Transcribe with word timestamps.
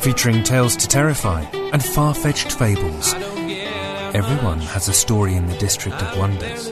featuring 0.00 0.44
tales 0.44 0.76
to 0.76 0.86
terrify 0.86 1.40
and 1.72 1.84
far 1.84 2.14
fetched 2.14 2.52
fables. 2.52 3.14
Everyone 4.14 4.60
has 4.60 4.88
a 4.88 4.92
story 4.92 5.34
in 5.34 5.46
the 5.46 5.56
District 5.58 6.00
of 6.00 6.18
Wonders. 6.18 6.70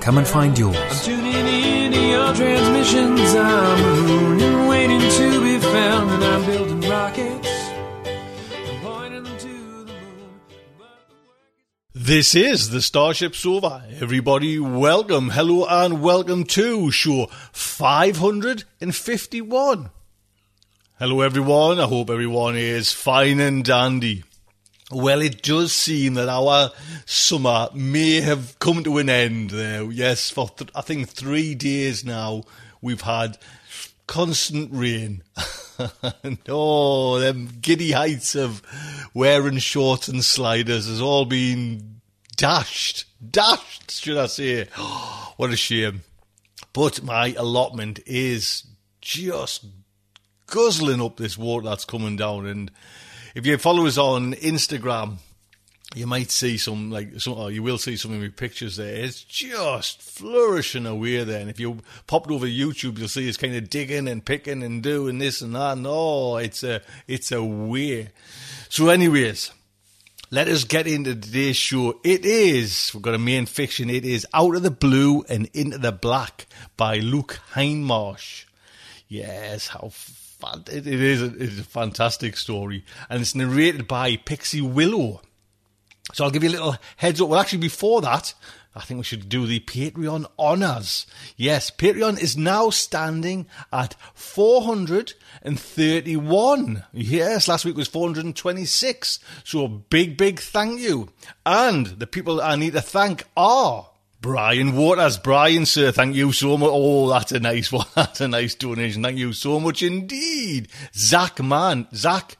Come 0.00 0.18
and 0.18 0.26
find 0.26 0.58
yours. 0.58 1.04
Tuning 1.04 1.32
in 1.32 1.92
to 1.92 2.00
your 2.00 2.34
transmissions. 2.34 3.34
I'm 3.36 4.06
mooning, 4.06 4.66
waiting 4.66 5.00
to 5.00 5.40
be 5.42 5.58
found, 5.60 6.10
and 6.10 6.24
I'm 6.24 6.44
building 6.44 6.80
rockets. 6.90 7.46
I'm 7.46 8.80
pointing 8.82 9.22
them 9.24 9.38
to 9.38 9.84
the 9.84 9.92
moon. 9.92 10.40
This 11.94 12.34
is 12.34 12.70
the 12.70 12.82
Starship 12.82 13.36
Sofa. 13.36 13.84
Everybody, 14.00 14.58
welcome, 14.58 15.30
hello, 15.30 15.66
and 15.66 16.02
welcome 16.02 16.42
to 16.44 16.90
show 16.90 17.26
551. 17.52 19.90
Hello, 21.02 21.20
everyone. 21.20 21.80
I 21.80 21.86
hope 21.86 22.10
everyone 22.10 22.54
is 22.54 22.92
fine 22.92 23.40
and 23.40 23.64
dandy. 23.64 24.22
Well, 24.88 25.20
it 25.20 25.42
does 25.42 25.72
seem 25.72 26.14
that 26.14 26.28
our 26.28 26.70
summer 27.06 27.70
may 27.74 28.20
have 28.20 28.56
come 28.60 28.84
to 28.84 28.98
an 28.98 29.10
end 29.10 29.50
there. 29.50 29.90
Yes, 29.90 30.30
for 30.30 30.48
th- 30.50 30.70
I 30.76 30.80
think 30.80 31.08
three 31.08 31.56
days 31.56 32.04
now 32.04 32.44
we've 32.80 33.00
had 33.00 33.36
constant 34.06 34.70
rain. 34.72 35.24
and 36.22 36.38
oh, 36.48 37.18
them 37.18 37.48
giddy 37.60 37.90
heights 37.90 38.36
of 38.36 38.62
wearing 39.12 39.58
shorts 39.58 40.06
and 40.06 40.24
sliders 40.24 40.86
has 40.86 41.00
all 41.00 41.24
been 41.24 42.00
dashed. 42.36 43.06
Dashed, 43.28 43.90
should 43.90 44.18
I 44.18 44.26
say. 44.26 44.66
what 45.36 45.50
a 45.50 45.56
shame. 45.56 46.02
But 46.72 47.02
my 47.02 47.34
allotment 47.36 47.98
is 48.06 48.62
just 49.00 49.64
guzzling 50.52 51.00
up 51.00 51.16
this 51.16 51.38
water 51.38 51.66
that's 51.66 51.86
coming 51.86 52.16
down. 52.16 52.46
And 52.46 52.70
if 53.34 53.46
you 53.46 53.56
follow 53.56 53.86
us 53.86 53.96
on 53.96 54.34
Instagram, 54.34 55.16
you 55.94 56.06
might 56.06 56.30
see 56.30 56.58
some 56.58 56.90
like 56.90 57.20
some, 57.20 57.34
or 57.34 57.50
you 57.50 57.62
will 57.62 57.78
see 57.78 57.96
some 57.96 58.12
of 58.12 58.20
my 58.20 58.28
pictures 58.28 58.76
there. 58.76 58.94
It's 58.94 59.24
just 59.24 60.02
flourishing 60.02 60.86
away 60.86 61.24
there. 61.24 61.40
And 61.40 61.50
if 61.50 61.58
you 61.58 61.78
popped 62.06 62.30
over 62.30 62.46
YouTube, 62.46 62.98
you'll 62.98 63.08
see 63.08 63.28
it's 63.28 63.36
kind 63.36 63.56
of 63.56 63.70
digging 63.70 64.08
and 64.08 64.24
picking 64.24 64.62
and 64.62 64.82
doing 64.82 65.18
this 65.18 65.40
and 65.40 65.54
that. 65.54 65.78
Oh, 65.84 66.36
it's 66.36 66.62
a 66.62 66.82
it's 67.06 67.32
a 67.32 67.42
way. 67.42 68.10
So, 68.68 68.88
anyways, 68.88 69.52
let 70.30 70.48
us 70.48 70.64
get 70.64 70.86
into 70.86 71.14
today's 71.14 71.56
show. 71.56 71.98
It 72.04 72.26
is 72.26 72.90
we've 72.92 73.02
got 73.02 73.14
a 73.14 73.18
main 73.18 73.46
fiction. 73.46 73.88
It 73.88 74.04
is 74.04 74.26
Out 74.34 74.54
of 74.54 74.62
the 74.62 74.70
Blue 74.70 75.24
and 75.28 75.48
Into 75.54 75.78
the 75.78 75.92
Black 75.92 76.46
by 76.76 76.98
Luke 76.98 77.40
Hindmarsh. 77.54 78.44
Yes, 79.08 79.68
how 79.68 79.90
it 80.68 80.86
it 80.86 81.00
is! 81.00 81.22
A, 81.22 81.26
it's 81.36 81.58
a 81.58 81.64
fantastic 81.64 82.36
story, 82.36 82.84
and 83.08 83.20
it's 83.20 83.34
narrated 83.34 83.88
by 83.88 84.16
Pixie 84.16 84.60
Willow. 84.60 85.22
So 86.12 86.24
I'll 86.24 86.30
give 86.30 86.42
you 86.42 86.50
a 86.50 86.52
little 86.52 86.76
heads 86.96 87.20
up. 87.20 87.28
Well, 87.28 87.40
actually, 87.40 87.60
before 87.60 88.02
that, 88.02 88.34
I 88.74 88.80
think 88.80 88.98
we 88.98 89.04
should 89.04 89.28
do 89.28 89.46
the 89.46 89.60
Patreon 89.60 90.24
honours. 90.38 91.06
Yes, 91.36 91.70
Patreon 91.70 92.18
is 92.20 92.38
now 92.38 92.70
standing 92.70 93.46
at 93.70 93.94
431. 94.14 96.82
Yes, 96.92 97.48
last 97.48 97.66
week 97.66 97.76
was 97.76 97.88
426. 97.88 99.18
So 99.44 99.68
big, 99.68 100.16
big 100.16 100.40
thank 100.40 100.80
you. 100.80 101.10
And 101.44 101.86
the 101.86 102.06
people 102.06 102.40
I 102.40 102.56
need 102.56 102.72
to 102.72 102.80
thank 102.80 103.24
are 103.36 103.90
Brian 104.22 104.76
Waters. 104.76 105.18
Brian, 105.18 105.66
sir, 105.66 105.90
thank 105.90 106.14
you 106.14 106.30
so 106.32 106.56
much. 106.56 106.70
Oh, 106.72 107.10
that's 107.10 107.32
a 107.32 107.40
nice 107.40 107.72
one. 107.72 107.86
That's 107.96 108.20
a 108.20 108.28
nice 108.28 108.54
donation. 108.54 109.02
Thank 109.02 109.18
you 109.18 109.32
so 109.32 109.58
much 109.58 109.82
indeed. 109.82 110.68
Zach, 110.94 111.42
man. 111.42 111.88
Zach, 111.92 112.36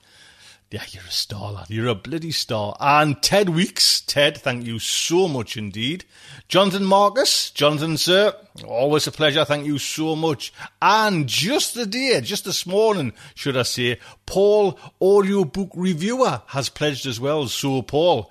yeah, 0.71 0.85
you're 0.91 1.03
a 1.03 1.11
star, 1.11 1.51
lad. 1.53 1.67
You're 1.69 1.89
a 1.89 1.97
bloody 1.97 2.31
star. 2.31 2.77
And 2.79 3.21
Ted 3.21 3.49
Weeks. 3.49 4.01
Ted, 4.01 4.39
thank 4.39 4.65
you 4.65 4.79
so 4.79 5.27
much 5.27 5.57
indeed. 5.57 6.05
Jonathan 6.47 6.85
Marcus. 6.85 7.51
Jonathan, 7.51 7.97
sir, 7.97 8.33
always 8.65 9.09
a 9.09 9.13
pleasure. 9.13 9.45
Thank 9.45 9.67
you 9.67 9.79
so 9.79 10.15
much. 10.15 10.55
And 10.81 11.27
just 11.27 11.75
the 11.75 11.85
day, 11.85 12.21
just 12.21 12.45
this 12.45 12.65
morning, 12.65 13.13
should 13.35 13.57
I 13.57 13.65
say, 13.65 13.99
Paul, 14.25 14.79
audiobook 15.01 15.73
reviewer, 15.75 16.43
has 16.47 16.69
pledged 16.69 17.07
as 17.07 17.19
well. 17.19 17.49
So, 17.49 17.83
Paul, 17.83 18.31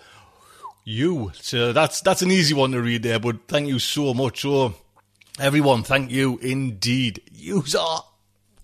you. 0.83 1.31
So 1.35 1.73
that's 1.73 2.01
that's 2.01 2.21
an 2.21 2.31
easy 2.31 2.53
one 2.53 2.71
to 2.71 2.81
read 2.81 3.03
there, 3.03 3.19
but 3.19 3.47
thank 3.47 3.67
you 3.67 3.79
so 3.79 4.13
much. 4.13 4.41
So, 4.41 4.75
everyone, 5.39 5.83
thank 5.83 6.11
you 6.11 6.37
indeed. 6.39 7.21
You 7.31 7.63
are 7.79 8.03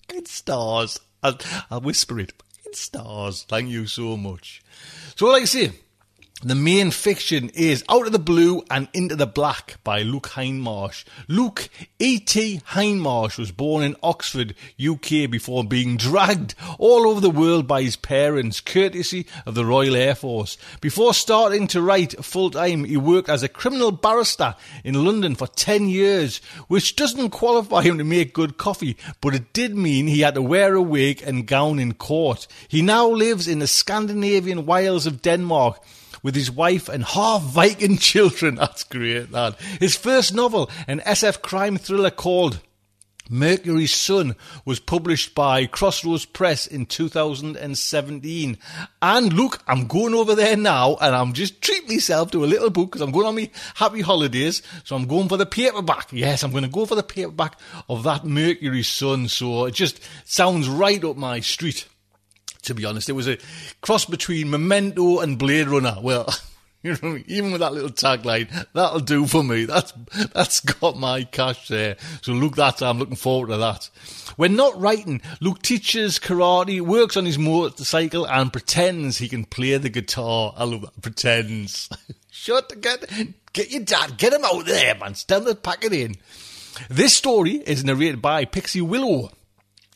fucking 0.08 0.26
stars. 0.26 1.00
I'll, 1.24 1.38
I'll 1.70 1.82
whisper 1.82 2.20
it. 2.20 2.34
Fucking 2.56 2.74
stars. 2.74 3.44
Thank 3.44 3.70
you 3.70 3.88
so 3.88 4.18
much. 4.18 4.62
So, 5.16 5.28
like 5.28 5.44
I 5.44 5.46
say, 5.46 5.72
the 6.44 6.54
main 6.54 6.92
fiction 6.92 7.50
is 7.56 7.84
Out 7.90 8.06
of 8.06 8.12
the 8.12 8.20
Blue 8.20 8.64
and 8.70 8.88
Into 8.94 9.16
the 9.16 9.26
Black 9.26 9.78
by 9.84 10.04
Luke 10.04 10.30
Hindmarsh. 10.30 11.04
Luke 11.28 11.68
E.T. 11.98 12.62
Hindmarsh 12.74 13.40
was 13.40 13.52
born 13.52 13.84
in 13.84 13.96
Oxford, 14.04 14.54
UK, 14.80 15.32
before 15.32 15.64
being 15.64 15.98
dragged 15.98 16.54
all 16.78 17.08
over 17.08 17.20
the 17.20 17.32
world 17.32 17.68
by 17.68 17.82
his 17.82 17.96
parents, 17.96 18.62
courtesy 18.62 19.26
of 19.48 19.56
the 19.56 19.66
Royal 19.66 19.96
Air 19.96 20.14
Force. 20.14 20.60
Before 20.80 21.12
starting 21.12 21.66
to 21.68 21.82
write 21.82 22.24
full 22.24 22.52
time, 22.52 22.84
he 22.84 22.98
worked 22.98 23.30
as 23.30 23.42
a 23.42 23.50
criminal 23.50 23.92
barrister 23.92 24.54
in 24.84 25.04
London 25.06 25.34
for 25.34 25.48
10 25.48 25.90
years, 25.90 26.38
which 26.68 26.96
doesn't 26.96 27.32
qualify 27.32 27.82
him 27.82 27.98
to 27.98 28.04
make 28.04 28.36
good 28.36 28.58
coffee, 28.58 28.96
but 29.22 29.34
it 29.34 29.54
did 29.54 29.76
mean 29.76 30.06
he 30.06 30.22
had 30.22 30.36
to 30.36 30.44
wear 30.44 30.76
a 30.76 30.82
wig 30.84 31.24
and 31.24 31.48
gown 31.48 31.80
in 31.80 31.96
court. 31.96 32.48
He 32.68 32.84
now 32.84 33.08
lives 33.10 33.48
in 33.48 33.58
the 33.58 33.68
Scandinavian 33.68 34.68
wilds 34.68 35.08
of 35.08 35.24
Denmark 35.24 35.82
with 36.28 36.36
his 36.36 36.52
wife 36.52 36.90
and 36.90 37.06
half 37.06 37.42
Viking 37.42 37.98
children. 38.12 38.56
That's 38.56 38.84
great, 38.84 39.32
that. 39.32 39.58
His 39.80 39.96
first 39.96 40.34
novel, 40.34 40.70
an 40.86 41.00
SF 41.00 41.42
crime 41.42 41.78
thriller 41.78 42.10
called 42.10 42.60
Mercury's 43.30 43.96
Sun 43.96 44.36
was 44.66 44.82
published 44.82 45.34
by 45.34 45.68
Crossroads 45.68 46.26
Press 46.26 46.68
in 46.68 46.86
2017. 46.86 48.58
And 49.02 49.32
look, 49.32 49.64
I'm 49.68 49.88
going 49.88 50.14
over 50.14 50.36
there 50.36 50.58
now 50.58 50.98
and 51.00 51.16
I'm 51.16 51.32
just 51.32 51.62
treating 51.62 51.96
myself 51.96 52.32
to 52.32 52.44
a 52.44 52.46
little 52.46 52.72
book 52.72 52.92
because 52.92 53.02
I'm 53.02 53.12
going 53.12 53.28
on 53.28 53.36
my 53.36 53.50
happy 53.76 54.02
holidays. 54.02 54.62
So 54.84 54.98
I'm 54.98 55.08
going 55.08 55.30
for 55.30 55.38
the 55.38 55.46
paperback. 55.46 56.10
Yes, 56.12 56.44
I'm 56.44 56.52
going 56.52 56.66
to 56.66 56.70
go 56.70 56.86
for 56.86 56.96
the 56.96 57.04
paperback 57.04 57.58
of 57.88 58.04
that 58.04 58.26
Mercury's 58.26 58.90
Sun. 58.90 59.30
So 59.30 59.64
it 59.64 59.74
just 59.74 60.02
sounds 60.26 60.68
right 60.68 61.02
up 61.06 61.16
my 61.16 61.40
street. 61.40 61.88
To 62.68 62.74
be 62.74 62.86
honest, 62.86 63.10
it 63.10 63.14
was 63.14 63.28
a 63.28 63.38
cross 63.82 64.06
between 64.06 64.50
Memento 64.50 65.20
and 65.20 65.38
Blade 65.38 65.68
Runner. 65.68 65.98
Well, 66.02 66.34
You 66.84 66.96
know, 67.02 67.20
even 67.26 67.52
with 67.52 67.62
that 67.62 67.74
little 67.74 67.90
tagline, 67.90 68.50
that'll 68.74 69.00
do 69.00 69.26
for 69.26 69.44
me. 69.44 69.66
That's 69.66 69.94
that's 70.34 70.60
got 70.60 70.96
my 70.96 71.24
cash 71.24 71.68
there. 71.68 71.98
So 72.22 72.34
look, 72.34 72.56
that 72.56 72.84
I'm 72.84 73.00
looking 73.00 73.16
forward 73.16 73.50
to 73.50 73.58
that. 73.58 73.90
When 74.36 74.56
not 74.56 74.80
writing, 74.80 75.22
Luke 75.42 75.64
teaches 75.64 76.20
karate, 76.20 76.80
works 76.80 77.18
on 77.18 77.26
his 77.26 77.40
motorcycle, 77.40 78.28
and 78.28 78.54
pretends 78.54 79.18
he 79.18 79.28
can 79.28 79.46
play 79.46 79.76
the 79.78 79.90
guitar. 79.90 80.54
I 80.56 80.66
love 80.66 80.82
that. 80.82 81.02
Pretends. 81.02 81.90
Shut 82.32 82.70
the 82.70 82.76
get 82.76 83.06
get 83.54 83.72
your 83.72 83.84
dad, 83.84 84.18
get 84.18 84.34
him 84.34 84.46
out 84.46 84.66
there, 84.68 84.94
man. 84.96 85.16
Stand 85.16 85.46
the 85.46 85.56
pack 85.56 85.84
it 85.84 85.94
in. 85.94 86.16
This 86.90 87.18
story 87.18 87.54
is 87.54 87.84
narrated 87.84 88.22
by 88.22 88.46
Pixie 88.46 88.82
Willow. 88.82 89.32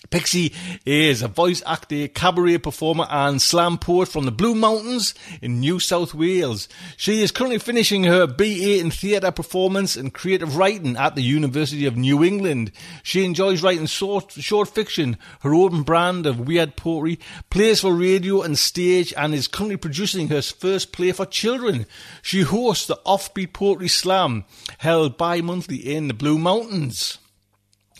Pixie 0.10 0.52
is 0.84 1.22
a 1.22 1.28
voice 1.28 1.62
actor, 1.66 2.08
cabaret 2.08 2.58
performer, 2.58 3.06
and 3.10 3.40
slam 3.40 3.78
poet 3.78 4.08
from 4.08 4.26
the 4.26 4.32
Blue 4.32 4.56
Mountains 4.56 5.14
in 5.44 5.60
New 5.60 5.80
South 5.80 6.16
Wales. 6.16 6.68
She 6.98 7.22
is 7.22 7.32
currently 7.32 7.60
finishing 7.60 8.06
her 8.06 8.26
BA 8.26 8.80
in 8.80 8.90
theatre 8.90 9.32
performance 9.32 9.96
and 9.96 10.12
creative 10.12 10.58
writing 10.58 10.98
at 10.98 11.16
the 11.16 11.22
University 11.22 11.86
of 11.86 11.96
New 11.96 12.24
England. 12.24 12.72
She 13.04 13.24
enjoys 13.24 13.62
writing 13.62 13.86
short, 13.86 14.32
short 14.32 14.70
fiction, 14.70 15.18
her 15.42 15.54
own 15.54 15.84
brand 15.84 16.26
of 16.26 16.48
weird 16.48 16.76
poetry, 16.76 17.20
plays 17.52 17.82
for 17.82 17.94
radio 17.94 18.42
and 18.42 18.58
stage, 18.58 19.14
and 19.16 19.36
is 19.36 19.48
currently 19.48 19.78
producing 19.78 20.30
her 20.30 20.42
first 20.42 20.92
play 20.92 21.12
for 21.12 21.28
children. 21.28 21.86
She 22.24 22.42
hosts 22.42 22.88
the 22.88 23.00
Offbeat 23.06 23.54
Poetry 23.54 23.88
Slam, 23.88 24.46
held 24.80 25.18
bi-monthly 25.18 25.78
in 25.78 26.08
the 26.08 26.16
Blue 26.16 26.40
Mountains 26.40 27.20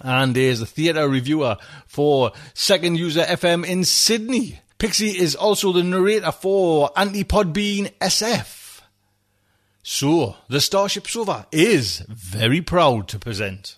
and 0.04 0.36
is 0.36 0.62
a 0.62 0.66
theatre 0.66 1.08
reviewer 1.08 1.58
for 1.86 2.32
Second 2.54 2.98
User 2.98 3.24
FM 3.24 3.66
in 3.66 3.84
Sydney. 3.84 4.60
Pixie 4.78 5.18
is 5.18 5.36
also 5.36 5.72
the 5.72 5.84
narrator 5.84 6.32
for 6.32 6.90
Antipodean 6.96 7.90
SF. 8.00 8.82
So, 9.84 10.36
the 10.48 10.62
Starship 10.62 11.08
Sofa 11.08 11.48
is 11.52 12.04
very 12.08 12.62
proud 12.62 13.08
to 13.10 13.20
present. 13.20 13.78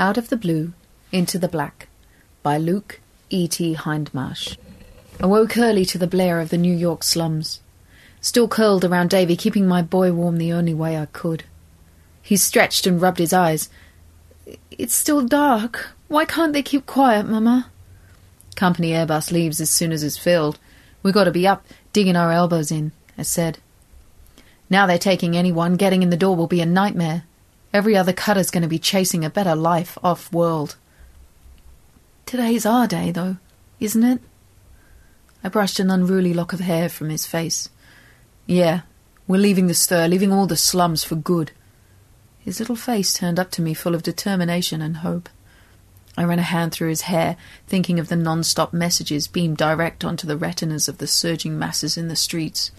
Out 0.00 0.16
of 0.16 0.30
the 0.30 0.36
Blue, 0.38 0.72
Into 1.12 1.38
the 1.38 1.46
Black 1.46 1.86
by 2.42 2.56
Luke 2.56 3.00
E.T. 3.28 3.74
Hindmarsh. 3.74 4.56
I 5.20 5.26
woke 5.26 5.58
early 5.58 5.84
to 5.84 5.98
the 5.98 6.06
blare 6.06 6.40
of 6.40 6.48
the 6.48 6.56
New 6.56 6.74
York 6.74 7.02
slums. 7.02 7.60
Still 8.22 8.48
curled 8.48 8.82
around 8.82 9.10
Davy, 9.10 9.36
keeping 9.36 9.68
my 9.68 9.82
boy 9.82 10.10
warm 10.10 10.38
the 10.38 10.54
only 10.54 10.72
way 10.72 10.96
I 10.96 11.04
could. 11.04 11.44
He 12.22 12.38
stretched 12.38 12.86
and 12.86 12.98
rubbed 12.98 13.18
his 13.18 13.34
eyes. 13.34 13.68
It's 14.70 14.94
still 14.94 15.20
dark. 15.20 15.90
Why 16.08 16.24
can't 16.24 16.54
they 16.54 16.62
keep 16.62 16.86
quiet, 16.86 17.26
Mama? 17.26 17.70
Company 18.56 18.92
Airbus 18.92 19.30
leaves 19.30 19.60
as 19.60 19.68
soon 19.68 19.92
as 19.92 20.02
it's 20.02 20.16
filled. 20.16 20.58
We 21.02 21.12
gotta 21.12 21.30
be 21.30 21.46
up, 21.46 21.62
digging 21.92 22.16
our 22.16 22.32
elbows 22.32 22.72
in, 22.72 22.92
I 23.18 23.22
said. 23.22 23.58
Now 24.70 24.86
they're 24.86 24.96
taking 24.96 25.36
anyone, 25.36 25.76
getting 25.76 26.02
in 26.02 26.08
the 26.08 26.16
door 26.16 26.36
will 26.36 26.46
be 26.46 26.62
a 26.62 26.66
nightmare. 26.66 27.24
Every 27.72 27.96
other 27.96 28.12
cutter's 28.12 28.50
going 28.50 28.62
to 28.62 28.68
be 28.68 28.78
chasing 28.78 29.24
a 29.24 29.30
better 29.30 29.54
life 29.54 29.96
off 30.02 30.32
world. 30.32 30.76
Today's 32.26 32.66
our 32.66 32.86
day, 32.86 33.10
though, 33.10 33.36
isn't 33.78 34.04
it? 34.04 34.20
I 35.42 35.48
brushed 35.48 35.80
an 35.80 35.90
unruly 35.90 36.34
lock 36.34 36.52
of 36.52 36.60
hair 36.60 36.88
from 36.88 37.10
his 37.10 37.26
face. 37.26 37.68
Yeah, 38.46 38.82
we're 39.26 39.40
leaving 39.40 39.68
the 39.68 39.74
stir, 39.74 40.08
leaving 40.08 40.32
all 40.32 40.46
the 40.46 40.56
slums 40.56 41.04
for 41.04 41.14
good. 41.14 41.52
His 42.40 42.58
little 42.58 42.76
face 42.76 43.14
turned 43.14 43.38
up 43.38 43.50
to 43.52 43.62
me 43.62 43.74
full 43.74 43.94
of 43.94 44.02
determination 44.02 44.82
and 44.82 44.98
hope. 44.98 45.28
I 46.16 46.24
ran 46.24 46.40
a 46.40 46.42
hand 46.42 46.72
through 46.72 46.88
his 46.88 47.02
hair, 47.02 47.36
thinking 47.68 48.00
of 48.00 48.08
the 48.08 48.16
non-stop 48.16 48.72
messages 48.72 49.28
beamed 49.28 49.58
direct 49.58 50.04
onto 50.04 50.26
the 50.26 50.36
retinas 50.36 50.88
of 50.88 50.98
the 50.98 51.06
surging 51.06 51.58
masses 51.58 51.96
in 51.96 52.08
the 52.08 52.16
streets. 52.16 52.72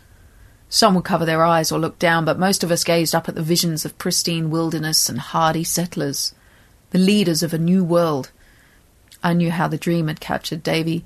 Some 0.73 0.95
would 0.95 1.03
cover 1.03 1.25
their 1.25 1.43
eyes 1.43 1.69
or 1.69 1.79
look 1.79 1.99
down, 1.99 2.23
but 2.23 2.39
most 2.39 2.63
of 2.63 2.71
us 2.71 2.85
gazed 2.85 3.13
up 3.13 3.27
at 3.27 3.35
the 3.35 3.43
visions 3.43 3.83
of 3.83 3.97
pristine 3.97 4.49
wilderness 4.49 5.09
and 5.09 5.19
hardy 5.19 5.65
settlers, 5.65 6.33
the 6.91 6.97
leaders 6.97 7.43
of 7.43 7.53
a 7.53 7.57
new 7.57 7.83
world. 7.83 8.31
I 9.21 9.33
knew 9.33 9.51
how 9.51 9.67
the 9.67 9.77
dream 9.77 10.07
had 10.07 10.21
captured 10.21 10.63
Davy. 10.63 11.03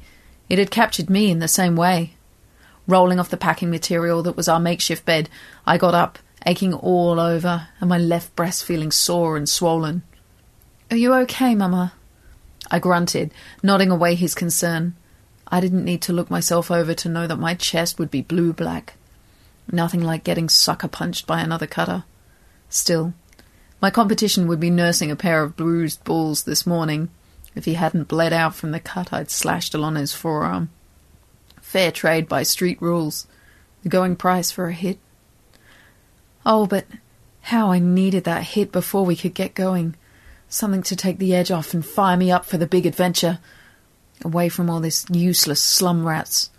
It 0.49 0.59
had 0.59 0.69
captured 0.69 1.09
me 1.09 1.31
in 1.31 1.39
the 1.39 1.47
same 1.47 1.75
way. 1.75 2.13
Rolling 2.85 3.19
off 3.19 3.31
the 3.31 3.37
packing 3.37 3.71
material 3.71 4.21
that 4.21 4.37
was 4.37 4.47
our 4.47 4.59
makeshift 4.59 5.03
bed, 5.03 5.31
I 5.65 5.79
got 5.79 5.95
up, 5.95 6.19
aching 6.45 6.75
all 6.75 7.19
over, 7.19 7.69
and 7.79 7.89
my 7.89 7.97
left 7.97 8.35
breast 8.35 8.63
feeling 8.63 8.91
sore 8.91 9.35
and 9.35 9.49
swollen. 9.49 10.03
Are 10.91 10.97
you 10.97 11.11
okay, 11.15 11.55
Mama? 11.55 11.93
I 12.69 12.77
grunted, 12.77 13.31
nodding 13.63 13.89
away 13.89 14.13
his 14.13 14.35
concern. 14.35 14.95
I 15.47 15.59
didn't 15.59 15.85
need 15.85 16.03
to 16.03 16.13
look 16.13 16.29
myself 16.29 16.69
over 16.69 16.93
to 16.93 17.09
know 17.09 17.25
that 17.25 17.37
my 17.37 17.55
chest 17.55 17.97
would 17.97 18.11
be 18.11 18.21
blue 18.21 18.53
black. 18.53 18.93
Nothing 19.71 20.01
like 20.01 20.23
getting 20.23 20.49
sucker 20.49 20.87
punched 20.87 21.25
by 21.25 21.41
another 21.41 21.67
cutter. 21.67 22.03
Still, 22.69 23.13
my 23.81 23.89
competition 23.89 24.47
would 24.47 24.59
be 24.59 24.69
nursing 24.69 25.11
a 25.11 25.15
pair 25.15 25.43
of 25.43 25.55
bruised 25.55 26.03
balls 26.03 26.43
this 26.43 26.65
morning 26.65 27.09
if 27.55 27.65
he 27.65 27.75
hadn't 27.75 28.07
bled 28.07 28.33
out 28.33 28.55
from 28.55 28.71
the 28.71 28.79
cut 28.79 29.13
I'd 29.13 29.31
slashed 29.31 29.73
along 29.73 29.95
his 29.95 30.13
forearm. 30.13 30.69
Fair 31.61 31.91
trade 31.91 32.27
by 32.27 32.43
street 32.43 32.81
rules. 32.81 33.27
The 33.83 33.89
going 33.89 34.15
price 34.15 34.51
for 34.51 34.67
a 34.67 34.73
hit. 34.73 34.99
Oh, 36.45 36.67
but 36.67 36.85
how 37.41 37.71
I 37.71 37.79
needed 37.79 38.23
that 38.25 38.43
hit 38.43 38.71
before 38.71 39.05
we 39.05 39.15
could 39.15 39.33
get 39.33 39.55
going. 39.55 39.95
Something 40.49 40.83
to 40.83 40.95
take 40.95 41.17
the 41.17 41.33
edge 41.33 41.51
off 41.51 41.73
and 41.73 41.85
fire 41.85 42.17
me 42.17 42.31
up 42.31 42.45
for 42.45 42.57
the 42.57 42.67
big 42.67 42.85
adventure. 42.85 43.39
Away 44.23 44.49
from 44.49 44.69
all 44.69 44.79
this 44.79 45.05
useless 45.09 45.61
slum 45.61 46.07
rats. 46.07 46.49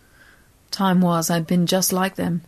Time 0.70 1.00
was 1.00 1.30
I'd 1.30 1.46
been 1.46 1.66
just 1.66 1.92
like 1.92 2.16
them. 2.16 2.42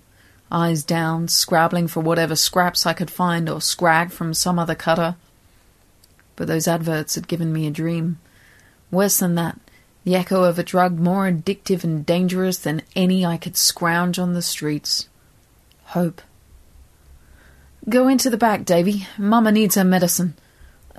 Eyes 0.51 0.83
down, 0.83 1.29
scrabbling 1.29 1.89
for 1.89 2.01
whatever 2.01 2.37
scraps 2.37 2.87
I 2.87 2.93
could 2.93 3.11
find 3.11 3.49
or 3.49 3.61
scrag 3.61 4.11
from 4.11 4.35
some 4.35 4.59
other 4.59 4.75
cutter. 4.75 5.17
But 6.37 6.49
those 6.49 6.69
adverts 6.69 7.15
had 7.15 7.29
given 7.29 7.53
me 7.53 7.67
a 7.67 7.71
dream. 7.71 8.19
Worse 8.91 9.19
than 9.19 9.35
that, 9.35 9.59
the 10.05 10.17
echo 10.17 10.45
of 10.45 10.59
a 10.59 10.63
drug 10.63 10.99
more 10.99 11.31
addictive 11.31 11.85
and 11.85 12.07
dangerous 12.07 12.59
than 12.59 12.83
any 12.97 13.27
I 13.27 13.37
could 13.37 13.57
scrounge 13.57 14.19
on 14.19 14.33
the 14.33 14.43
streets. 14.43 15.09
Hope. 15.87 16.23
Go 17.89 18.09
into 18.09 18.31
the 18.31 18.37
back, 18.37 18.65
Davy. 18.65 19.07
Mamma 19.17 19.53
needs 19.53 19.75
her 19.75 19.85
medicine. 19.85 20.35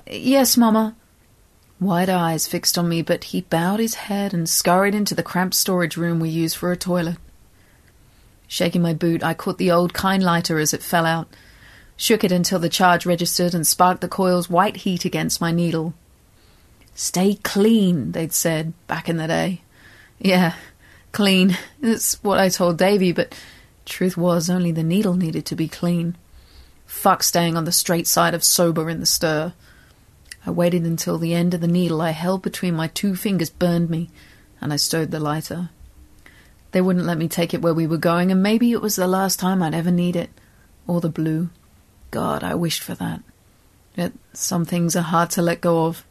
Yes, 0.06 0.56
Mamma. 0.56 0.94
Wide 1.80 2.10
eyes 2.10 2.46
fixed 2.46 2.76
on 2.76 2.88
me, 2.88 3.00
but 3.00 3.24
he 3.24 3.40
bowed 3.42 3.80
his 3.80 3.94
head 3.94 4.34
and 4.34 4.48
scurried 4.48 4.94
into 4.94 5.14
the 5.14 5.22
cramped 5.22 5.54
storage 5.54 5.96
room 5.96 6.20
we 6.20 6.28
use 6.28 6.52
for 6.52 6.70
a 6.70 6.76
toilet. 6.76 7.16
Shaking 8.52 8.82
my 8.82 8.94
boot, 8.94 9.22
I 9.22 9.32
caught 9.32 9.58
the 9.58 9.70
old 9.70 9.94
kind 9.94 10.24
lighter 10.24 10.58
as 10.58 10.74
it 10.74 10.82
fell 10.82 11.06
out, 11.06 11.28
shook 11.96 12.24
it 12.24 12.32
until 12.32 12.58
the 12.58 12.68
charge 12.68 13.06
registered, 13.06 13.54
and 13.54 13.64
sparked 13.64 14.00
the 14.00 14.08
coil's 14.08 14.50
white 14.50 14.78
heat 14.78 15.04
against 15.04 15.40
my 15.40 15.52
needle. 15.52 15.94
Stay 16.92 17.36
clean, 17.44 18.10
they'd 18.10 18.32
said 18.32 18.72
back 18.88 19.08
in 19.08 19.18
the 19.18 19.28
day. 19.28 19.60
Yeah, 20.18 20.56
clean. 21.12 21.56
That's 21.80 22.14
what 22.24 22.40
I 22.40 22.48
told 22.48 22.76
Davy, 22.76 23.12
but 23.12 23.36
truth 23.86 24.16
was 24.16 24.50
only 24.50 24.72
the 24.72 24.82
needle 24.82 25.14
needed 25.14 25.46
to 25.46 25.54
be 25.54 25.68
clean. 25.68 26.16
Fuck 26.86 27.22
staying 27.22 27.56
on 27.56 27.66
the 27.66 27.70
straight 27.70 28.08
side 28.08 28.34
of 28.34 28.42
sober 28.42 28.90
in 28.90 28.98
the 28.98 29.06
stir. 29.06 29.52
I 30.44 30.50
waited 30.50 30.82
until 30.82 31.18
the 31.18 31.34
end 31.34 31.54
of 31.54 31.60
the 31.60 31.68
needle 31.68 32.02
I 32.02 32.10
held 32.10 32.42
between 32.42 32.74
my 32.74 32.88
two 32.88 33.14
fingers 33.14 33.48
burned 33.48 33.90
me, 33.90 34.10
and 34.60 34.72
I 34.72 34.76
stowed 34.76 35.12
the 35.12 35.20
lighter. 35.20 35.70
They 36.72 36.80
wouldn't 36.80 37.06
let 37.06 37.18
me 37.18 37.28
take 37.28 37.52
it 37.52 37.62
where 37.62 37.74
we 37.74 37.86
were 37.86 37.96
going, 37.96 38.30
and 38.30 38.42
maybe 38.42 38.72
it 38.72 38.82
was 38.82 38.96
the 38.96 39.06
last 39.06 39.38
time 39.38 39.62
I'd 39.62 39.74
ever 39.74 39.90
need 39.90 40.16
it. 40.16 40.30
Or 40.86 41.00
the 41.00 41.08
blue. 41.08 41.50
God, 42.10 42.42
I 42.42 42.54
wished 42.54 42.82
for 42.82 42.94
that. 42.94 43.22
Yet 43.96 44.12
some 44.32 44.64
things 44.64 44.96
are 44.96 45.02
hard 45.02 45.30
to 45.30 45.42
let 45.42 45.60
go 45.60 45.86
of. 45.86 46.04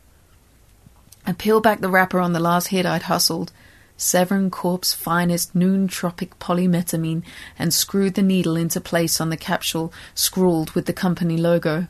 I 1.26 1.34
peeled 1.34 1.64
back 1.64 1.80
the 1.80 1.90
wrapper 1.90 2.20
on 2.20 2.34
the 2.34 2.40
last 2.40 2.68
hit 2.68 2.86
I'd 2.86 3.04
hustled, 3.04 3.52
Severn 3.98 4.50
Corp's 4.50 4.94
finest 4.94 5.54
nootropic 5.54 6.32
polymetamine, 6.40 7.24
and 7.58 7.74
screwed 7.74 8.16
the 8.16 8.22
needle 8.22 8.56
into 8.56 8.80
place 8.80 9.20
on 9.20 9.30
the 9.30 9.38
capsule, 9.38 9.94
scrawled 10.16 10.72
with 10.72 10.86
the 10.86 10.94
company 10.94 11.38
logo. 11.38 11.88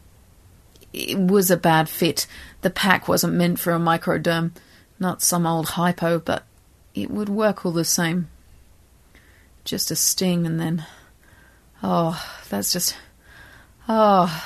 It 0.92 1.20
was 1.20 1.52
a 1.52 1.58
bad 1.58 1.88
fit. 1.88 2.26
The 2.62 2.72
pack 2.72 3.08
wasn't 3.08 3.36
meant 3.36 3.60
for 3.60 3.74
a 3.74 3.80
microderm, 3.80 4.52
not 5.00 5.22
some 5.22 5.46
old 5.46 5.70
hypo, 5.70 6.20
but 6.20 6.44
it 6.96 7.12
would 7.12 7.30
work 7.30 7.66
all 7.66 7.72
the 7.72 7.86
same. 7.86 8.28
Just 9.70 9.92
a 9.92 9.96
sting, 9.96 10.48
and 10.48 10.60
then. 10.60 10.84
Oh, 11.84 12.20
that's 12.50 12.74
just. 12.74 12.98
Oh. 13.88 14.44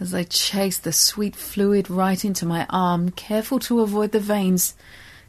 As 0.00 0.12
I 0.12 0.24
chased 0.24 0.82
the 0.82 0.92
sweet 0.92 1.36
fluid 1.36 1.88
right 1.88 2.24
into 2.24 2.44
my 2.44 2.66
arm, 2.68 3.10
careful 3.12 3.60
to 3.60 3.80
avoid 3.80 4.10
the 4.10 4.18
veins. 4.18 4.74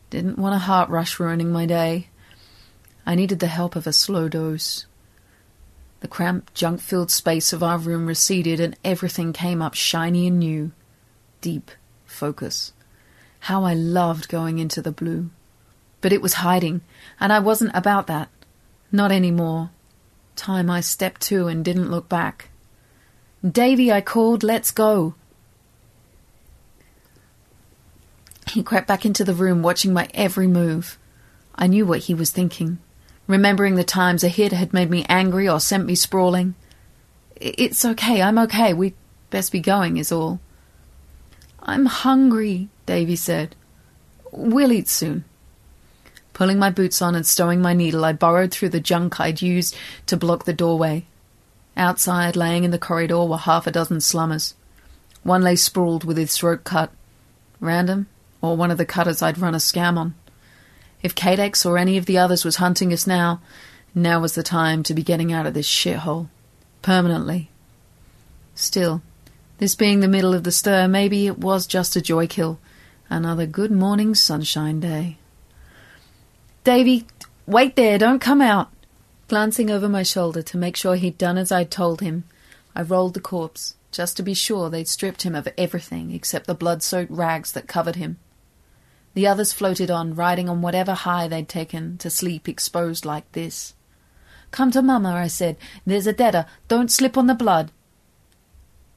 Didn't 0.09 0.39
want 0.39 0.55
a 0.55 0.57
heart 0.57 0.89
rush 0.89 1.19
ruining 1.19 1.51
my 1.51 1.67
day. 1.67 2.07
I 3.05 3.13
needed 3.13 3.37
the 3.37 3.45
help 3.45 3.75
of 3.75 3.85
a 3.85 3.93
slow 3.93 4.27
dose. 4.27 4.87
The 5.99 6.07
cramped, 6.07 6.55
junk 6.55 6.81
filled 6.81 7.11
space 7.11 7.53
of 7.53 7.61
our 7.61 7.77
room 7.77 8.07
receded, 8.07 8.59
and 8.59 8.75
everything 8.83 9.33
came 9.33 9.61
up 9.61 9.75
shiny 9.75 10.25
and 10.25 10.39
new. 10.39 10.71
Deep 11.41 11.69
focus. 12.05 12.73
How 13.41 13.65
I 13.65 13.75
loved 13.75 14.29
going 14.29 14.57
into 14.57 14.81
the 14.81 14.91
blue. 14.91 15.29
But 16.01 16.11
it 16.11 16.23
was 16.23 16.33
hiding, 16.41 16.81
and 17.19 17.31
I 17.31 17.37
wasn't 17.37 17.75
about 17.75 18.07
that. 18.07 18.29
Not 18.91 19.11
any 19.11 19.31
more. 19.31 19.71
Time 20.35 20.69
I 20.69 20.81
stepped 20.81 21.21
to 21.21 21.47
and 21.47 21.63
didn't 21.63 21.91
look 21.91 22.09
back. 22.09 22.49
Davy, 23.43 23.91
I 23.91 24.01
called, 24.01 24.43
let's 24.43 24.71
go. 24.71 25.15
He 28.51 28.63
crept 28.63 28.87
back 28.87 29.05
into 29.05 29.23
the 29.23 29.33
room, 29.33 29.61
watching 29.61 29.93
my 29.93 30.07
every 30.13 30.47
move. 30.47 30.97
I 31.55 31.67
knew 31.67 31.85
what 31.85 32.01
he 32.01 32.13
was 32.13 32.31
thinking, 32.31 32.79
remembering 33.27 33.75
the 33.75 33.83
times 33.83 34.23
a 34.23 34.29
hit 34.29 34.51
had 34.51 34.73
made 34.73 34.89
me 34.89 35.05
angry 35.09 35.47
or 35.47 35.59
sent 35.59 35.85
me 35.85 35.95
sprawling. 35.95 36.55
It's 37.35 37.83
okay, 37.83 38.21
I'm 38.21 38.37
okay, 38.39 38.73
we'd 38.73 38.95
best 39.29 39.51
be 39.51 39.59
going, 39.59 39.97
is 39.97 40.11
all. 40.11 40.39
I'm 41.61 41.85
hungry, 41.85 42.69
Davy 42.85 43.15
said. 43.15 43.55
We'll 44.31 44.71
eat 44.71 44.87
soon. 44.87 45.25
Pulling 46.35 46.59
my 46.59 46.69
boots 46.69 47.01
on 47.01 47.15
and 47.15 47.25
stowing 47.25 47.61
my 47.61 47.73
needle, 47.73 48.03
I 48.03 48.11
burrowed 48.11 48.51
through 48.51 48.67
the 48.67 48.81
junk 48.81 49.21
I'd 49.21 49.41
used 49.41 49.73
to 50.07 50.17
block 50.17 50.43
the 50.43 50.51
doorway. 50.51 51.05
Outside, 51.77 52.35
laying 52.35 52.65
in 52.65 52.71
the 52.71 52.77
corridor, 52.77 53.23
were 53.23 53.37
half 53.37 53.65
a 53.67 53.71
dozen 53.71 54.01
slummers. 54.01 54.53
One 55.23 55.41
lay 55.41 55.55
sprawled 55.55 56.03
with 56.03 56.17
his 56.17 56.35
throat 56.35 56.65
cut. 56.65 56.91
Random, 57.61 58.07
or 58.41 58.57
one 58.57 58.69
of 58.69 58.77
the 58.77 58.85
cutters 58.85 59.21
I'd 59.21 59.37
run 59.37 59.55
a 59.55 59.59
scam 59.59 59.97
on. 59.97 60.13
If 61.01 61.15
Cadex 61.15 61.65
or 61.65 61.77
any 61.77 61.97
of 61.97 62.05
the 62.05 62.17
others 62.17 62.43
was 62.43 62.57
hunting 62.57 62.91
us 62.91 63.07
now, 63.07 63.39
now 63.95 64.19
was 64.19 64.35
the 64.35 64.43
time 64.43 64.83
to 64.83 64.93
be 64.93 65.03
getting 65.03 65.31
out 65.31 65.45
of 65.45 65.53
this 65.53 65.69
shithole. 65.69 66.27
Permanently. 66.81 67.49
Still, 68.55 69.01
this 69.59 69.73
being 69.73 70.01
the 70.01 70.09
middle 70.09 70.33
of 70.33 70.43
the 70.43 70.51
stir, 70.51 70.89
maybe 70.89 71.27
it 71.27 71.39
was 71.39 71.65
just 71.65 71.95
a 71.95 72.01
joy 72.01 72.27
kill. 72.27 72.59
Another 73.09 73.45
good 73.45 73.71
morning 73.71 74.13
sunshine 74.15 74.81
day. 74.81 75.17
Davy, 76.65 77.05
wait 77.45 77.75
there, 77.75 77.99
don't 77.99 78.17
come 78.17 78.41
out. 78.41 78.71
Glancing 79.27 79.69
over 79.69 79.87
my 79.87 80.01
shoulder 80.01 80.41
to 80.41 80.57
make 80.57 80.75
sure 80.75 80.95
he'd 80.95 81.15
done 81.15 81.37
as 81.37 81.51
I'd 81.51 81.69
told 81.69 82.01
him, 82.01 82.23
I 82.75 82.81
rolled 82.81 83.13
the 83.13 83.19
corpse, 83.19 83.75
just 83.91 84.17
to 84.17 84.23
be 84.23 84.33
sure 84.33 84.71
they'd 84.71 84.87
stripped 84.87 85.21
him 85.21 85.35
of 85.35 85.47
everything 85.59 86.09
except 86.11 86.47
the 86.47 86.55
blood 86.55 86.81
soaked 86.81 87.11
rags 87.11 87.51
that 87.51 87.67
covered 87.67 87.97
him. 87.97 88.17
The 89.13 89.27
others 89.27 89.53
floated 89.53 89.91
on, 89.91 90.15
riding 90.15 90.49
on 90.49 90.63
whatever 90.63 90.95
high 90.95 91.27
they'd 91.27 91.47
taken 91.47 91.99
to 91.99 92.09
sleep 92.09 92.49
exposed 92.49 93.05
like 93.05 93.31
this. 93.33 93.75
Come 94.49 94.71
to 94.71 94.81
Mamma, 94.81 95.13
I 95.13 95.27
said. 95.27 95.57
There's 95.85 96.07
a 96.07 96.13
deader. 96.13 96.47
Don't 96.67 96.91
slip 96.91 97.15
on 97.15 97.27
the 97.27 97.35
blood. 97.35 97.71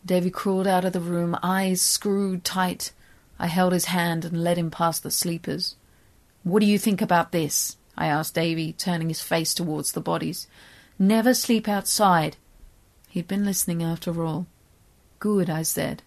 Davy 0.06 0.30
crawled 0.30 0.66
out 0.66 0.86
of 0.86 0.94
the 0.94 1.00
room, 1.00 1.36
eyes 1.42 1.82
screwed 1.82 2.44
tight. 2.44 2.92
I 3.38 3.48
held 3.48 3.74
his 3.74 3.86
hand 3.86 4.24
and 4.24 4.42
led 4.42 4.56
him 4.56 4.70
past 4.70 5.02
the 5.02 5.10
sleepers. 5.10 5.76
What 6.42 6.60
do 6.60 6.66
you 6.66 6.78
think 6.78 7.02
about 7.02 7.32
this? 7.32 7.76
I 7.96 8.06
asked 8.06 8.34
Davy, 8.34 8.72
turning 8.72 9.08
his 9.08 9.20
face 9.20 9.52
towards 9.52 9.92
the 9.92 10.00
bodies. 10.00 10.46
Never 10.98 11.34
sleep 11.34 11.68
outside. 11.68 12.36
He'd 13.08 13.28
been 13.28 13.44
listening 13.44 13.82
after 13.82 14.24
all. 14.24 14.46
Good, 15.18 15.50
I 15.50 15.62
said. 15.62 16.02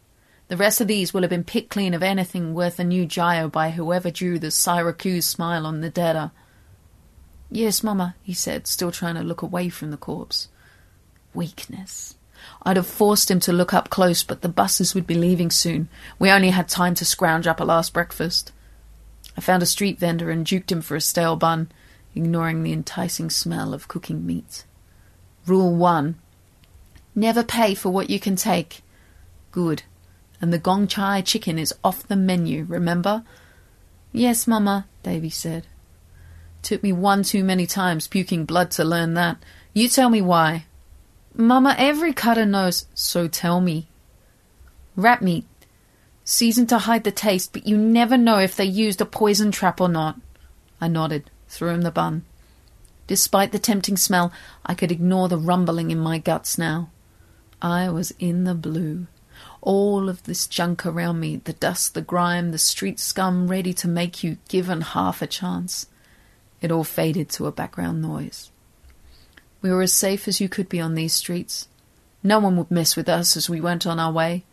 The 0.48 0.58
rest 0.58 0.82
of 0.82 0.88
these 0.88 1.14
will 1.14 1.22
have 1.22 1.30
been 1.30 1.44
picked 1.44 1.70
clean 1.70 1.94
of 1.94 2.04
anything 2.04 2.54
worth 2.54 2.80
a 2.80 2.84
new 2.84 3.06
gyro 3.06 3.48
by 3.50 3.72
whoever 3.72 4.12
drew 4.12 4.38
the 4.38 4.52
Syracuse 4.52 5.26
smile 5.26 5.66
on 5.66 5.82
the 5.82 5.90
deader. 5.90 6.32
Yes, 7.50 7.84
Mamma, 7.84 8.16
he 8.22 8.34
said, 8.34 8.68
still 8.68 8.92
trying 8.92 9.16
to 9.16 9.24
look 9.24 9.42
away 9.42 9.70
from 9.70 9.92
the 9.92 9.98
corpse. 9.98 10.48
Weakness. 11.34 12.16
I'd 12.64 12.78
have 12.78 12.88
forced 12.88 13.30
him 13.32 13.40
to 13.42 13.54
look 13.54 13.74
up 13.74 13.90
close, 13.90 14.24
but 14.24 14.42
the 14.42 14.50
buses 14.50 14.96
would 14.96 15.08
be 15.08 15.16
leaving 15.16 15.52
soon. 15.52 15.90
We 16.20 16.30
only 16.30 16.50
had 16.50 16.68
time 16.68 16.96
to 16.96 17.06
scrounge 17.06 17.48
up 17.48 17.60
a 17.60 17.66
last 17.66 17.94
breakfast. 17.94 18.52
I 19.38 19.42
found 19.42 19.64
a 19.64 19.66
street 19.66 20.00
vendor 20.00 20.30
and 20.30 20.46
juked 20.46 20.72
him 20.72 20.82
for 20.82 20.96
a 20.96 21.02
stale 21.02 21.36
bun, 21.36 21.72
ignoring 22.16 22.64
the 22.64 22.74
enticing 22.74 23.30
smell 23.30 23.74
of 23.74 23.88
cooking 23.88 24.26
meat. 24.26 24.66
Rule 25.46 25.76
one 25.76 26.16
Never 27.16 27.44
pay 27.44 27.74
for 27.74 27.90
what 27.90 28.10
you 28.10 28.20
can 28.20 28.36
take. 28.36 28.82
Good. 29.52 29.84
And 30.42 30.54
the 30.54 30.60
gong 30.60 30.88
chai 30.88 31.22
chicken 31.22 31.60
is 31.60 31.74
off 31.84 32.08
the 32.08 32.16
menu, 32.16 32.66
remember? 32.68 33.24
Yes, 34.12 34.48
Mamma, 34.48 34.88
Davy 35.04 35.30
said. 35.30 35.68
Took 36.62 36.84
me 36.84 36.92
one 36.92 37.24
too 37.24 37.44
many 37.44 37.66
times 37.66 38.08
puking 38.08 38.46
blood 38.46 38.72
to 38.72 38.84
learn 38.84 39.14
that. 39.16 39.38
You 39.74 39.88
tell 39.88 40.10
me 40.10 40.22
why. 40.22 40.66
Mamma, 41.34 41.76
every 41.78 42.14
cutter 42.14 42.46
knows, 42.46 42.86
so 42.94 43.28
tell 43.28 43.62
me. 43.62 43.88
Rat 44.96 45.22
meat. 45.22 45.46
Seasoned 46.24 46.70
to 46.70 46.80
hide 46.80 47.04
the 47.04 47.12
taste, 47.12 47.52
but 47.54 47.68
you 47.68 47.78
never 47.78 48.18
know 48.18 48.38
if 48.38 48.56
they 48.56 48.66
used 48.66 49.02
a 49.02 49.06
poison 49.06 49.52
trap 49.52 49.82
or 49.82 49.90
not. 49.90 50.20
I 50.80 50.88
nodded, 50.88 51.30
threw 51.48 51.70
him 51.70 51.82
the 51.82 51.92
bun. 51.92 52.24
Despite 53.08 53.52
the 53.52 53.60
tempting 53.60 53.98
smell, 53.98 54.32
I 54.66 54.74
could 54.74 54.92
ignore 54.92 55.28
the 55.28 55.38
rumbling 55.38 55.92
in 55.92 56.00
my 56.00 56.18
guts 56.18 56.58
now. 56.58 56.90
I 57.62 57.90
was 57.90 58.12
in 58.20 58.46
the 58.46 58.56
blue. 58.56 59.08
All 59.62 60.10
of 60.10 60.24
this 60.24 60.48
junk 60.48 60.86
around 60.86 61.20
me, 61.20 61.38
the 61.38 61.54
dust, 61.54 61.94
the 61.94 62.02
grime, 62.02 62.52
the 62.52 62.58
street 62.58 63.00
scum 63.00 63.48
ready 63.48 63.74
to 63.76 63.88
make 63.88 64.24
you 64.24 64.38
given 64.48 64.82
half 64.82 65.22
a 65.22 65.28
chance. 65.28 65.88
It 66.62 66.72
all 66.72 66.84
faded 66.84 67.30
to 67.32 67.48
a 67.48 67.52
background 67.52 68.02
noise. 68.02 68.52
We 69.62 69.72
were 69.72 69.82
as 69.82 69.94
safe 69.94 70.28
as 70.28 70.40
you 70.40 70.50
could 70.50 70.70
be 70.70 70.80
on 70.80 70.96
these 70.96 71.14
streets. 71.14 71.68
No 72.24 72.40
one 72.40 72.58
would 72.58 72.72
mess 72.72 72.96
with 72.96 73.10
us 73.10 73.36
as 73.36 73.50
we 73.50 73.62
went 73.62 73.86
on 73.86 74.00
our 74.00 74.12
way. 74.12 74.44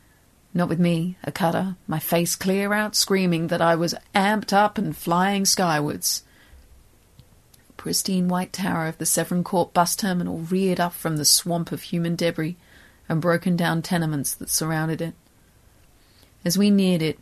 Not 0.59 0.69
with 0.69 0.81
me, 0.81 1.17
a 1.23 1.31
cutter, 1.31 1.77
my 1.87 2.01
face 2.01 2.35
clear 2.35 2.73
out, 2.73 2.97
screaming 2.97 3.47
that 3.47 3.63
I 3.63 3.77
was 3.77 3.95
amped 4.13 4.53
up 4.53 4.77
and 4.77 4.97
flying 4.97 5.45
skywards. 5.45 6.25
pristine 7.77 8.27
white 8.27 8.53
tower 8.53 8.89
of 8.89 8.99
the 8.99 9.07
Severn 9.07 9.45
Corp 9.45 9.73
bus 9.73 9.95
terminal 9.95 10.39
reared 10.39 10.81
up 10.81 10.95
from 10.95 11.17
the 11.17 11.25
swamp 11.25 11.71
of 11.71 11.83
human 11.83 12.17
debris 12.17 12.57
and 13.09 13.23
broken 13.23 13.55
down 13.55 13.83
tenements 13.83 14.35
that 14.35 14.51
surrounded 14.51 15.01
it. 15.01 15.15
As 16.45 16.59
we 16.59 16.71
neared 16.71 17.03
it, 17.03 17.21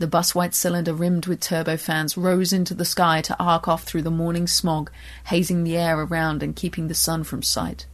the 0.00 0.08
bus 0.08 0.34
white 0.34 0.52
cylinder 0.52 0.92
rimmed 0.92 1.26
with 1.26 1.38
turbofans 1.38 2.16
rose 2.16 2.52
into 2.52 2.74
the 2.74 2.84
sky 2.84 3.20
to 3.20 3.38
arc 3.38 3.68
off 3.68 3.84
through 3.84 4.02
the 4.02 4.10
morning 4.10 4.48
smog, 4.48 4.90
hazing 5.26 5.62
the 5.62 5.76
air 5.76 6.00
around 6.00 6.42
and 6.42 6.56
keeping 6.56 6.88
the 6.88 6.94
sun 6.94 7.22
from 7.22 7.44
sight. 7.44 7.86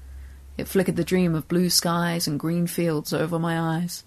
It 0.56 0.66
flickered 0.66 0.96
the 0.96 1.04
dream 1.04 1.34
of 1.34 1.46
blue 1.46 1.68
skies 1.68 2.26
and 2.26 2.40
green 2.40 2.66
fields 2.66 3.12
over 3.12 3.38
my 3.38 3.60
eyes. 3.60 4.02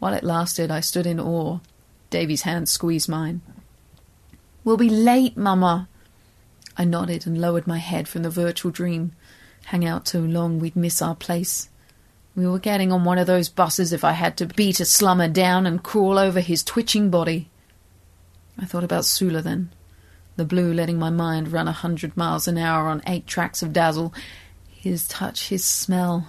While 0.00 0.14
it 0.14 0.24
lasted, 0.24 0.70
I 0.70 0.80
stood 0.80 1.06
in 1.06 1.20
awe. 1.20 1.60
Davy's 2.08 2.42
hand 2.42 2.68
squeezed 2.68 3.08
mine. 3.08 3.42
We'll 4.64 4.76
be 4.76 4.90
late, 4.90 5.36
Mama. 5.36 5.88
I 6.76 6.84
nodded 6.84 7.26
and 7.26 7.40
lowered 7.40 7.66
my 7.66 7.78
head 7.78 8.08
from 8.08 8.22
the 8.22 8.30
virtual 8.30 8.72
dream. 8.72 9.12
Hang 9.66 9.84
out 9.84 10.06
too 10.06 10.26
long, 10.26 10.58
we'd 10.58 10.74
miss 10.74 11.00
our 11.00 11.14
place. 11.14 11.68
We 12.34 12.46
were 12.46 12.58
getting 12.58 12.90
on 12.90 13.04
one 13.04 13.18
of 13.18 13.26
those 13.26 13.48
buses 13.48 13.92
if 13.92 14.02
I 14.02 14.12
had 14.12 14.36
to 14.38 14.46
beat 14.46 14.80
a 14.80 14.84
slummer 14.84 15.28
down 15.28 15.66
and 15.66 15.82
crawl 15.82 16.18
over 16.18 16.40
his 16.40 16.64
twitching 16.64 17.10
body. 17.10 17.50
I 18.58 18.64
thought 18.64 18.84
about 18.84 19.04
Sula 19.04 19.42
then, 19.42 19.70
the 20.36 20.44
blue 20.44 20.72
letting 20.72 20.98
my 20.98 21.10
mind 21.10 21.52
run 21.52 21.68
a 21.68 21.72
hundred 21.72 22.16
miles 22.16 22.48
an 22.48 22.56
hour 22.56 22.88
on 22.88 23.02
eight 23.06 23.26
tracks 23.26 23.62
of 23.62 23.72
dazzle, 23.72 24.14
his 24.66 25.06
touch, 25.08 25.48
his 25.48 25.64
smell, 25.64 26.28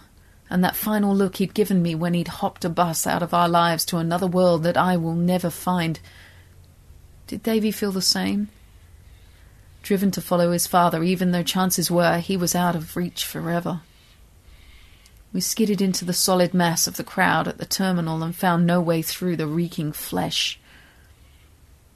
and 0.51 0.65
that 0.65 0.75
final 0.75 1.15
look 1.15 1.37
he'd 1.37 1.53
given 1.53 1.81
me 1.81 1.95
when 1.95 2.13
he'd 2.13 2.27
hopped 2.27 2.65
a 2.65 2.69
bus 2.69 3.07
out 3.07 3.23
of 3.23 3.33
our 3.33 3.47
lives 3.47 3.85
to 3.85 3.97
another 3.97 4.27
world 4.27 4.63
that 4.63 4.75
I 4.75 4.97
will 4.97 5.15
never 5.15 5.49
find. 5.49 5.97
Did 7.25 7.41
Davy 7.41 7.71
feel 7.71 7.93
the 7.93 8.01
same? 8.01 8.49
Driven 9.81 10.11
to 10.11 10.21
follow 10.21 10.51
his 10.51 10.67
father, 10.67 11.03
even 11.03 11.31
though 11.31 11.41
chances 11.41 11.89
were 11.89 12.17
he 12.17 12.35
was 12.35 12.53
out 12.53 12.75
of 12.75 12.97
reach 12.97 13.25
forever. 13.25 13.79
We 15.31 15.39
skidded 15.39 15.81
into 15.81 16.03
the 16.03 16.11
solid 16.11 16.53
mass 16.53 16.85
of 16.85 16.97
the 16.97 17.05
crowd 17.05 17.47
at 17.47 17.57
the 17.57 17.65
terminal 17.65 18.21
and 18.21 18.35
found 18.35 18.67
no 18.67 18.81
way 18.81 19.01
through 19.01 19.37
the 19.37 19.47
reeking 19.47 19.93
flesh. 19.93 20.59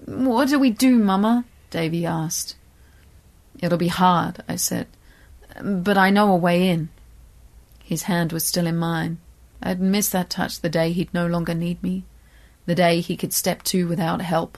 What 0.06 0.48
do 0.48 0.58
we 0.58 0.70
do, 0.70 0.98
Mama? 0.98 1.44
Davy 1.72 2.06
asked. 2.06 2.56
It'll 3.60 3.78
be 3.78 3.90
hard, 3.90 4.42
I 4.48 4.56
said, 4.56 4.88
but 5.62 5.98
I 5.98 6.10
know 6.10 6.32
a 6.32 6.38
way 6.38 6.70
in. 6.70 6.88
His 7.86 8.04
hand 8.04 8.34
was 8.34 8.44
still 8.44 8.65
in 8.65 8.77
mine. 8.77 9.20
I'd 9.62 9.80
miss 9.80 10.10
that 10.10 10.32
touch 10.32 10.60
the 10.60 10.70
day 10.70 10.92
he'd 10.92 11.13
no 11.13 11.27
longer 11.27 11.54
need 11.54 11.82
me, 11.84 12.04
the 12.65 12.74
day 12.74 13.00
he 13.00 13.15
could 13.15 13.32
step 13.32 13.62
to 13.63 13.88
without 13.88 14.24
help. 14.24 14.58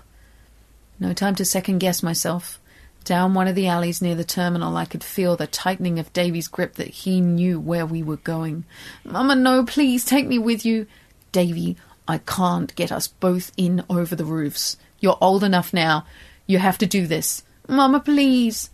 No 0.97 1.11
time 1.11 1.35
to 1.35 1.43
second 1.43 1.79
guess 1.79 2.01
myself. 2.01 2.57
Down 3.03 3.33
one 3.33 3.49
of 3.49 3.55
the 3.55 3.67
alleys 3.67 4.01
near 4.01 4.15
the 4.15 4.23
terminal, 4.23 4.77
I 4.77 4.85
could 4.85 5.03
feel 5.03 5.35
the 5.35 5.45
tightening 5.45 5.99
of 5.99 6.13
Davy's 6.13 6.47
grip 6.47 6.75
that 6.75 6.87
he 6.87 7.19
knew 7.19 7.59
where 7.59 7.85
we 7.85 8.01
were 8.01 8.15
going. 8.15 8.63
Mamma, 9.03 9.35
no, 9.35 9.65
please 9.65 10.05
take 10.05 10.25
me 10.27 10.39
with 10.39 10.65
you. 10.65 10.87
Davy, 11.33 11.75
I 12.07 12.19
can't 12.19 12.73
get 12.75 12.93
us 12.93 13.09
both 13.09 13.51
in 13.57 13.83
over 13.89 14.15
the 14.15 14.25
roofs. 14.25 14.77
You're 15.01 15.17
old 15.19 15.43
enough 15.43 15.73
now. 15.73 16.05
You 16.45 16.59
have 16.59 16.77
to 16.77 16.85
do 16.85 17.07
this. 17.07 17.43
Mamma, 17.67 17.99
please. 17.99 18.69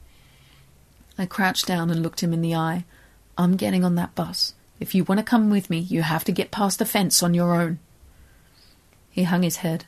I 1.17 1.25
crouched 1.25 1.65
down 1.65 1.89
and 1.89 2.03
looked 2.03 2.21
him 2.21 2.33
in 2.33 2.41
the 2.41 2.55
eye. 2.55 2.85
I'm 3.37 3.55
getting 3.55 3.83
on 3.83 3.95
that 3.95 4.15
bus. 4.15 4.53
If 4.79 4.93
you 4.93 5.03
want 5.03 5.19
to 5.19 5.23
come 5.23 5.49
with 5.49 5.69
me, 5.69 5.79
you 5.79 6.01
have 6.01 6.23
to 6.25 6.31
get 6.31 6.51
past 6.51 6.79
the 6.79 6.85
fence 6.85 7.23
on 7.23 7.33
your 7.33 7.55
own. 7.55 7.79
He 9.09 9.23
hung 9.23 9.43
his 9.43 9.57
head. 9.57 9.85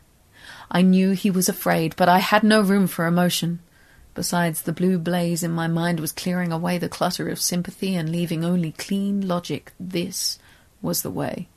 I 0.69 0.81
knew 0.81 1.11
he 1.11 1.31
was 1.31 1.49
afraid, 1.49 1.95
but 1.95 2.09
I 2.09 2.19
had 2.19 2.43
no 2.43 2.61
room 2.61 2.87
for 2.87 3.05
emotion. 3.05 3.59
Besides, 4.13 4.61
the 4.61 4.71
blue 4.71 4.97
blaze 4.97 5.43
in 5.43 5.51
my 5.51 5.67
mind 5.67 5.99
was 5.99 6.11
clearing 6.11 6.51
away 6.51 6.77
the 6.77 6.89
clutter 6.89 7.27
of 7.29 7.41
sympathy 7.41 7.95
and 7.95 8.09
leaving 8.09 8.45
only 8.45 8.71
clean 8.71 9.27
logic. 9.27 9.73
This 9.79 10.39
was 10.81 11.01
the 11.01 11.11
way. 11.11 11.47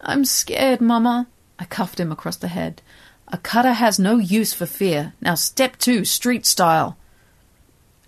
I'm 0.00 0.24
scared, 0.24 0.80
Mamma. 0.80 1.26
I 1.58 1.64
cuffed 1.64 1.98
him 1.98 2.12
across 2.12 2.36
the 2.36 2.48
head. 2.48 2.82
A 3.28 3.38
cutter 3.38 3.72
has 3.72 3.98
no 3.98 4.18
use 4.18 4.52
for 4.52 4.66
fear. 4.66 5.14
Now 5.20 5.34
step 5.34 5.78
two, 5.78 6.04
street 6.04 6.44
style. 6.46 6.96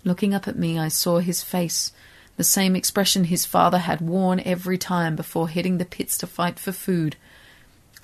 Looking 0.03 0.33
up 0.33 0.47
at 0.47 0.57
me, 0.57 0.77
I 0.77 0.87
saw 0.87 1.19
his 1.19 1.41
face, 1.41 1.91
the 2.37 2.43
same 2.43 2.75
expression 2.75 3.25
his 3.25 3.45
father 3.45 3.79
had 3.79 4.01
worn 4.01 4.41
every 4.41 4.77
time 4.77 5.15
before 5.15 5.47
hitting 5.47 5.77
the 5.77 5.85
pits 5.85 6.17
to 6.17 6.27
fight 6.27 6.59
for 6.59 6.71
food. 6.71 7.15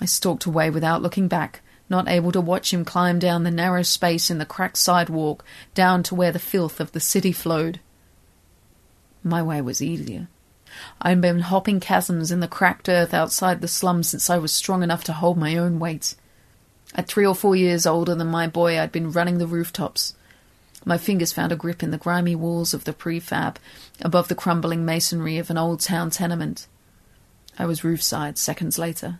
I 0.00 0.06
stalked 0.06 0.46
away 0.46 0.70
without 0.70 1.02
looking 1.02 1.28
back, 1.28 1.60
not 1.88 2.08
able 2.08 2.32
to 2.32 2.40
watch 2.40 2.72
him 2.72 2.84
climb 2.84 3.18
down 3.18 3.44
the 3.44 3.50
narrow 3.50 3.82
space 3.82 4.30
in 4.30 4.38
the 4.38 4.46
cracked 4.46 4.78
sidewalk 4.78 5.44
down 5.74 6.02
to 6.04 6.14
where 6.14 6.32
the 6.32 6.38
filth 6.38 6.80
of 6.80 6.92
the 6.92 7.00
city 7.00 7.32
flowed. 7.32 7.80
My 9.22 9.42
way 9.42 9.60
was 9.60 9.82
easier. 9.82 10.28
I'd 11.00 11.20
been 11.20 11.40
hopping 11.40 11.80
chasms 11.80 12.32
in 12.32 12.40
the 12.40 12.48
cracked 12.48 12.88
earth 12.88 13.12
outside 13.12 13.60
the 13.60 13.68
slum 13.68 14.02
since 14.02 14.30
I 14.30 14.38
was 14.38 14.52
strong 14.52 14.82
enough 14.82 15.04
to 15.04 15.12
hold 15.12 15.36
my 15.36 15.56
own 15.56 15.78
weight. 15.78 16.14
At 16.94 17.08
three 17.08 17.26
or 17.26 17.34
four 17.34 17.54
years 17.54 17.86
older 17.86 18.14
than 18.14 18.28
my 18.28 18.46
boy, 18.46 18.80
I'd 18.80 18.92
been 18.92 19.12
running 19.12 19.38
the 19.38 19.46
rooftops. 19.46 20.14
My 20.84 20.98
fingers 20.98 21.32
found 21.32 21.52
a 21.52 21.56
grip 21.56 21.82
in 21.82 21.90
the 21.90 21.98
grimy 21.98 22.34
walls 22.34 22.74
of 22.74 22.84
the 22.84 22.92
prefab, 22.92 23.58
above 24.00 24.28
the 24.28 24.34
crumbling 24.34 24.84
masonry 24.84 25.38
of 25.38 25.50
an 25.50 25.58
old 25.58 25.80
town 25.80 26.10
tenement. 26.10 26.66
I 27.58 27.66
was 27.66 27.84
roofside 27.84 28.38
seconds 28.38 28.78
later. 28.78 29.18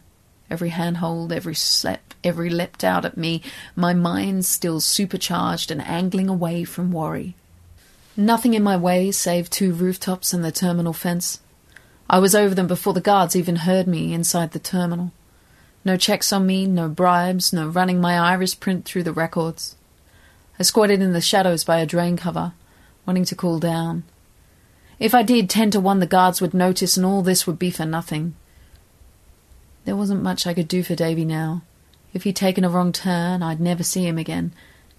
Every 0.50 0.70
handhold, 0.70 1.32
every 1.32 1.54
step, 1.54 2.14
every 2.24 2.50
leapt 2.50 2.84
out 2.84 3.04
at 3.04 3.16
me, 3.16 3.42
my 3.76 3.94
mind 3.94 4.44
still 4.44 4.80
supercharged 4.80 5.70
and 5.70 5.80
angling 5.82 6.28
away 6.28 6.64
from 6.64 6.92
worry. 6.92 7.36
Nothing 8.16 8.54
in 8.54 8.62
my 8.62 8.76
way 8.76 9.10
save 9.10 9.48
two 9.48 9.72
rooftops 9.72 10.34
and 10.34 10.44
the 10.44 10.52
terminal 10.52 10.92
fence. 10.92 11.40
I 12.10 12.18
was 12.18 12.34
over 12.34 12.54
them 12.54 12.66
before 12.66 12.92
the 12.92 13.00
guards 13.00 13.34
even 13.34 13.56
heard 13.56 13.86
me 13.86 14.12
inside 14.12 14.52
the 14.52 14.58
terminal. 14.58 15.12
No 15.84 15.96
checks 15.96 16.32
on 16.32 16.46
me, 16.46 16.66
no 16.66 16.88
bribes, 16.88 17.52
no 17.52 17.68
running 17.68 18.00
my 18.00 18.18
iris 18.18 18.54
print 18.54 18.84
through 18.84 19.04
the 19.04 19.12
records. 19.12 19.76
Squatted 20.62 21.02
in 21.02 21.12
the 21.12 21.20
shadows 21.20 21.64
by 21.64 21.80
a 21.80 21.86
drain 21.86 22.16
cover, 22.16 22.52
wanting 23.04 23.24
to 23.26 23.34
cool 23.34 23.58
down. 23.58 24.04
If 25.00 25.12
I 25.12 25.24
did, 25.24 25.50
ten 25.50 25.72
to 25.72 25.80
one 25.80 25.98
the 25.98 26.06
guards 26.06 26.40
would 26.40 26.54
notice 26.54 26.96
and 26.96 27.04
all 27.04 27.20
this 27.20 27.46
would 27.46 27.58
be 27.58 27.70
for 27.70 27.84
nothing. 27.84 28.36
There 29.84 29.96
wasn't 29.96 30.22
much 30.22 30.46
I 30.46 30.54
could 30.54 30.68
do 30.68 30.84
for 30.84 30.94
Davy 30.94 31.24
now. 31.24 31.62
If 32.14 32.22
he'd 32.22 32.36
taken 32.36 32.64
a 32.64 32.70
wrong 32.70 32.92
turn, 32.92 33.42
I'd 33.42 33.60
never 33.60 33.82
see 33.82 34.06
him 34.06 34.18
again. 34.18 34.52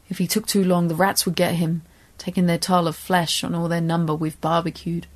If 0.10 0.17
he 0.17 0.28
took 0.28 0.45
too 0.45 0.65
long, 0.65 0.89
the 0.89 0.95
rats 0.95 1.26
would 1.26 1.36
get 1.36 1.56
him, 1.56 1.84
taking 2.17 2.45
their 2.45 2.58
toll 2.58 2.88
of 2.88 2.97
flesh 2.97 3.41
on 3.41 3.56
all 3.56 3.69
their 3.69 3.80
number 3.80 4.13
we've 4.13 4.41
barbecued. 4.41 5.08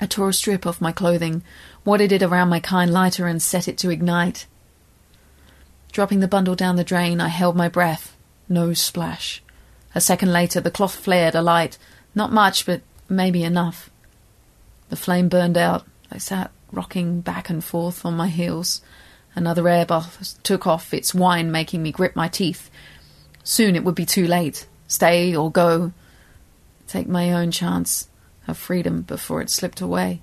I 0.00 0.06
tore 0.06 0.28
a 0.28 0.32
strip 0.32 0.64
off 0.64 0.80
my 0.80 0.92
clothing, 0.92 1.42
wadded 1.84 2.12
it 2.12 2.22
around 2.22 2.50
my 2.50 2.60
kind 2.60 2.92
lighter, 2.92 3.26
and 3.26 3.42
set 3.42 3.66
it 3.66 3.76
to 3.78 3.90
ignite. 3.90 4.46
Dropping 5.90 6.20
the 6.20 6.28
bundle 6.28 6.54
down 6.54 6.76
the 6.76 6.84
drain, 6.84 7.20
I 7.20 7.28
held 7.28 7.56
my 7.56 7.68
breath. 7.68 8.14
No 8.48 8.72
splash. 8.72 9.42
A 9.94 10.00
second 10.00 10.32
later, 10.32 10.60
the 10.60 10.70
cloth 10.70 10.94
flared 10.94 11.34
alight. 11.34 11.78
Not 12.14 12.32
much, 12.32 12.66
but 12.66 12.82
maybe 13.08 13.44
enough. 13.44 13.90
The 14.88 14.96
flame 14.96 15.28
burned 15.28 15.58
out. 15.58 15.86
I 16.10 16.18
sat 16.18 16.50
rocking 16.72 17.20
back 17.20 17.50
and 17.50 17.62
forth 17.62 18.04
on 18.04 18.16
my 18.16 18.28
heels. 18.28 18.80
Another 19.34 19.62
Airbus 19.64 20.42
took 20.42 20.66
off, 20.66 20.92
its 20.92 21.14
whine 21.14 21.52
making 21.52 21.82
me 21.82 21.92
grip 21.92 22.16
my 22.16 22.28
teeth. 22.28 22.70
Soon 23.44 23.76
it 23.76 23.84
would 23.84 23.94
be 23.94 24.06
too 24.06 24.26
late. 24.26 24.66
Stay 24.86 25.34
or 25.34 25.50
go. 25.50 25.92
Take 26.86 27.08
my 27.08 27.32
own 27.32 27.50
chance 27.50 28.08
of 28.46 28.56
freedom 28.56 29.02
before 29.02 29.42
it 29.42 29.50
slipped 29.50 29.80
away. 29.80 30.20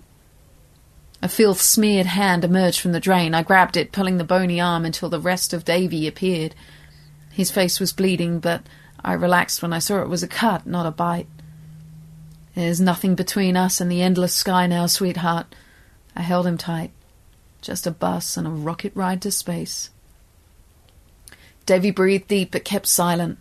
A 1.22 1.30
filth 1.30 1.62
smeared 1.62 2.08
hand 2.08 2.44
emerged 2.44 2.80
from 2.80 2.92
the 2.92 3.00
drain. 3.00 3.34
I 3.34 3.44
grabbed 3.44 3.78
it, 3.78 3.92
pulling 3.92 4.18
the 4.18 4.24
bony 4.24 4.60
arm 4.60 4.86
until 4.86 5.10
the 5.10 5.20
rest 5.20 5.54
of 5.54 5.66
Davy 5.66 6.08
appeared. 6.08 6.54
His 7.36 7.52
face 7.52 7.82
was 7.82 7.92
bleeding, 7.92 8.40
but 8.40 8.62
I 9.04 9.12
relaxed 9.12 9.62
when 9.62 9.74
I 9.74 9.80
saw 9.80 10.02
it 10.02 10.08
was 10.08 10.24
a 10.24 10.28
cut, 10.28 10.66
not 10.66 10.86
a 10.86 10.92
bite. 10.92 11.28
There's 12.56 12.80
nothing 12.80 13.14
between 13.14 13.58
us 13.58 13.82
and 13.82 13.92
the 13.92 14.02
endless 14.02 14.34
sky 14.34 14.68
now, 14.68 14.86
sweetheart. 14.86 15.54
I 16.16 16.22
held 16.22 16.48
him 16.48 16.58
tight. 16.58 16.92
Just 17.62 17.86
a 17.86 17.92
bus 17.92 18.38
and 18.38 18.48
a 18.48 18.52
rocket 18.52 18.94
ride 18.96 19.22
to 19.24 19.32
space. 19.32 19.90
Davy 21.66 21.92
breathed 21.92 22.30
deep 22.30 22.52
but 22.52 22.64
kept 22.64 22.88
silent. 22.88 23.38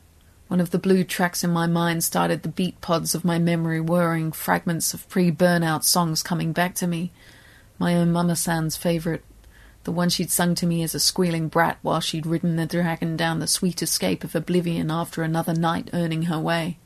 One 0.49 0.61
of 0.61 0.73
the 0.73 0.79
blue 0.81 1.05
tracks 1.05 1.45
in 1.45 1.51
my 1.51 1.69
mind 1.69 2.03
started 2.03 2.43
the 2.43 2.49
beat 2.49 2.81
pods 2.81 3.15
of 3.15 3.25
my 3.25 3.39
memory 3.39 3.81
whirring, 3.81 4.33
fragments 4.33 4.93
of 4.93 5.09
pre 5.09 5.31
burnout 5.31 5.85
songs 5.85 6.21
coming 6.21 6.53
back 6.53 6.75
to 6.77 6.89
me. 6.89 7.13
My 7.79 7.95
own 7.95 8.11
Mama 8.11 8.35
San's 8.35 8.77
favourite, 8.77 9.23
the 9.85 9.93
one 9.93 10.09
she'd 10.09 10.31
sung 10.31 10.55
to 10.57 10.67
me 10.67 10.83
as 10.83 10.95
a 10.95 11.01
squealing 11.01 11.49
brat 11.49 11.79
while 11.83 12.01
she'd 12.01 12.27
ridden 12.27 12.57
the 12.57 12.67
dragon 12.67 13.17
down 13.17 13.39
the 13.39 13.47
sweet 13.47 13.83
escape 13.83 14.25
of 14.25 14.35
oblivion 14.35 14.91
after 14.91 15.23
another 15.23 15.55
night 15.55 15.91
earning 15.93 16.23
her 16.25 16.39
way. 16.39 16.79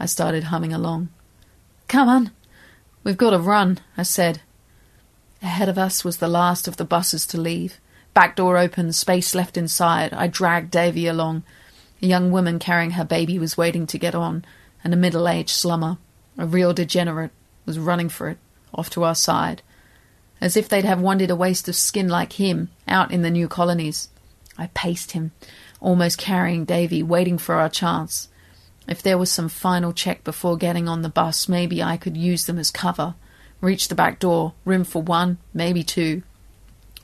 I 0.00 0.06
started 0.06 0.44
humming 0.44 0.72
along. 0.72 1.10
Come 1.88 2.08
on, 2.08 2.30
we've 3.04 3.16
got 3.16 3.30
to 3.30 3.38
run, 3.38 3.78
I 3.96 4.02
said. 4.02 4.40
Ahead 5.42 5.68
of 5.68 5.78
us 5.78 6.04
was 6.04 6.16
the 6.16 6.28
last 6.28 6.66
of 6.66 6.76
the 6.76 6.84
buses 6.84 7.26
to 7.26 7.40
leave. 7.40 7.78
Back 8.14 8.36
door 8.36 8.56
open, 8.56 8.92
space 8.92 9.34
left 9.34 9.56
inside. 9.56 10.12
I 10.14 10.26
dragged 10.26 10.70
Davy 10.70 11.06
along. 11.06 11.44
A 12.00 12.06
young 12.06 12.30
woman 12.30 12.58
carrying 12.58 12.92
her 12.92 13.04
baby 13.04 13.38
was 13.38 13.58
waiting 13.58 13.86
to 13.88 13.98
get 13.98 14.14
on. 14.14 14.44
and 14.82 14.94
a 14.94 14.96
middle 14.96 15.26
aged 15.26 15.50
slummer, 15.50 15.98
a 16.38 16.46
real 16.46 16.72
degenerate, 16.72 17.32
was 17.64 17.78
running 17.78 18.08
for 18.08 18.28
it, 18.28 18.38
off 18.72 18.88
to 18.90 19.02
our 19.02 19.16
side, 19.16 19.60
as 20.40 20.56
if 20.56 20.68
they'd 20.68 20.84
have 20.84 21.00
wanted 21.00 21.30
a 21.30 21.36
waste 21.36 21.68
of 21.68 21.76
skin 21.76 22.08
like 22.08 22.34
him 22.34 22.70
out 22.86 23.10
in 23.10 23.22
the 23.22 23.30
new 23.30 23.48
colonies. 23.48 24.08
I 24.58 24.68
paced 24.68 25.12
him, 25.12 25.32
almost 25.80 26.18
carrying 26.18 26.64
Davy, 26.64 27.02
waiting 27.02 27.38
for 27.38 27.56
our 27.56 27.68
chance. 27.68 28.28
If 28.88 29.02
there 29.02 29.18
was 29.18 29.30
some 29.30 29.48
final 29.48 29.92
check 29.92 30.24
before 30.24 30.56
getting 30.56 30.88
on 30.88 31.02
the 31.02 31.08
bus, 31.08 31.48
maybe 31.48 31.82
I 31.82 31.96
could 31.96 32.16
use 32.16 32.46
them 32.46 32.58
as 32.58 32.70
cover. 32.70 33.14
Reach 33.60 33.88
the 33.88 33.94
back 33.94 34.18
door, 34.18 34.52
room 34.64 34.84
for 34.84 35.02
one, 35.02 35.38
maybe 35.52 35.82
two. 35.82 36.22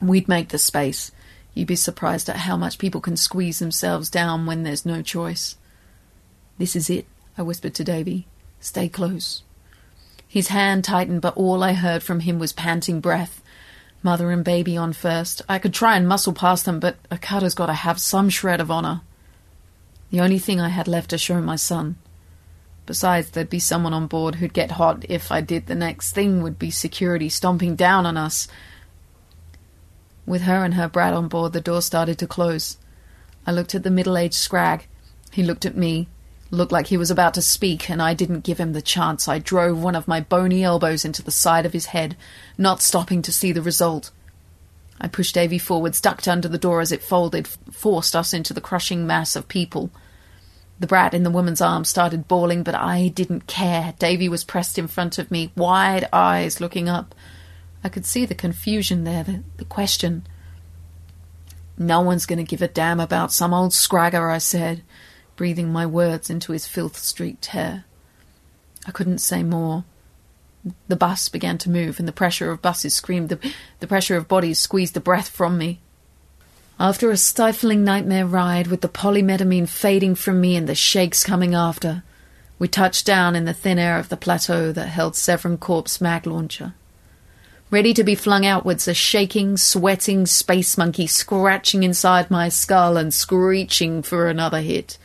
We'd 0.01 0.27
make 0.27 0.49
the 0.49 0.57
space. 0.57 1.11
You'd 1.53 1.67
be 1.67 1.75
surprised 1.75 2.29
at 2.29 2.37
how 2.37 2.57
much 2.57 2.77
people 2.77 3.01
can 3.01 3.17
squeeze 3.17 3.59
themselves 3.59 4.09
down 4.09 4.45
when 4.45 4.63
there's 4.63 4.85
no 4.85 5.01
choice. 5.01 5.55
This 6.57 6.75
is 6.75 6.89
it, 6.89 7.05
I 7.37 7.41
whispered 7.41 7.75
to 7.75 7.83
Davy. 7.83 8.27
Stay 8.59 8.87
close. 8.87 9.43
His 10.33 10.47
hand 10.47 10.83
tightened, 10.83 11.21
but 11.21 11.37
all 11.37 11.61
I 11.61 11.73
heard 11.73 12.01
from 12.01 12.21
him 12.21 12.39
was 12.39 12.53
panting 12.53 13.01
breath. 13.01 13.43
Mother 14.01 14.31
and 14.31 14.43
baby 14.43 14.75
on 14.75 14.91
first. 14.91 15.43
I 15.47 15.59
could 15.59 15.75
try 15.75 15.95
and 15.95 16.07
muscle 16.07 16.33
past 16.33 16.65
them, 16.65 16.79
but 16.79 16.95
a 17.11 17.19
cutter's 17.19 17.53
got 17.53 17.67
to 17.67 17.73
have 17.73 18.01
some 18.01 18.29
shred 18.29 18.59
of 18.59 18.71
honour. 18.71 19.01
The 20.09 20.21
only 20.21 20.39
thing 20.39 20.59
I 20.59 20.69
had 20.69 20.87
left 20.87 21.11
to 21.11 21.19
show 21.19 21.39
my 21.39 21.55
son. 21.55 21.97
Besides, 22.87 23.29
there'd 23.29 23.47
be 23.51 23.59
someone 23.59 23.93
on 23.93 24.07
board 24.07 24.33
who'd 24.33 24.55
get 24.55 24.71
hot 24.71 25.05
if 25.07 25.31
I 25.31 25.39
did 25.39 25.67
the 25.67 25.75
next 25.75 26.13
thing 26.13 26.41
would 26.41 26.57
be 26.57 26.71
security 26.71 27.29
stomping 27.29 27.75
down 27.75 28.07
on 28.07 28.17
us. 28.17 28.47
With 30.25 30.41
her 30.41 30.65
and 30.65 30.73
her 30.73 30.89
brat 30.89 31.13
on 31.13 31.27
board, 31.27 31.53
the 31.53 31.61
door 31.61 31.83
started 31.83 32.17
to 32.17 32.25
close. 32.25 32.77
I 33.45 33.51
looked 33.51 33.75
at 33.75 33.83
the 33.83 33.91
middle 33.91 34.17
aged 34.17 34.33
scrag. 34.33 34.87
He 35.31 35.43
looked 35.43 35.63
at 35.63 35.77
me, 35.77 36.07
looked 36.53 36.71
like 36.71 36.87
he 36.87 36.97
was 36.97 37.11
about 37.11 37.33
to 37.33 37.41
speak, 37.41 37.89
and 37.89 38.01
I 38.01 38.13
didn't 38.13 38.43
give 38.43 38.59
him 38.59 38.73
the 38.73 38.81
chance. 38.81 39.27
I 39.27 39.39
drove 39.39 39.81
one 39.81 39.95
of 39.95 40.07
my 40.07 40.21
bony 40.21 40.63
elbows 40.63 41.03
into 41.03 41.23
the 41.23 41.31
side 41.31 41.65
of 41.65 41.73
his 41.73 41.87
head, 41.87 42.15
not 42.57 42.81
stopping 42.81 43.21
to 43.23 43.31
see 43.31 43.51
the 43.51 43.61
result. 43.61 44.11
I 45.01 45.07
pushed 45.07 45.35
Davy 45.35 45.57
forwards, 45.57 45.99
ducked 45.99 46.27
under 46.27 46.47
the 46.47 46.57
door 46.57 46.79
as 46.79 46.91
it 46.91 47.01
folded, 47.01 47.47
forced 47.47 48.15
us 48.15 48.33
into 48.33 48.53
the 48.53 48.61
crushing 48.61 49.07
mass 49.07 49.35
of 49.35 49.47
people. 49.47 49.89
The 50.79 50.87
brat 50.87 51.13
in 51.13 51.23
the 51.23 51.31
woman's 51.31 51.61
arms 51.61 51.89
started 51.89 52.27
bawling, 52.27 52.63
but 52.63 52.75
I 52.75 53.07
didn't 53.07 53.47
care. 53.47 53.93
Davy 53.99 54.29
was 54.29 54.43
pressed 54.43 54.77
in 54.77 54.87
front 54.87 55.17
of 55.17 55.31
me, 55.31 55.51
wide 55.55 56.07
eyes 56.13 56.61
looking 56.61 56.87
up. 56.87 57.15
I 57.83 57.89
could 57.89 58.05
see 58.05 58.25
the 58.25 58.35
confusion 58.35 59.03
there, 59.03 59.23
the, 59.23 59.43
the 59.57 59.65
question. 59.65 60.25
No 61.77 62.01
one's 62.01 62.25
going 62.25 62.37
to 62.37 62.43
give 62.49 62.61
a 62.61 62.67
damn 62.67 62.99
about 62.99 63.33
some 63.33 63.53
old 63.53 63.73
scragger, 63.73 64.29
I 64.29 64.37
said, 64.37 64.83
breathing 65.35 65.71
my 65.71 65.85
words 65.85 66.29
into 66.29 66.51
his 66.51 66.67
filth 66.67 66.97
streaked 66.97 67.47
hair. 67.47 67.85
I 68.85 68.91
couldn't 68.91 69.19
say 69.19 69.43
more. 69.43 69.85
The 70.87 70.95
bus 70.95 71.29
began 71.29 71.57
to 71.59 71.69
move, 71.69 71.99
and 71.99 72.07
the 72.07 72.13
pressure 72.13 72.51
of 72.51 72.61
buses 72.61 72.93
screamed. 72.93 73.29
The, 73.29 73.53
the 73.79 73.87
pressure 73.87 74.15
of 74.15 74.27
bodies 74.27 74.59
squeezed 74.59 74.93
the 74.93 74.99
breath 74.99 75.29
from 75.29 75.57
me. 75.57 75.79
After 76.79 77.11
a 77.11 77.17
stifling 77.17 77.83
nightmare 77.83 78.25
ride, 78.25 78.67
with 78.67 78.81
the 78.81 78.89
polymetamine 78.89 79.69
fading 79.69 80.15
from 80.15 80.41
me 80.41 80.55
and 80.55 80.67
the 80.67 80.75
shakes 80.75 81.23
coming 81.23 81.53
after, 81.53 82.03
we 82.59 82.67
touched 82.67 83.05
down 83.05 83.35
in 83.35 83.45
the 83.45 83.53
thin 83.53 83.77
air 83.77 83.99
of 83.99 84.09
the 84.09 84.17
plateau 84.17 84.71
that 84.71 84.87
held 84.87 85.15
Severn 85.15 85.57
Corp's 85.57 85.99
mag 85.99 86.25
launcher. 86.25 86.73
Ready 87.69 87.93
to 87.95 88.03
be 88.03 88.15
flung 88.15 88.45
outwards, 88.45 88.87
a 88.87 88.93
shaking, 88.93 89.57
sweating 89.57 90.25
space 90.25 90.77
monkey 90.77 91.07
scratching 91.07 91.83
inside 91.83 92.29
my 92.29 92.47
skull 92.47 92.97
and 92.97 93.13
screeching 93.13 94.03
for 94.03 94.27
another 94.27 94.61
hit. 94.61 94.97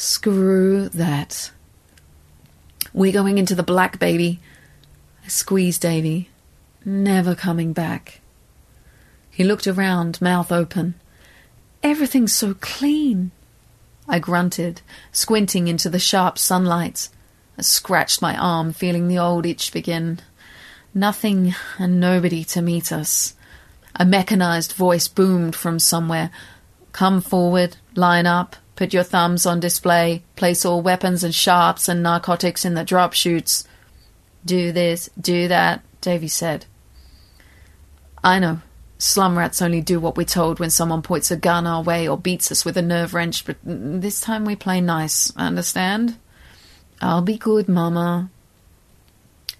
Screw 0.00 0.88
that. 0.90 1.50
We're 2.92 3.10
going 3.10 3.36
into 3.36 3.56
the 3.56 3.64
black, 3.64 3.98
baby. 3.98 4.38
I 5.24 5.26
squeezed 5.26 5.82
Davy. 5.82 6.28
Never 6.84 7.34
coming 7.34 7.72
back. 7.72 8.20
He 9.28 9.42
looked 9.42 9.66
around, 9.66 10.22
mouth 10.22 10.52
open. 10.52 10.94
Everything's 11.82 12.32
so 12.32 12.54
clean. 12.60 13.32
I 14.06 14.20
grunted, 14.20 14.82
squinting 15.10 15.66
into 15.66 15.90
the 15.90 15.98
sharp 15.98 16.38
sunlight. 16.38 17.08
I 17.58 17.62
scratched 17.62 18.22
my 18.22 18.36
arm, 18.36 18.72
feeling 18.72 19.08
the 19.08 19.18
old 19.18 19.46
itch 19.46 19.72
begin. 19.72 20.20
Nothing 20.94 21.56
and 21.76 21.98
nobody 21.98 22.44
to 22.44 22.62
meet 22.62 22.92
us. 22.92 23.34
A 23.96 24.04
mechanized 24.04 24.74
voice 24.74 25.08
boomed 25.08 25.56
from 25.56 25.80
somewhere. 25.80 26.30
Come 26.92 27.20
forward, 27.20 27.78
line 27.96 28.26
up, 28.26 28.54
put 28.78 28.94
your 28.94 29.02
thumbs 29.02 29.44
on 29.44 29.58
display, 29.58 30.22
place 30.36 30.64
all 30.64 30.80
weapons 30.80 31.24
and 31.24 31.34
sharps 31.34 31.88
and 31.88 32.00
narcotics 32.00 32.64
in 32.64 32.74
the 32.74 32.84
drop 32.84 33.12
chutes. 33.12 33.66
Do 34.44 34.70
this, 34.70 35.10
do 35.20 35.48
that, 35.48 35.82
Davy 36.00 36.28
said. 36.28 36.64
I 38.22 38.38
know. 38.38 38.60
Slum 38.96 39.36
rats 39.36 39.60
only 39.60 39.80
do 39.80 39.98
what 39.98 40.16
we're 40.16 40.22
told 40.22 40.60
when 40.60 40.70
someone 40.70 41.02
points 41.02 41.32
a 41.32 41.36
gun 41.36 41.66
our 41.66 41.82
way 41.82 42.06
or 42.08 42.16
beats 42.16 42.52
us 42.52 42.64
with 42.64 42.76
a 42.76 42.82
nerve 42.82 43.14
wrench, 43.14 43.44
but 43.44 43.56
this 43.64 44.20
time 44.20 44.44
we 44.44 44.54
play 44.54 44.80
nice, 44.80 45.36
understand? 45.36 46.16
I'll 47.00 47.22
be 47.22 47.36
good, 47.36 47.68
Mama. 47.68 48.30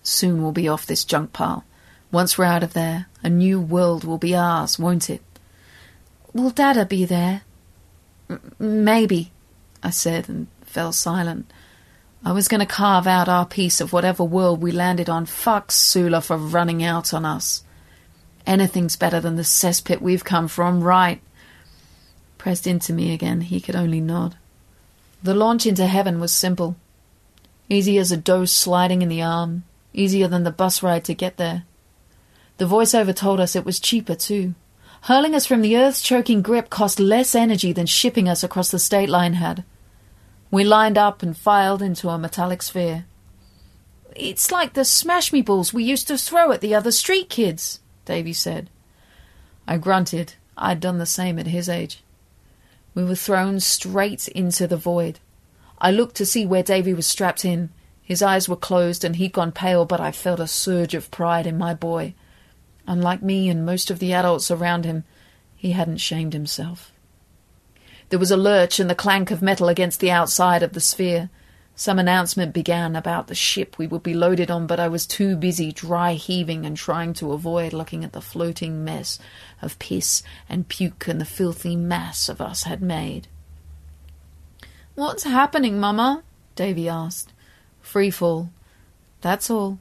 Soon 0.05 0.41
we'll 0.41 0.53
be 0.53 0.69
off 0.69 0.87
this 0.87 1.05
junk 1.05 1.33
pile. 1.33 1.65
Once 2.13 2.39
we're 2.39 2.45
out 2.45 2.63
of 2.63 2.73
there, 2.73 3.07
a 3.25 3.29
new 3.29 3.61
world 3.61 4.05
will 4.05 4.19
be 4.19 4.37
ours, 4.37 4.79
won't 4.79 5.11
it? 5.11 5.23
Will 6.33 6.51
Dada 6.51 6.85
be 6.85 7.05
there? 7.05 7.43
Maybe, 8.59 9.33
I 9.83 9.91
said 9.91 10.29
and 10.29 10.49
fell 10.63 10.93
silent. 10.93 11.53
I 12.25 12.33
was 12.33 12.49
going 12.49 12.61
to 12.61 12.67
carve 12.67 13.07
out 13.07 13.29
our 13.29 13.47
piece 13.47 13.81
of 13.81 13.93
whatever 13.93 14.25
world 14.25 14.61
we 14.61 14.73
landed 14.73 15.09
on. 15.09 15.27
Fuck 15.27 15.71
Sula 15.71 16.21
for 16.21 16.37
running 16.37 16.83
out 16.83 17.15
on 17.15 17.25
us. 17.25 17.63
Anything's 18.47 18.97
better 18.97 19.21
than 19.21 19.37
the 19.37 19.43
cesspit 19.43 20.01
we've 20.01 20.25
come 20.25 20.49
from, 20.49 20.83
right? 20.83 21.21
Pressed 22.39 22.67
into 22.67 22.93
me 22.93 23.13
again, 23.13 23.43
he 23.43 23.61
could 23.61 23.77
only 23.77 24.01
nod. 24.01 24.37
The 25.23 25.35
launch 25.35 25.67
into 25.67 25.87
heaven 25.87 26.21
was 26.21 26.33
simple. 26.33 26.77
Easy 27.69 27.99
as 27.99 28.11
a 28.11 28.17
dose 28.17 28.53
sliding 28.53 29.03
in 29.03 29.09
the 29.09 29.23
arm, 29.23 29.65
easier 29.93 30.29
than 30.29 30.45
the 30.45 30.51
bus 30.51 30.83
ride 30.83 31.05
to 31.05 31.15
get 31.15 31.37
there. 31.37 31.65
The 32.57 32.65
voiceover 32.65 33.15
told 33.15 33.41
us 33.41 33.55
it 33.55 33.65
was 33.65 33.81
cheaper, 33.81 34.15
too. 34.15 34.55
Hurling 35.03 35.35
us 35.35 35.47
from 35.47 35.63
the 35.63 35.77
Earth's 35.77 36.03
choking 36.03 36.43
grip 36.43 36.71
cost 36.71 37.01
less 37.01 37.35
energy 37.35 37.73
than 37.73 37.87
shipping 37.87 38.29
us 38.29 38.43
across 38.43 38.71
the 38.71 38.79
state 38.79 39.09
line 39.09 39.35
had. 39.35 39.65
We 40.51 40.65
lined 40.65 40.99
up 40.99 41.23
and 41.23 41.37
filed 41.37 41.83
into 41.83 42.09
a 42.09 42.19
metallic 42.19 42.63
sphere. 42.63 43.07
It's 44.17 44.51
like 44.51 44.73
the 44.73 44.85
smash 44.85 45.33
me 45.33 45.43
balls 45.43 45.73
we 45.73 45.85
used 45.85 46.09
to 46.09 46.19
throw 46.19 46.51
at 46.53 46.61
the 46.61 46.75
other 46.75 46.91
street 46.91 47.29
kids, 47.29 47.81
Davy 48.05 48.33
said. 48.33 48.69
I 49.67 49.77
grunted. 49.77 50.35
I'd 50.57 50.81
done 50.81 50.99
the 50.99 51.07
same 51.07 51.39
at 51.39 51.47
his 51.47 51.69
age. 51.69 52.03
We 52.95 53.05
were 53.05 53.15
thrown 53.15 53.61
straight 53.61 54.27
into 54.29 54.67
the 54.67 54.77
void. 54.77 55.21
I 55.79 55.93
looked 55.93 56.17
to 56.17 56.27
see 56.27 56.45
where 56.45 56.65
Davy 56.65 56.93
was 56.93 57.07
strapped 57.07 57.45
in. 57.45 57.71
His 58.03 58.23
eyes 58.23 58.49
were 58.49 58.57
closed 58.57 59.05
and 59.05 59.17
he'd 59.17 59.33
gone 59.33 59.53
pale, 59.53 59.85
but 59.85 60.01
I 60.01 60.11
felt 60.11 60.41
a 60.41 60.49
surge 60.49 60.95
of 60.95 61.11
pride 61.13 61.47
in 61.47 61.57
my 61.57 61.75
boy. 61.75 62.15
Unlike 62.89 63.23
me 63.23 63.51
and 63.51 63.67
most 63.67 63.91
of 63.91 63.99
the 63.99 64.15
adults 64.15 64.51
around 64.51 64.87
him, 64.87 65.05
he 65.55 65.73
hadn't 65.73 65.99
shamed 65.99 66.33
himself. 66.33 66.91
There 68.09 68.19
was 68.19 68.31
a 68.31 68.37
lurch 68.37 68.81
and 68.81 68.89
the 68.89 68.95
clank 68.95 69.31
of 69.31 69.43
metal 69.43 69.69
against 69.69 70.01
the 70.01 70.11
outside 70.11 70.63
of 70.63 70.73
the 70.73 70.81
sphere. 70.81 71.29
Some 71.77 71.99
announcement 71.99 72.55
began 72.55 72.97
about 72.97 73.27
the 73.27 73.35
ship 73.35 73.77
we 73.77 73.87
would 73.87 74.03
be 74.03 74.15
loaded 74.15 74.51
on, 74.51 74.67
but 74.67 74.81
I 74.81 74.89
was 74.89 75.07
too 75.07 75.37
busy 75.37 75.71
dry 75.71 76.15
heaving 76.15 76.65
and 76.65 76.79
trying 76.79 77.13
to 77.15 77.33
avoid 77.33 77.75
looking 77.75 78.05
at 78.05 78.15
the 78.15 78.23
floating 78.23 78.83
mess 78.85 79.19
of 79.61 79.79
piss 79.79 80.23
and 80.49 80.67
puke 80.67 81.07
and 81.07 81.21
the 81.21 81.27
filthy 81.27 81.77
mass 81.77 82.31
of 82.31 82.41
us 82.41 82.63
had 82.63 82.81
made. 82.81 83.29
What's 84.95 85.25
happening, 85.25 85.79
Mama? 85.79 86.23
Davy 86.57 86.89
asked. 86.89 87.35
Free 87.83 88.11
fall. 88.11 88.49
That's 89.21 89.51
all. 89.51 89.79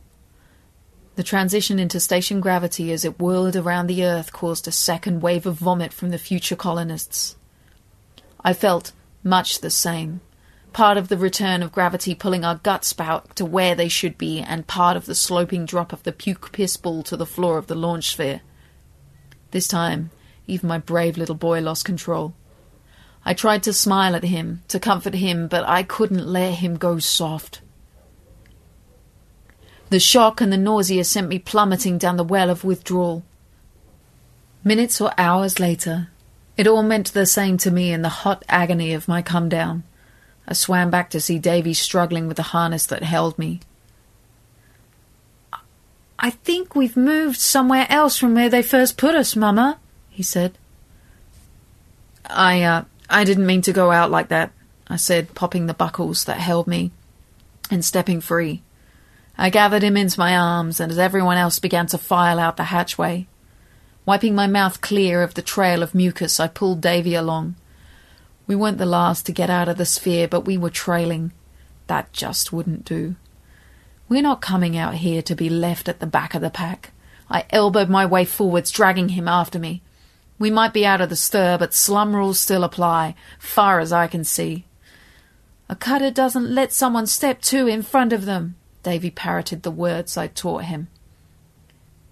The 1.17 1.23
transition 1.23 1.79
into 1.79 1.99
station 1.99 2.41
gravity 2.41 2.91
as 2.91 3.03
it 3.03 3.19
whirled 3.19 3.55
around 3.55 3.87
the 3.87 4.05
earth 4.05 4.31
caused 4.31 4.67
a 4.67 4.71
second 4.71 5.21
wave 5.21 5.47
of 5.47 5.55
vomit 5.55 5.91
from 5.91 6.11
the 6.11 6.19
future 6.19 6.55
colonists. 6.55 7.35
I 8.45 8.53
felt 8.53 8.91
much 9.23 9.61
the 9.61 9.71
same. 9.71 10.21
Part 10.73 10.95
of 10.95 11.07
the 11.07 11.17
return 11.17 11.63
of 11.63 11.71
gravity 11.71 12.13
pulling 12.13 12.45
our 12.45 12.57
guts 12.57 12.93
back 12.93 13.33
to 13.33 13.45
where 13.45 13.73
they 13.73 13.87
should 13.87 14.15
be, 14.19 14.41
and 14.41 14.67
part 14.67 14.95
of 14.95 15.07
the 15.07 15.15
sloping 15.15 15.65
drop 15.65 15.91
of 15.91 16.03
the 16.03 16.11
puke 16.11 16.51
piss 16.51 16.77
ball 16.77 17.01
to 17.01 17.17
the 17.17 17.25
floor 17.25 17.57
of 17.57 17.65
the 17.65 17.73
launch 17.73 18.11
sphere. 18.11 18.41
This 19.49 19.67
time, 19.67 20.11
even 20.45 20.69
my 20.69 20.77
brave 20.77 21.17
little 21.17 21.33
boy 21.33 21.61
lost 21.61 21.83
control. 21.83 22.35
I 23.25 23.33
tried 23.33 23.63
to 23.63 23.73
smile 23.73 24.15
at 24.15 24.23
him, 24.23 24.61
to 24.67 24.79
comfort 24.79 25.15
him, 25.15 25.47
but 25.47 25.67
I 25.67 25.81
couldn't 25.81 26.27
let 26.27 26.59
him 26.59 26.77
go 26.77 26.99
soft. 26.99 27.61
The 29.89 29.99
shock 29.99 30.41
and 30.41 30.51
the 30.51 30.57
nausea 30.57 31.03
sent 31.05 31.29
me 31.29 31.39
plummeting 31.39 31.97
down 31.97 32.17
the 32.17 32.23
well 32.23 32.49
of 32.49 32.63
withdrawal. 32.63 33.23
Minutes 34.63 34.99
or 34.99 35.13
hours 35.17 35.59
later, 35.59 36.09
it 36.57 36.67
all 36.67 36.83
meant 36.83 37.13
the 37.13 37.25
same 37.25 37.57
to 37.59 37.71
me 37.71 37.93
in 37.93 38.01
the 38.01 38.09
hot 38.09 38.43
agony 38.49 38.93
of 38.93 39.07
my 39.07 39.21
come 39.21 39.47
down. 39.47 39.83
I 40.45 40.53
swam 40.53 40.89
back 40.89 41.09
to 41.11 41.21
see 41.21 41.39
Davy 41.39 41.73
struggling 41.73 42.27
with 42.27 42.37
the 42.37 42.43
harness 42.43 42.85
that 42.87 43.03
held 43.03 43.39
me. 43.39 43.61
I 46.19 46.31
think 46.31 46.75
we've 46.75 46.97
moved 46.97 47.39
somewhere 47.39 47.85
else 47.89 48.17
from 48.17 48.33
where 48.33 48.49
they 48.49 48.63
first 48.63 48.97
put 48.97 49.15
us, 49.15 49.35
Mama, 49.35 49.79
he 50.09 50.23
said. 50.23 50.57
I, 52.25 52.63
uh, 52.63 52.85
I 53.09 53.23
didn't 53.23 53.45
mean 53.45 53.61
to 53.61 53.73
go 53.73 53.91
out 53.91 54.11
like 54.11 54.29
that, 54.29 54.51
I 54.87 54.97
said, 54.97 55.35
popping 55.35 55.67
the 55.67 55.73
buckles 55.73 56.25
that 56.25 56.39
held 56.39 56.67
me 56.67 56.91
and 57.69 57.85
stepping 57.85 58.19
free. 58.19 58.63
I 59.37 59.49
gathered 59.51 59.83
him 59.83 59.95
into 59.95 60.19
my 60.19 60.35
arms, 60.35 60.79
and 60.79 60.91
as 60.91 60.97
everyone 60.97 61.37
else 61.37 61.59
began 61.59 61.85
to 61.87 61.97
file 61.97 62.39
out 62.39 62.57
the 62.57 62.65
hatchway, 62.65 63.27
wiping 64.05 64.33
my 64.33 64.47
mouth 64.47 64.81
clear 64.81 65.21
of 65.21 65.35
the 65.35 65.43
trail 65.43 65.83
of 65.83 65.93
mucus, 65.93 66.39
I 66.39 66.47
pulled 66.47 66.81
Davy 66.81 67.13
along. 67.13 67.55
We 68.47 68.55
weren't 68.55 68.79
the 68.79 68.85
last 68.85 69.25
to 69.27 69.31
get 69.31 69.49
out 69.49 69.69
of 69.69 69.77
the 69.77 69.85
sphere, 69.85 70.27
but 70.27 70.45
we 70.45 70.57
were 70.57 70.71
trailing. 70.71 71.33
That 71.85 72.13
just 72.13 72.51
wouldn't 72.51 72.85
do. 72.85 73.15
We're 74.09 74.21
not 74.21 74.41
coming 74.41 74.75
out 74.75 74.95
here 74.95 75.21
to 75.21 75.35
be 75.35 75.49
left 75.49 75.87
at 75.87 75.99
the 75.99 76.07
back 76.07 76.33
of 76.33 76.41
the 76.41 76.49
pack. 76.49 76.91
I 77.29 77.45
elbowed 77.51 77.89
my 77.89 78.05
way 78.05 78.25
forwards, 78.25 78.71
dragging 78.71 79.09
him 79.09 79.27
after 79.27 79.59
me. 79.59 79.81
We 80.39 80.49
might 80.49 80.73
be 80.73 80.85
out 80.85 81.01
of 81.01 81.09
the 81.09 81.15
stir, 81.15 81.57
but 81.57 81.73
slum 81.73 82.15
rules 82.15 82.39
still 82.39 82.63
apply, 82.63 83.15
far 83.37 83.79
as 83.79 83.91
I 83.91 84.07
can 84.07 84.23
see. 84.23 84.65
A 85.69 85.75
cutter 85.75 86.09
doesn't 86.09 86.49
let 86.49 86.71
someone 86.71 87.05
step 87.05 87.41
two 87.41 87.67
in 87.67 87.81
front 87.81 88.13
of 88.13 88.25
them, 88.25 88.55
Davy 88.83 89.11
parroted 89.11 89.63
the 89.63 89.71
words 89.71 90.17
I'd 90.17 90.35
taught 90.35 90.65
him. 90.65 90.87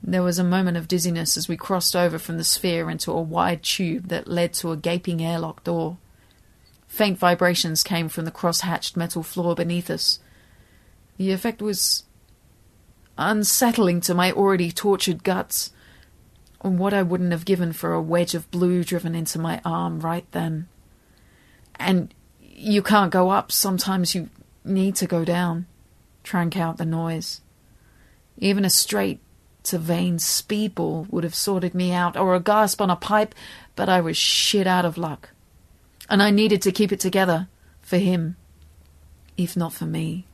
There 0.04 0.24
was 0.24 0.38
a 0.38 0.44
moment 0.44 0.78
of 0.78 0.88
dizziness 0.88 1.36
as 1.36 1.48
we 1.48 1.58
crossed 1.58 1.96
over 1.96 2.20
from 2.20 2.38
the 2.38 2.44
sphere 2.44 2.90
into 2.90 3.12
a 3.12 3.22
wide 3.22 3.64
tube 3.64 4.10
that 4.10 4.28
led 4.28 4.54
to 4.56 4.72
a 4.72 4.78
gaping 4.78 5.24
airlock 5.24 5.64
door. 5.64 5.98
Faint 6.88 7.18
vibrations 7.18 7.84
came 7.84 8.08
from 8.08 8.26
the 8.26 8.32
cross-hatched 8.32 8.96
metal 8.96 9.24
floor 9.24 9.56
beneath 9.56 9.90
us. 9.90 10.20
The 11.18 11.32
effect 11.32 11.62
was 11.62 12.04
unsettling 13.18 14.02
to 14.02 14.14
my 14.14 14.32
already 14.32 14.72
tortured 14.72 15.24
guts, 15.24 15.72
and 16.62 16.78
what 16.78 16.94
I 16.94 17.02
wouldn't 17.04 17.32
have 17.32 17.46
given 17.46 17.74
for 17.74 17.94
a 17.94 18.02
wedge 18.02 18.36
of 18.36 18.50
blue 18.52 18.84
driven 18.84 19.16
into 19.16 19.40
my 19.40 19.62
arm 19.64 20.00
right 20.00 20.26
then. 20.32 20.68
And 21.76 22.14
you 22.42 22.82
can't 22.82 23.12
go 23.12 23.30
up, 23.30 23.52
sometimes 23.52 24.16
you 24.16 24.30
need 24.64 24.96
to 24.98 25.08
go 25.08 25.26
down, 25.26 25.68
trank 26.26 26.58
out 26.58 26.78
the 26.78 26.86
noise. 26.86 27.42
Even 28.38 28.66
a 28.66 28.70
straight 28.70 29.22
to 29.64 29.78
vein 29.78 30.18
speedball 30.18 31.10
would 31.12 31.24
have 31.24 31.36
sorted 31.36 31.74
me 31.74 31.92
out, 31.92 32.18
or 32.18 32.36
a 32.36 32.40
gasp 32.40 32.82
on 32.82 32.90
a 32.90 32.96
pipe, 32.96 33.34
but 33.76 33.90
I 33.90 34.02
was 34.02 34.18
shit 34.18 34.68
out 34.68 34.86
of 34.86 34.98
luck. 34.98 35.30
And 36.10 36.22
I 36.22 36.32
needed 36.32 36.62
to 36.64 36.72
keep 36.72 36.92
it 36.92 37.00
together 37.00 37.48
for 37.82 37.98
him, 37.98 38.36
if 39.38 39.56
not 39.56 39.74
for 39.74 39.86
me. 39.86 40.26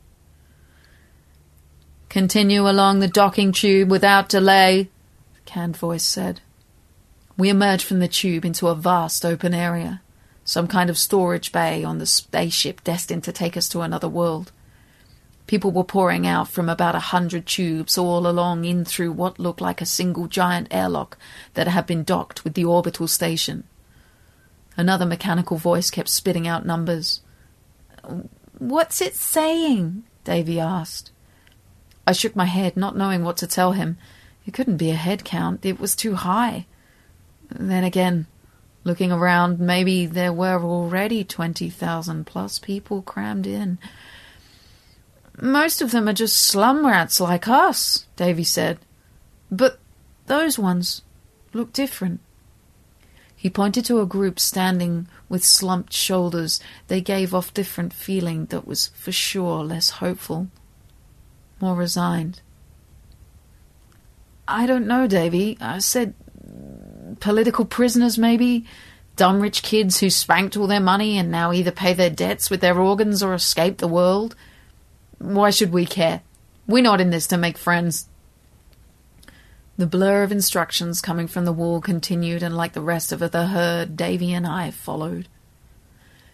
Continue 2.08 2.68
along 2.68 2.98
the 2.98 3.08
docking 3.08 3.52
tube 3.52 3.90
without 3.90 4.28
delay, 4.28 4.90
the 5.34 5.40
canned 5.46 5.76
voice 5.76 6.04
said. 6.04 6.40
We 7.38 7.48
emerged 7.48 7.84
from 7.84 8.00
the 8.00 8.08
tube 8.08 8.44
into 8.44 8.68
a 8.68 8.74
vast 8.74 9.24
open 9.24 9.54
area, 9.54 10.02
some 10.44 10.66
kind 10.66 10.90
of 10.90 10.98
storage 10.98 11.52
bay 11.52 11.82
on 11.82 11.96
the 11.98 12.06
spaceship 12.06 12.84
destined 12.84 13.24
to 13.24 13.32
take 13.32 13.56
us 13.56 13.68
to 13.70 13.80
another 13.80 14.08
world. 14.08 14.52
People 15.46 15.70
were 15.70 15.84
pouring 15.84 16.26
out 16.26 16.48
from 16.48 16.68
about 16.68 16.94
a 16.94 17.00
hundred 17.00 17.46
tubes 17.46 17.98
all 17.98 18.26
along 18.26 18.64
in 18.64 18.84
through 18.84 19.12
what 19.12 19.38
looked 19.38 19.60
like 19.60 19.80
a 19.80 19.86
single 19.86 20.26
giant 20.26 20.68
airlock 20.70 21.18
that 21.54 21.68
had 21.68 21.86
been 21.86 22.04
docked 22.04 22.44
with 22.44 22.54
the 22.54 22.64
orbital 22.64 23.08
station. 23.08 23.64
Another 24.76 25.04
mechanical 25.04 25.58
voice 25.58 25.90
kept 25.90 26.08
spitting 26.08 26.48
out 26.48 26.64
numbers. 26.64 27.20
What's 28.58 29.00
it 29.00 29.14
saying? 29.14 30.04
Davy 30.24 30.58
asked. 30.60 31.10
I 32.06 32.12
shook 32.12 32.34
my 32.34 32.46
head, 32.46 32.76
not 32.76 32.96
knowing 32.96 33.22
what 33.22 33.36
to 33.38 33.46
tell 33.46 33.72
him. 33.72 33.98
It 34.46 34.54
couldn't 34.54 34.78
be 34.78 34.90
a 34.90 34.96
head 34.96 35.24
count, 35.24 35.64
it 35.64 35.78
was 35.78 35.94
too 35.94 36.14
high. 36.14 36.66
Then 37.50 37.84
again, 37.84 38.26
looking 38.84 39.12
around, 39.12 39.60
maybe 39.60 40.06
there 40.06 40.32
were 40.32 40.62
already 40.62 41.22
20,000 41.22 42.26
plus 42.26 42.58
people 42.58 43.02
crammed 43.02 43.46
in. 43.46 43.78
Most 45.40 45.80
of 45.80 45.90
them 45.90 46.08
are 46.08 46.12
just 46.12 46.36
slum 46.36 46.86
rats 46.86 47.20
like 47.20 47.48
us, 47.48 48.06
Davy 48.16 48.44
said. 48.44 48.78
But 49.50 49.78
those 50.26 50.58
ones 50.58 51.02
look 51.52 51.72
different. 51.72 52.20
He 53.34 53.50
pointed 53.50 53.84
to 53.86 54.00
a 54.00 54.06
group 54.06 54.38
standing 54.38 55.08
with 55.28 55.44
slumped 55.44 55.92
shoulders. 55.92 56.60
They 56.86 57.00
gave 57.00 57.34
off 57.34 57.52
different 57.52 57.92
feeling 57.92 58.46
that 58.46 58.66
was 58.66 58.88
for 58.94 59.10
sure 59.10 59.64
less 59.64 59.90
hopeful 59.90 60.48
more 61.62 61.76
resigned. 61.76 62.42
I 64.46 64.66
don't 64.66 64.86
know, 64.86 65.06
Davy. 65.06 65.56
I 65.60 65.78
said 65.78 66.14
political 67.20 67.64
prisoners, 67.64 68.18
maybe? 68.18 68.66
Dumb 69.16 69.40
rich 69.40 69.62
kids 69.62 70.00
who 70.00 70.10
spanked 70.10 70.56
all 70.56 70.66
their 70.66 70.80
money 70.80 71.16
and 71.16 71.30
now 71.30 71.52
either 71.52 71.70
pay 71.70 71.94
their 71.94 72.10
debts 72.10 72.50
with 72.50 72.60
their 72.60 72.78
organs 72.78 73.22
or 73.22 73.32
escape 73.32 73.78
the 73.78 73.88
world? 73.88 74.34
Why 75.22 75.50
should 75.50 75.72
we 75.72 75.86
care? 75.86 76.22
We're 76.66 76.82
not 76.82 77.00
in 77.00 77.10
this 77.10 77.28
to 77.28 77.36
make 77.36 77.56
friends. 77.56 78.08
The 79.76 79.86
blur 79.86 80.24
of 80.24 80.32
instructions 80.32 81.00
coming 81.00 81.28
from 81.28 81.44
the 81.44 81.52
wall 81.52 81.80
continued, 81.80 82.42
and 82.42 82.56
like 82.56 82.72
the 82.72 82.80
rest 82.80 83.12
of 83.12 83.20
the 83.20 83.46
herd, 83.46 83.96
Davy 83.96 84.32
and 84.32 84.44
I 84.44 84.72
followed. 84.72 85.28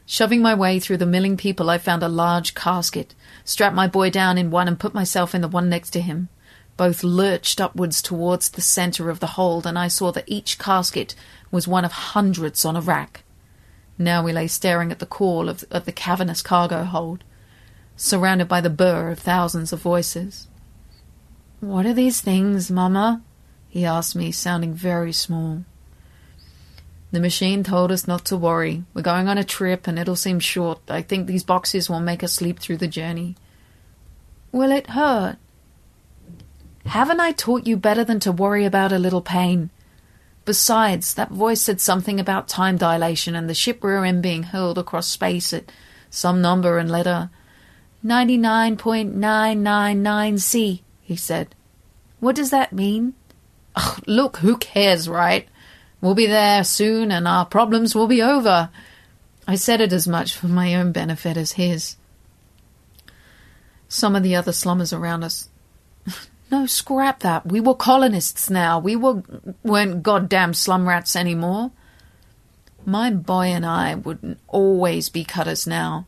Shoving 0.06 0.40
my 0.40 0.54
way 0.54 0.80
through 0.80 0.96
the 0.96 1.04
milling 1.04 1.36
people, 1.36 1.68
I 1.68 1.76
found 1.76 2.02
a 2.02 2.08
large 2.08 2.54
casket, 2.54 3.14
strapped 3.44 3.76
my 3.76 3.86
boy 3.86 4.08
down 4.08 4.38
in 4.38 4.50
one, 4.50 4.66
and 4.66 4.80
put 4.80 4.94
myself 4.94 5.34
in 5.34 5.42
the 5.42 5.48
one 5.48 5.68
next 5.68 5.90
to 5.90 6.00
him. 6.00 6.30
Both 6.78 7.04
lurched 7.04 7.60
upwards 7.60 8.00
towards 8.00 8.48
the 8.48 8.62
centre 8.62 9.10
of 9.10 9.20
the 9.20 9.34
hold, 9.36 9.66
and 9.66 9.78
I 9.78 9.88
saw 9.88 10.12
that 10.12 10.24
each 10.26 10.58
casket 10.58 11.14
was 11.50 11.68
one 11.68 11.84
of 11.84 11.92
hundreds 11.92 12.64
on 12.64 12.74
a 12.74 12.80
rack. 12.80 13.22
Now 13.98 14.24
we 14.24 14.32
lay 14.32 14.46
staring 14.46 14.90
at 14.90 14.98
the 14.98 15.04
core 15.04 15.50
of, 15.50 15.64
of 15.70 15.84
the 15.84 15.92
cavernous 15.92 16.40
cargo 16.40 16.84
hold, 16.84 17.22
surrounded 17.98 18.46
by 18.46 18.60
the 18.60 18.70
burr 18.70 19.10
of 19.10 19.18
thousands 19.18 19.72
of 19.72 19.82
voices. 19.82 20.46
What 21.60 21.84
are 21.84 21.92
these 21.92 22.20
things, 22.20 22.70
Mamma? 22.70 23.22
he 23.68 23.84
asked 23.84 24.16
me, 24.16 24.30
sounding 24.32 24.72
very 24.72 25.12
small. 25.12 25.64
The 27.10 27.20
machine 27.20 27.64
told 27.64 27.90
us 27.90 28.06
not 28.06 28.24
to 28.26 28.36
worry. 28.36 28.84
We're 28.94 29.02
going 29.02 29.28
on 29.28 29.36
a 29.36 29.44
trip 29.44 29.86
and 29.86 29.98
it'll 29.98 30.16
seem 30.16 30.40
short. 30.40 30.80
I 30.88 31.02
think 31.02 31.26
these 31.26 31.42
boxes 31.42 31.90
will 31.90 32.00
make 32.00 32.22
us 32.22 32.34
sleep 32.34 32.60
through 32.60 32.76
the 32.76 32.86
journey. 32.86 33.34
Will 34.52 34.70
it 34.70 34.90
hurt? 34.90 35.36
Haven't 36.86 37.20
I 37.20 37.32
taught 37.32 37.66
you 37.66 37.76
better 37.76 38.04
than 38.04 38.20
to 38.20 38.32
worry 38.32 38.64
about 38.64 38.92
a 38.92 38.98
little 38.98 39.20
pain? 39.20 39.70
Besides, 40.44 41.14
that 41.14 41.30
voice 41.30 41.60
said 41.60 41.80
something 41.80 42.20
about 42.20 42.48
time 42.48 42.76
dilation 42.76 43.34
and 43.34 43.50
the 43.50 43.54
ship 43.54 43.82
we're 43.82 44.04
in 44.04 44.22
being 44.22 44.44
hurled 44.44 44.78
across 44.78 45.08
space 45.08 45.52
at 45.52 45.70
some 46.10 46.40
number 46.40 46.78
and 46.78 46.90
letter. 46.90 47.30
99.999C, 48.04 50.80
he 51.02 51.16
said. 51.16 51.54
What 52.20 52.36
does 52.36 52.50
that 52.50 52.72
mean? 52.72 53.14
Oh, 53.76 53.98
look, 54.06 54.38
who 54.38 54.56
cares, 54.56 55.08
right? 55.08 55.48
We'll 56.00 56.14
be 56.14 56.26
there 56.26 56.62
soon 56.64 57.10
and 57.10 57.26
our 57.26 57.44
problems 57.44 57.94
will 57.94 58.06
be 58.06 58.22
over. 58.22 58.70
I 59.46 59.56
said 59.56 59.80
it 59.80 59.92
as 59.92 60.06
much 60.06 60.36
for 60.36 60.46
my 60.46 60.74
own 60.74 60.92
benefit 60.92 61.36
as 61.36 61.52
his. 61.52 61.96
Some 63.88 64.14
of 64.14 64.22
the 64.22 64.36
other 64.36 64.52
slummers 64.52 64.92
around 64.92 65.24
us. 65.24 65.48
No, 66.50 66.64
scrap 66.64 67.20
that. 67.20 67.44
We 67.44 67.60
were 67.60 67.74
colonists 67.74 68.48
now. 68.48 68.78
We 68.78 68.96
were, 68.96 69.22
weren't 69.62 70.02
goddamn 70.02 70.54
slum 70.54 70.88
rats 70.88 71.14
anymore. 71.14 71.72
My 72.86 73.10
boy 73.10 73.48
and 73.48 73.66
I 73.66 73.96
wouldn't 73.96 74.38
always 74.48 75.10
be 75.10 75.24
cutters 75.24 75.66
now. 75.66 76.06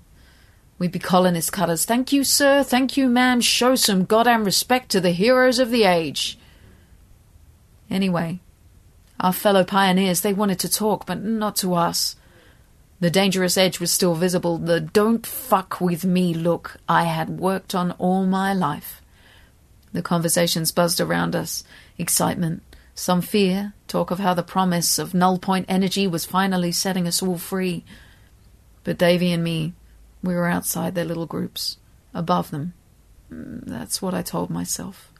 We'd 0.80 0.92
be 0.92 0.98
colonist 0.98 1.52
cutters. 1.52 1.84
Thank 1.84 2.10
you, 2.10 2.24
sir. 2.24 2.62
Thank 2.62 2.96
you, 2.96 3.06
ma'am. 3.06 3.42
Show 3.42 3.74
some 3.74 4.06
goddamn 4.06 4.44
respect 4.44 4.88
to 4.92 5.00
the 5.00 5.10
heroes 5.10 5.58
of 5.58 5.70
the 5.70 5.84
age. 5.84 6.38
Anyway, 7.90 8.40
our 9.20 9.34
fellow 9.34 9.62
pioneers, 9.62 10.22
they 10.22 10.32
wanted 10.32 10.58
to 10.60 10.70
talk, 10.70 11.04
but 11.04 11.22
not 11.22 11.54
to 11.56 11.74
us. 11.74 12.16
The 12.98 13.10
dangerous 13.10 13.58
edge 13.58 13.78
was 13.78 13.90
still 13.90 14.14
visible, 14.14 14.56
the 14.56 14.80
don't 14.80 15.26
fuck 15.26 15.82
with 15.82 16.06
me 16.06 16.32
look 16.32 16.78
I 16.88 17.04
had 17.04 17.38
worked 17.38 17.74
on 17.74 17.92
all 17.92 18.24
my 18.24 18.54
life. 18.54 19.02
The 19.92 20.00
conversations 20.00 20.72
buzzed 20.72 20.98
around 20.98 21.36
us 21.36 21.62
excitement, 21.98 22.62
some 22.94 23.20
fear, 23.20 23.74
talk 23.86 24.10
of 24.10 24.18
how 24.18 24.32
the 24.32 24.42
promise 24.42 24.98
of 24.98 25.12
null 25.12 25.38
point 25.38 25.66
energy 25.68 26.06
was 26.06 26.24
finally 26.24 26.72
setting 26.72 27.06
us 27.06 27.22
all 27.22 27.36
free. 27.36 27.84
But 28.82 28.96
Davy 28.96 29.30
and 29.30 29.44
me, 29.44 29.74
we 30.22 30.34
were 30.34 30.46
outside 30.46 30.94
their 30.94 31.04
little 31.04 31.26
groups, 31.26 31.78
above 32.14 32.50
them. 32.50 32.74
Mm, 33.32 33.64
that's 33.66 34.02
what 34.02 34.14
I 34.14 34.22
told 34.22 34.50
myself. 34.50 35.12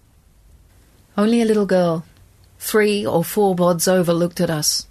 Only 1.16 1.42
a 1.42 1.46
little 1.46 1.66
girl, 1.66 2.04
Three 2.60 3.06
or 3.06 3.24
four 3.24 3.56
bods 3.56 3.90
over 3.90 4.12
looked 4.12 4.38
at 4.38 4.50
us. 4.50 4.86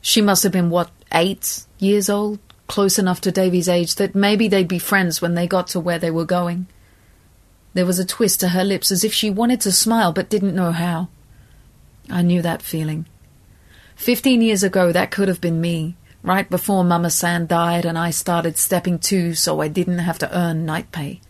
She 0.00 0.22
must 0.22 0.42
have 0.44 0.50
been, 0.50 0.70
what, 0.70 0.90
eight 1.12 1.64
years 1.78 2.08
old? 2.08 2.40
close 2.68 2.98
enough 2.98 3.20
to 3.20 3.30
Davy's 3.30 3.68
age 3.68 3.96
that 3.96 4.14
maybe 4.14 4.48
they'd 4.48 4.66
be 4.66 4.78
friends 4.78 5.20
when 5.20 5.34
they 5.34 5.46
got 5.46 5.66
to 5.66 5.78
where 5.78 5.98
they 5.98 6.10
were 6.10 6.24
going. 6.24 6.66
There 7.74 7.84
was 7.84 7.98
a 7.98 8.04
twist 8.04 8.40
to 8.40 8.48
her 8.48 8.64
lips 8.64 8.90
as 8.90 9.04
if 9.04 9.12
she 9.12 9.28
wanted 9.28 9.60
to 9.62 9.72
smile 9.72 10.10
but 10.10 10.30
didn't 10.30 10.54
know 10.54 10.72
how. 10.72 11.08
I 12.08 12.22
knew 12.22 12.40
that 12.40 12.62
feeling. 12.62 13.04
Fifteen 13.94 14.40
years 14.40 14.62
ago, 14.62 14.90
that 14.90 15.10
could 15.10 15.28
have 15.28 15.40
been 15.40 15.60
me, 15.60 15.96
right 16.22 16.48
before 16.48 16.84
Mama 16.84 17.10
San 17.10 17.46
died 17.46 17.84
and 17.84 17.98
I 17.98 18.10
started 18.10 18.56
stepping 18.56 18.98
too 18.98 19.34
so 19.34 19.60
I 19.60 19.68
didn't 19.68 19.98
have 19.98 20.18
to 20.20 20.36
earn 20.36 20.64
night 20.64 20.92
pay. 20.92 21.20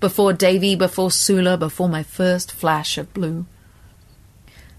Before 0.00 0.32
Davy, 0.32 0.76
before 0.76 1.10
Sula, 1.10 1.56
before 1.56 1.88
my 1.88 2.02
first 2.02 2.52
flash 2.52 2.98
of 2.98 3.12
blue. 3.12 3.46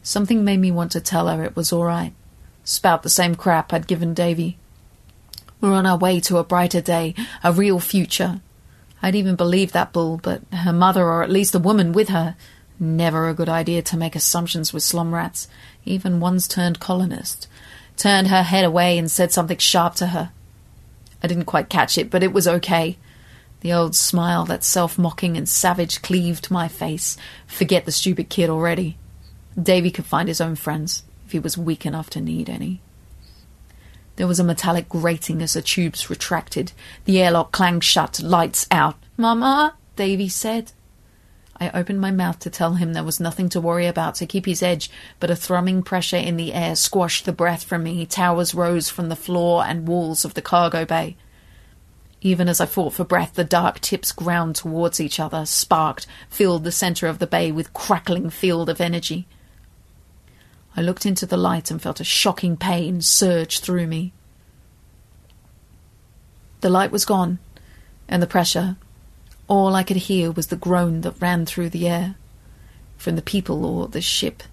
Something 0.02 0.44
made 0.44 0.60
me 0.60 0.72
want 0.72 0.92
to 0.94 1.02
tell 1.02 1.28
her 1.28 1.44
it 1.44 1.56
was 1.56 1.74
all 1.74 1.84
right. 1.84 2.14
Spout 2.64 3.04
the 3.04 3.10
same 3.10 3.36
crap 3.36 3.74
I'd 3.74 3.88
given 3.88 4.14
Davy. 4.14 4.58
We're 5.60 5.74
on 5.74 5.86
our 5.86 5.98
way 5.98 6.22
to 6.22 6.38
a 6.38 6.44
brighter 6.44 6.80
day, 6.80 7.16
a 7.44 7.52
real 7.52 7.80
future. 7.80 8.40
I'd 9.02 9.16
even 9.16 9.36
believed 9.36 9.74
that 9.74 9.92
bull, 9.92 10.20
but 10.22 10.42
her 10.54 10.72
mother, 10.72 11.04
or 11.04 11.22
at 11.22 11.30
least 11.30 11.52
the 11.52 11.60
woman 11.60 11.92
with 11.92 12.10
her, 12.10 12.36
never 12.80 13.28
a 13.28 13.34
good 13.34 13.50
idea 13.50 13.82
to 13.82 13.98
make 13.98 14.16
assumptions 14.16 14.72
with 14.72 14.84
slum 14.84 15.14
rats, 15.14 15.48
even 15.84 16.20
ones 16.22 16.48
turned 16.48 16.80
colonist, 16.80 17.48
turned 18.00 18.30
her 18.30 18.44
head 18.44 18.66
away 18.66 18.98
and 18.98 19.12
said 19.12 19.32
something 19.32 19.58
sharp 19.58 19.96
to 19.96 20.08
her. 20.08 20.32
I 21.22 21.28
didn't 21.28 21.46
quite 21.46 21.70
catch 21.70 21.98
it, 21.98 22.10
but 22.10 22.24
it 22.24 22.34
was 22.34 22.48
okay. 22.48 22.98
The 23.62 23.74
old 23.74 23.96
smile, 23.96 24.46
that 24.46 24.64
self 24.64 24.98
mocking 24.98 25.36
and 25.36 25.48
savage, 25.48 26.02
cleaved 26.02 26.50
my 26.50 26.68
face. 26.68 27.18
Forget 27.46 27.86
the 27.86 27.92
stupid 27.92 28.30
kid 28.30 28.50
already. 28.50 28.98
Davy 29.62 29.92
could 29.92 30.06
find 30.06 30.30
his 30.30 30.40
own 30.40 30.56
friends, 30.56 31.04
if 31.26 31.34
he 31.34 31.40
was 31.40 31.58
weak 31.58 31.86
enough 31.86 32.10
to 32.12 32.22
need 32.22 32.50
any. 32.50 32.82
There 34.16 34.28
was 34.28 34.40
a 34.40 34.44
metallic 34.44 34.88
grating 34.90 35.42
as 35.42 35.54
the 35.54 35.62
tubes 35.62 36.10
retracted. 36.10 36.72
The 37.06 37.22
airlock 37.22 37.52
clanged 37.52 37.84
shut, 37.84 38.22
lights 38.22 38.66
out. 38.72 38.96
Mama, 39.18 39.76
Davy 39.98 40.30
said. 40.30 40.72
I 41.60 41.70
opened 41.72 42.00
my 42.00 42.12
mouth 42.12 42.40
to 42.40 42.50
tell 42.50 42.76
him 42.76 42.94
there 42.94 43.04
was 43.04 43.20
nothing 43.20 43.50
to 43.50 43.60
worry 43.60 43.86
about 43.86 44.16
to 44.16 44.26
keep 44.26 44.46
his 44.46 44.64
edge, 44.64 44.90
but 45.20 45.30
a 45.30 45.36
thrumming 45.36 45.84
pressure 45.84 46.18
in 46.18 46.38
the 46.38 46.54
air 46.54 46.76
squashed 46.76 47.26
the 47.26 47.34
breath 47.34 47.64
from 47.64 47.84
me. 47.84 48.06
Towers 48.06 48.56
rose 48.56 48.90
from 48.90 49.10
the 49.10 49.16
floor 49.16 49.66
and 49.66 49.88
walls 49.88 50.24
of 50.24 50.36
the 50.36 50.42
cargo 50.42 50.86
bay. 50.86 51.18
Even 52.22 52.48
as 52.48 52.62
I 52.62 52.66
fought 52.66 52.94
for 52.94 53.04
breath, 53.04 53.34
the 53.34 53.44
dark 53.44 53.80
tips 53.80 54.12
ground 54.12 54.56
towards 54.56 55.00
each 55.00 55.20
other, 55.20 55.46
sparked, 55.46 56.08
filled 56.30 56.64
the 56.64 56.72
center 56.72 57.08
of 57.08 57.20
the 57.20 57.28
bay 57.28 57.52
with 57.52 57.74
crackling 57.74 58.30
field 58.30 58.70
of 58.70 58.82
energy. 58.82 59.28
I 60.76 60.82
looked 60.82 61.06
into 61.06 61.26
the 61.26 61.38
light 61.38 61.72
and 61.72 61.82
felt 61.82 62.00
a 62.00 62.06
shocking 62.06 62.56
pain 62.56 63.02
surge 63.02 63.60
through 63.60 63.88
me. 63.88 64.14
The 66.62 66.70
light 66.70 66.92
was 66.92 67.06
gone, 67.06 67.40
and 68.08 68.22
the 68.22 68.28
pressure. 68.28 68.78
All 69.50 69.76
I 69.76 69.82
could 69.82 69.98
hear 69.98 70.32
was 70.32 70.48
the 70.48 70.56
groan 70.56 71.02
that 71.02 71.20
ran 71.20 71.46
through 71.48 71.72
the 71.72 71.88
air. 71.90 72.16
From 72.98 73.16
the 73.16 73.22
people 73.24 73.66
or 73.66 73.88
the 73.88 74.00
ship. 74.00 74.44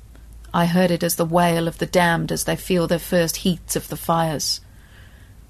I 0.54 0.64
heard 0.64 0.90
it 0.90 1.02
as 1.02 1.16
the 1.16 1.26
wail 1.26 1.68
of 1.68 1.76
the 1.76 1.84
damned 1.84 2.32
as 2.32 2.44
they 2.44 2.56
feel 2.56 2.86
their 2.86 2.98
first 2.98 3.38
heat 3.38 3.76
of 3.76 3.88
the 3.88 3.96
fires. 3.98 4.62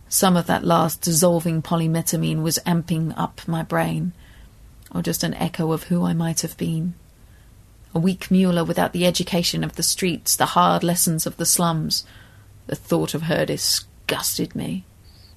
Some 0.09 0.37
of 0.37 0.47
that 0.47 0.65
last 0.65 1.01
dissolving 1.01 1.63
polymetamine 1.63 2.43
was 2.43 2.59
amping 2.67 3.17
up 3.17 3.41
my 3.47 3.63
brain, 3.63 4.13
or 4.93 5.01
just 5.01 5.23
an 5.23 5.35
echo 5.35 5.71
of 5.71 5.85
who 5.85 6.05
I 6.05 6.13
might 6.13 6.41
have 6.41 6.57
been. 6.57 6.95
A 7.95 8.01
weak 8.01 8.33
Mueller 8.33 8.65
without 8.65 8.93
the 8.93 9.07
education 9.07 9.63
of 9.63 9.77
the 9.77 9.83
streets, 9.85 10.35
the 10.35 10.47
hard 10.47 10.83
lessons 10.83 11.25
of 11.25 11.37
the 11.37 11.47
slums. 11.47 12.05
The 12.67 12.75
thought 12.75 13.15
of 13.15 13.23
her 13.23 13.47
disgusted 13.47 14.57
me. 14.57 14.85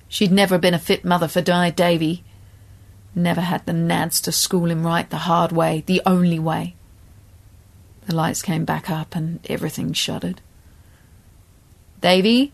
She'd 0.07 0.31
never 0.31 0.57
been 0.57 0.73
a 0.73 0.79
fit 0.79 1.05
mother 1.05 1.27
for 1.27 1.41
Di 1.41 1.69
Davy. 1.69 2.23
Never 3.15 3.41
had 3.41 3.65
the 3.65 3.71
nads 3.73 4.21
to 4.23 4.31
school 4.31 4.69
him 4.69 4.85
right 4.85 5.09
the 5.09 5.17
hard 5.17 5.51
way, 5.51 5.83
the 5.85 6.01
only 6.05 6.39
way. 6.39 6.75
The 8.05 8.15
lights 8.15 8.41
came 8.41 8.65
back 8.65 8.89
up 8.89 9.15
and 9.15 9.39
everything 9.49 9.93
shuddered. 9.93 10.41
Davy? 12.01 12.53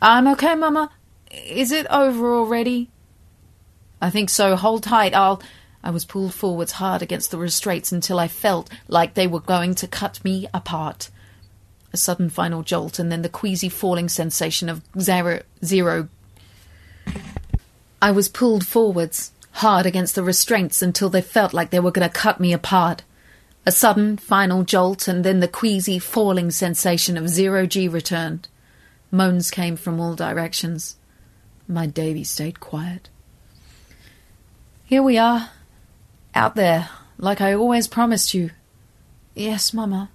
I'm 0.00 0.28
okay, 0.28 0.54
Mama. 0.54 0.90
Is 1.30 1.72
it 1.72 1.86
over 1.88 2.34
already? 2.34 2.90
I 4.00 4.10
think 4.10 4.30
so. 4.30 4.56
Hold 4.56 4.82
tight. 4.82 5.14
I'll. 5.14 5.42
I 5.82 5.90
was 5.90 6.04
pulled 6.06 6.32
forwards 6.32 6.72
hard 6.72 7.02
against 7.02 7.30
the 7.30 7.36
restraints 7.36 7.92
until 7.92 8.18
I 8.18 8.28
felt 8.28 8.70
like 8.88 9.14
they 9.14 9.26
were 9.26 9.40
going 9.40 9.74
to 9.76 9.86
cut 9.86 10.24
me 10.24 10.46
apart. 10.54 11.10
A 11.92 11.96
sudden 11.98 12.30
final 12.30 12.62
jolt, 12.62 12.98
and 12.98 13.12
then 13.12 13.22
the 13.22 13.28
queasy 13.28 13.68
falling 13.68 14.08
sensation 14.08 14.68
of 14.68 14.82
zero. 14.98 15.42
zero. 15.62 16.08
I 18.00 18.10
was 18.10 18.28
pulled 18.28 18.66
forwards, 18.66 19.32
hard 19.54 19.86
against 19.86 20.14
the 20.14 20.22
restraints 20.22 20.82
until 20.82 21.08
they 21.08 21.22
felt 21.22 21.54
like 21.54 21.70
they 21.70 21.80
were 21.80 21.92
going 21.92 22.08
to 22.08 22.14
cut 22.14 22.40
me 22.40 22.52
apart. 22.52 23.02
A 23.66 23.72
sudden 23.72 24.16
final 24.16 24.64
jolt, 24.64 25.08
and 25.08 25.24
then 25.24 25.40
the 25.40 25.48
queasy 25.48 25.98
falling 25.98 26.50
sensation 26.50 27.16
of 27.16 27.28
zero 27.28 27.66
G 27.66 27.88
returned. 27.88 28.48
Moans 29.10 29.50
came 29.50 29.76
from 29.76 30.00
all 30.00 30.14
directions. 30.14 30.96
My 31.68 31.86
Davy 31.86 32.24
stayed 32.24 32.60
quiet. 32.60 33.08
Here 34.84 35.02
we 35.02 35.16
are. 35.16 35.50
Out 36.34 36.56
there, 36.56 36.90
like 37.16 37.40
I 37.40 37.54
always 37.54 37.88
promised 37.88 38.34
you. 38.34 38.50
Yes, 39.34 39.72
Mama. 39.72 40.10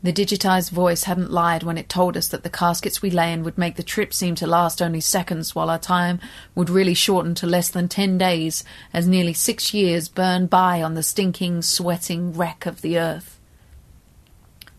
The 0.00 0.12
digitized 0.12 0.70
voice 0.70 1.04
hadn't 1.04 1.32
lied 1.32 1.64
when 1.64 1.76
it 1.76 1.88
told 1.88 2.16
us 2.16 2.28
that 2.28 2.44
the 2.44 2.50
caskets 2.50 3.02
we 3.02 3.10
lay 3.10 3.32
in 3.32 3.42
would 3.42 3.58
make 3.58 3.74
the 3.74 3.82
trip 3.82 4.14
seem 4.14 4.36
to 4.36 4.46
last 4.46 4.80
only 4.80 5.00
seconds, 5.00 5.56
while 5.56 5.68
our 5.68 5.78
time 5.78 6.20
would 6.54 6.70
really 6.70 6.94
shorten 6.94 7.34
to 7.34 7.48
less 7.48 7.68
than 7.68 7.88
ten 7.88 8.16
days, 8.16 8.62
as 8.92 9.08
nearly 9.08 9.32
six 9.32 9.74
years 9.74 10.08
burned 10.08 10.50
by 10.50 10.80
on 10.80 10.94
the 10.94 11.02
stinking, 11.02 11.62
sweating 11.62 12.32
wreck 12.32 12.64
of 12.64 12.80
the 12.80 12.96
earth. 12.96 13.40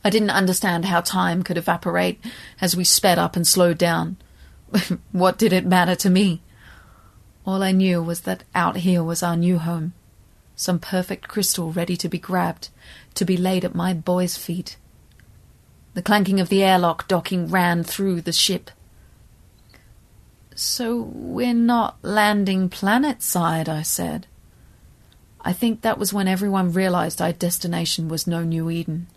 I 0.06 0.10
didn't 0.10 0.30
understand 0.30 0.86
how 0.86 1.02
time 1.02 1.44
could 1.44 1.58
evaporate 1.58 2.24
as 2.62 2.78
we 2.78 2.86
sped 2.86 3.20
up 3.20 3.36
and 3.36 3.46
slowed 3.46 3.78
down. 3.78 4.16
what 5.12 5.38
did 5.38 5.52
it 5.52 5.66
matter 5.66 5.96
to 5.96 6.10
me? 6.10 6.42
All 7.46 7.62
I 7.62 7.74
knew 7.74 8.02
was 8.02 8.22
that 8.22 8.46
out 8.56 8.78
here 8.78 9.04
was 9.04 9.22
our 9.22 9.36
new 9.36 9.58
home. 9.58 9.92
Some 10.56 10.80
perfect 10.80 11.28
crystal 11.28 11.74
ready 11.74 11.98
to 11.98 12.08
be 12.08 12.20
grabbed, 12.20 12.70
to 13.16 13.26
be 13.26 13.36
laid 13.36 13.66
at 13.66 13.76
my 13.76 13.94
boy's 13.94 14.38
feet. 14.38 14.78
The 16.00 16.04
clanking 16.04 16.40
of 16.40 16.48
the 16.48 16.64
airlock 16.64 17.10
docking 17.10 17.50
ran 17.50 17.84
through 17.84 18.22
the 18.22 18.32
ship. 18.32 18.72
So 20.56 21.02
we're 21.14 21.54
not 21.54 21.98
landing 22.02 22.70
planet 22.70 23.22
side, 23.22 23.68
I 23.68 23.82
said. 23.82 24.26
I 25.42 25.52
think 25.52 25.82
that 25.82 25.98
was 25.98 26.14
when 26.14 26.30
everyone 26.30 26.72
realized 26.72 27.22
our 27.22 27.34
destination 27.34 28.08
was 28.08 28.26
no 28.26 28.46
New 28.46 28.70
Eden. 28.70 29.08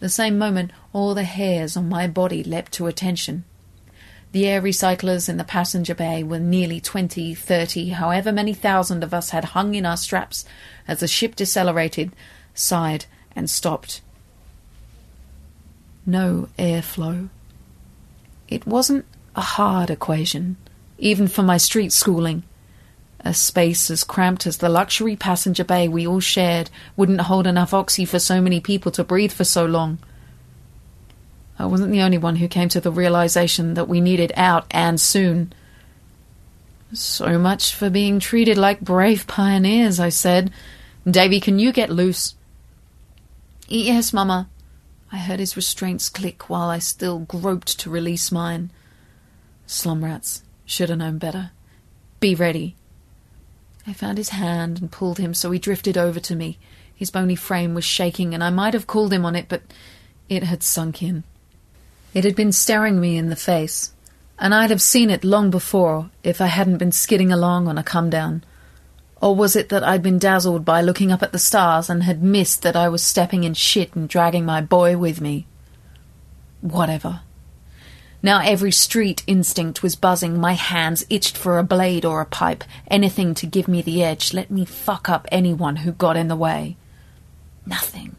The 0.00 0.10
same 0.10 0.36
moment, 0.36 0.72
all 0.92 1.14
the 1.14 1.24
hairs 1.24 1.74
on 1.74 1.88
my 1.88 2.06
body 2.06 2.44
leapt 2.44 2.72
to 2.72 2.86
attention. 2.86 3.44
The 4.32 4.46
air 4.46 4.60
recyclers 4.60 5.26
in 5.26 5.38
the 5.38 5.42
passenger 5.42 5.94
bay 5.94 6.22
were 6.22 6.38
nearly 6.38 6.82
twenty, 6.82 7.34
thirty, 7.34 7.88
however 7.88 8.30
many 8.30 8.52
thousand 8.52 9.02
of 9.02 9.14
us 9.14 9.30
had 9.30 9.56
hung 9.56 9.74
in 9.74 9.86
our 9.86 9.96
straps 9.96 10.44
as 10.86 11.00
the 11.00 11.08
ship 11.08 11.34
decelerated, 11.34 12.12
sighed, 12.52 13.06
and 13.34 13.48
stopped. 13.48 14.02
No 16.06 16.48
airflow. 16.58 17.28
It 18.48 18.66
wasn't 18.66 19.04
a 19.36 19.40
hard 19.40 19.90
equation, 19.90 20.56
even 20.98 21.28
for 21.28 21.42
my 21.42 21.56
street 21.56 21.92
schooling. 21.92 22.42
A 23.20 23.34
space 23.34 23.90
as 23.90 24.02
cramped 24.02 24.46
as 24.46 24.58
the 24.58 24.68
luxury 24.68 25.14
passenger 25.14 25.64
bay 25.64 25.88
we 25.88 26.06
all 26.06 26.20
shared 26.20 26.70
wouldn't 26.96 27.22
hold 27.22 27.46
enough 27.46 27.74
oxy 27.74 28.04
for 28.04 28.18
so 28.18 28.40
many 28.40 28.60
people 28.60 28.90
to 28.92 29.04
breathe 29.04 29.32
for 29.32 29.44
so 29.44 29.66
long. 29.66 29.98
I 31.58 31.66
wasn't 31.66 31.92
the 31.92 32.00
only 32.00 32.18
one 32.18 32.36
who 32.36 32.48
came 32.48 32.70
to 32.70 32.80
the 32.80 32.90
realization 32.90 33.74
that 33.74 33.88
we 33.88 34.00
needed 34.00 34.32
out 34.36 34.64
and 34.70 34.98
soon. 34.98 35.52
So 36.92 37.38
much 37.38 37.74
for 37.74 37.90
being 37.90 38.18
treated 38.18 38.56
like 38.56 38.80
brave 38.80 39.26
pioneers, 39.26 40.00
I 40.00 40.08
said. 40.08 40.50
Davy, 41.08 41.38
can 41.38 41.58
you 41.58 41.72
get 41.72 41.90
loose? 41.90 42.34
Yes, 43.68 44.12
Mama. 44.12 44.48
I 45.12 45.18
heard 45.18 45.40
his 45.40 45.56
restraints 45.56 46.08
click 46.08 46.48
while 46.48 46.68
I 46.68 46.78
still 46.78 47.20
groped 47.20 47.78
to 47.80 47.90
release 47.90 48.30
mine. 48.30 48.70
Slumrats. 49.66 50.42
Should 50.64 50.88
have 50.88 50.98
known 50.98 51.18
better. 51.18 51.50
Be 52.20 52.34
ready. 52.34 52.76
I 53.86 53.92
found 53.92 54.18
his 54.18 54.28
hand 54.28 54.80
and 54.80 54.92
pulled 54.92 55.18
him 55.18 55.34
so 55.34 55.50
he 55.50 55.58
drifted 55.58 55.98
over 55.98 56.20
to 56.20 56.36
me. 56.36 56.58
His 56.94 57.10
bony 57.10 57.34
frame 57.34 57.74
was 57.74 57.84
shaking, 57.84 58.34
and 58.34 58.44
I 58.44 58.50
might 58.50 58.74
have 58.74 58.86
called 58.86 59.12
him 59.12 59.24
on 59.24 59.34
it, 59.34 59.46
but 59.48 59.62
it 60.28 60.44
had 60.44 60.62
sunk 60.62 61.02
in. 61.02 61.24
It 62.14 62.24
had 62.24 62.36
been 62.36 62.52
staring 62.52 63.00
me 63.00 63.16
in 63.16 63.30
the 63.30 63.36
face, 63.36 63.92
and 64.38 64.54
I'd 64.54 64.70
have 64.70 64.82
seen 64.82 65.10
it 65.10 65.24
long 65.24 65.50
before 65.50 66.10
if 66.22 66.40
I 66.40 66.46
hadn't 66.46 66.78
been 66.78 66.92
skidding 66.92 67.32
along 67.32 67.68
on 67.68 67.78
a 67.78 67.82
come 67.82 68.10
down. 68.10 68.44
Or 69.20 69.36
was 69.36 69.54
it 69.54 69.68
that 69.68 69.84
I'd 69.84 70.02
been 70.02 70.18
dazzled 70.18 70.64
by 70.64 70.80
looking 70.80 71.12
up 71.12 71.22
at 71.22 71.32
the 71.32 71.38
stars 71.38 71.90
and 71.90 72.04
had 72.04 72.22
missed 72.22 72.62
that 72.62 72.76
I 72.76 72.88
was 72.88 73.04
stepping 73.04 73.44
in 73.44 73.54
shit 73.54 73.94
and 73.94 74.08
dragging 74.08 74.46
my 74.46 74.62
boy 74.62 74.96
with 74.96 75.20
me? 75.20 75.46
Whatever. 76.62 77.20
Now 78.22 78.40
every 78.42 78.72
street 78.72 79.22
instinct 79.26 79.82
was 79.82 79.94
buzzing. 79.94 80.38
My 80.38 80.52
hands 80.52 81.04
itched 81.10 81.36
for 81.36 81.58
a 81.58 81.64
blade 81.64 82.04
or 82.04 82.20
a 82.20 82.26
pipe, 82.26 82.64
anything 82.90 83.34
to 83.34 83.46
give 83.46 83.68
me 83.68 83.82
the 83.82 84.02
edge. 84.02 84.32
Let 84.32 84.50
me 84.50 84.64
fuck 84.64 85.08
up 85.08 85.26
anyone 85.30 85.76
who 85.76 85.92
got 85.92 86.16
in 86.16 86.28
the 86.28 86.36
way. 86.36 86.76
Nothing. 87.66 88.16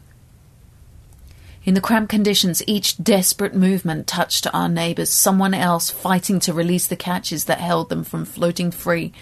In 1.64 1.74
the 1.74 1.80
cramped 1.80 2.10
conditions, 2.10 2.62
each 2.66 3.02
desperate 3.02 3.54
movement 3.54 4.08
touched 4.08 4.48
our 4.52 4.68
neighbours, 4.68 5.10
someone 5.10 5.54
else 5.54 5.90
fighting 5.90 6.40
to 6.40 6.52
release 6.52 6.88
the 6.88 6.96
catches 6.96 7.44
that 7.44 7.60
held 7.60 7.88
them 7.88 8.02
from 8.02 8.24
floating 8.24 8.72
free 8.72 9.12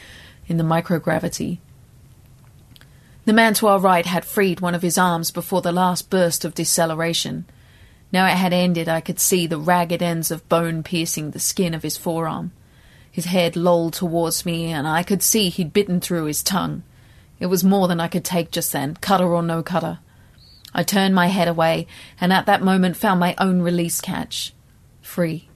in 0.46 0.56
the 0.56 0.64
microgravity. 0.64 1.58
The 3.26 3.32
man 3.32 3.54
to 3.54 3.66
our 3.66 3.78
right 3.78 4.06
had 4.06 4.24
freed 4.24 4.60
one 4.60 4.74
of 4.74 4.82
his 4.82 4.96
arms 4.96 5.30
before 5.30 5.60
the 5.60 5.72
last 5.72 6.08
burst 6.08 6.44
of 6.44 6.54
deceleration. 6.54 7.44
Now 8.12 8.26
it 8.26 8.36
had 8.36 8.52
ended, 8.52 8.88
I 8.88 9.00
could 9.00 9.20
see 9.20 9.46
the 9.46 9.58
ragged 9.58 10.02
ends 10.02 10.30
of 10.30 10.48
bone 10.48 10.82
piercing 10.82 11.30
the 11.30 11.38
skin 11.38 11.74
of 11.74 11.82
his 11.82 11.96
forearm. 11.96 12.52
His 13.10 13.26
head 13.26 13.56
lolled 13.56 13.92
towards 13.92 14.46
me, 14.46 14.66
and 14.66 14.86
I 14.88 15.02
could 15.02 15.22
see 15.22 15.48
he'd 15.48 15.72
bitten 15.72 16.00
through 16.00 16.24
his 16.24 16.42
tongue. 16.42 16.82
It 17.38 17.46
was 17.46 17.62
more 17.64 17.88
than 17.88 18.00
I 18.00 18.08
could 18.08 18.24
take 18.24 18.50
just 18.50 18.72
then, 18.72 18.96
cutter 18.96 19.26
or 19.26 19.42
no 19.42 19.62
cutter. 19.62 19.98
I 20.74 20.82
turned 20.82 21.14
my 21.14 21.26
head 21.26 21.48
away, 21.48 21.86
and 22.20 22.32
at 22.32 22.46
that 22.46 22.62
moment 22.62 22.96
found 22.96 23.20
my 23.20 23.34
own 23.38 23.60
release 23.60 24.00
catch. 24.00 24.54
Free. 25.02 25.48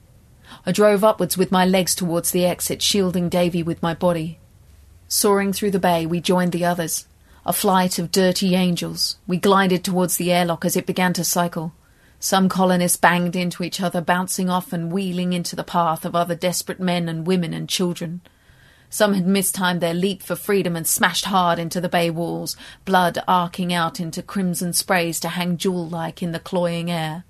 I 0.65 0.71
drove 0.71 1.03
upwards 1.03 1.37
with 1.37 1.51
my 1.51 1.65
legs 1.65 1.95
towards 1.95 2.31
the 2.31 2.45
exit, 2.45 2.81
shielding 2.81 3.29
Davy 3.29 3.63
with 3.63 3.81
my 3.81 3.93
body. 3.93 4.39
Soaring 5.07 5.53
through 5.53 5.71
the 5.71 5.79
bay, 5.79 6.05
we 6.05 6.19
joined 6.19 6.51
the 6.51 6.65
others. 6.65 7.07
A 7.47 7.53
flight 7.53 7.99
of 7.99 8.11
dirty 8.11 8.55
angels. 8.55 9.17
We 9.27 9.37
glided 9.37 9.83
towards 9.83 10.17
the 10.17 10.31
airlock 10.31 10.65
as 10.65 10.75
it 10.75 10.87
began 10.87 11.13
to 11.13 11.23
cycle. 11.23 11.73
Some 12.19 12.49
colonists 12.49 12.97
banged 12.97 13.35
into 13.35 13.61
each 13.61 13.79
other, 13.79 14.01
bouncing 14.01 14.49
off 14.49 14.73
and 14.73 14.91
wheeling 14.91 15.31
into 15.31 15.55
the 15.55 15.63
path 15.63 16.05
of 16.05 16.15
other 16.15 16.33
desperate 16.33 16.79
men 16.79 17.07
and 17.07 17.27
women 17.27 17.53
and 17.53 17.69
children. 17.69 18.21
Some 18.89 19.13
had 19.13 19.27
mistimed 19.27 19.79
their 19.79 19.93
leap 19.93 20.23
for 20.23 20.35
freedom 20.35 20.75
and 20.75 20.87
smashed 20.87 21.25
hard 21.25 21.59
into 21.59 21.79
the 21.79 21.89
bay 21.89 22.09
walls, 22.09 22.57
blood 22.83 23.21
arcing 23.27 23.71
out 23.71 23.99
into 23.99 24.23
crimson 24.23 24.73
sprays 24.73 25.19
to 25.19 25.29
hang 25.29 25.57
jewel 25.57 25.87
like 25.87 26.23
in 26.23 26.31
the 26.31 26.39
cloying 26.39 26.89
air. 26.89 27.25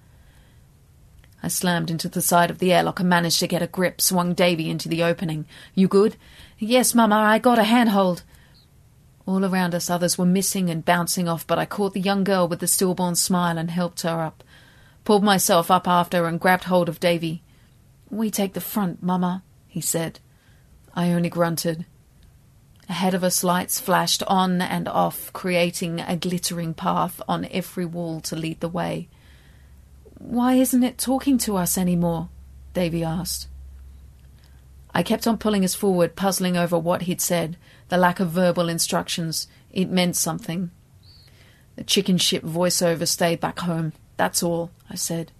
I 1.43 1.49
slammed 1.49 1.91
into 1.91 2.07
the 2.07 2.21
side 2.21 2.49
of 2.49 2.59
the 2.59 2.71
airlock 2.71 3.01
and 3.01 3.09
managed 3.09 3.41
to 3.41 3.47
get 3.47 3.61
a 3.61 3.67
grip, 3.67 3.99
swung 3.99 4.33
Davy 4.33 4.69
into 4.69 4.87
the 4.87 5.03
opening. 5.03 5.45
You 5.73 5.89
good? 5.89 6.15
Yes, 6.57 6.95
Mama, 6.95 7.15
I 7.15 7.37
got 7.37 7.59
a 7.59 7.65
handhold. 7.65 8.23
All 9.27 9.43
around 9.43 9.73
us 9.73 9.89
others 9.89 10.17
were 10.17 10.25
missing 10.25 10.69
and 10.69 10.85
bouncing 10.85 11.27
off, 11.27 11.47
but 11.47 11.57
I 11.57 11.65
caught 11.65 11.93
the 11.93 11.99
young 11.99 12.23
girl 12.23 12.47
with 12.47 12.59
the 12.59 12.67
stillborn 12.67 13.15
smile 13.15 13.57
and 13.57 13.71
helped 13.71 14.01
her 14.01 14.21
up. 14.21 14.43
Pulled 15.03 15.23
myself 15.23 15.71
up 15.71 15.87
after 15.87 16.25
and 16.25 16.39
grabbed 16.39 16.65
hold 16.65 16.89
of 16.89 16.99
Davy. 16.99 17.41
We 18.09 18.29
take 18.29 18.53
the 18.53 18.61
front, 18.61 19.01
Mama, 19.01 19.43
he 19.67 19.81
said. 19.81 20.19
I 20.93 21.11
only 21.11 21.29
grunted. 21.29 21.85
Ahead 22.87 23.15
of 23.15 23.23
us 23.23 23.43
lights 23.43 23.79
flashed 23.79 24.21
on 24.27 24.61
and 24.61 24.87
off, 24.87 25.33
creating 25.33 25.99
a 26.01 26.15
glittering 26.15 26.75
path 26.75 27.19
on 27.27 27.47
every 27.49 27.85
wall 27.85 28.21
to 28.21 28.35
lead 28.35 28.59
the 28.59 28.69
way. 28.69 29.07
Why 30.19 30.53
isn't 30.53 30.83
it 30.83 30.99
talking 30.99 31.39
to 31.39 31.57
us 31.57 31.77
any 31.77 31.95
more? 31.95 32.29
Davy 32.73 33.03
asked. 33.03 33.47
I 34.93 35.01
kept 35.01 35.25
on 35.27 35.37
pulling 35.37 35.65
us 35.65 35.75
forward, 35.75 36.15
puzzling 36.15 36.55
over 36.55 36.77
what 36.77 37.03
he'd 37.03 37.21
said, 37.21 37.57
the 37.89 37.97
lack 37.97 38.19
of 38.19 38.29
verbal 38.29 38.69
instructions. 38.69 39.47
It 39.71 39.89
meant 39.89 40.15
something. 40.15 40.71
The 41.75 41.83
chicken 41.83 42.17
ship 42.17 42.43
voiceover 42.43 43.07
stayed 43.07 43.39
back 43.39 43.59
home. 43.59 43.93
That's 44.17 44.41
all, 44.41 44.71
I 44.89 44.95
said. 44.95 45.31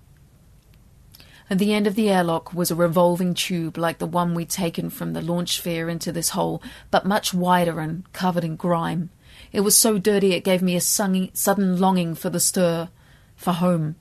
At 1.49 1.59
the 1.59 1.73
end 1.73 1.85
of 1.85 1.95
the 1.95 2.09
airlock 2.09 2.53
was 2.53 2.71
a 2.71 2.75
revolving 2.75 3.35
tube 3.35 3.77
like 3.77 3.99
the 3.99 4.07
one 4.07 4.33
we'd 4.33 4.49
taken 4.49 4.89
from 4.89 5.13
the 5.13 5.21
launch 5.21 5.57
sphere 5.57 5.89
into 5.89 6.11
this 6.11 6.29
hole, 6.29 6.61
but 6.89 7.05
much 7.05 7.33
wider 7.33 7.79
and 7.79 8.11
covered 8.13 8.43
in 8.43 8.55
grime. 8.55 9.11
It 9.51 9.61
was 9.61 9.77
so 9.77 9.99
dirty 9.99 10.33
it 10.33 10.43
gave 10.43 10.63
me 10.63 10.75
a 10.75 10.81
sudden 10.81 11.79
longing 11.79 12.15
for 12.15 12.31
the 12.31 12.39
stir, 12.39 12.89
for 13.35 13.53
home. 13.53 13.95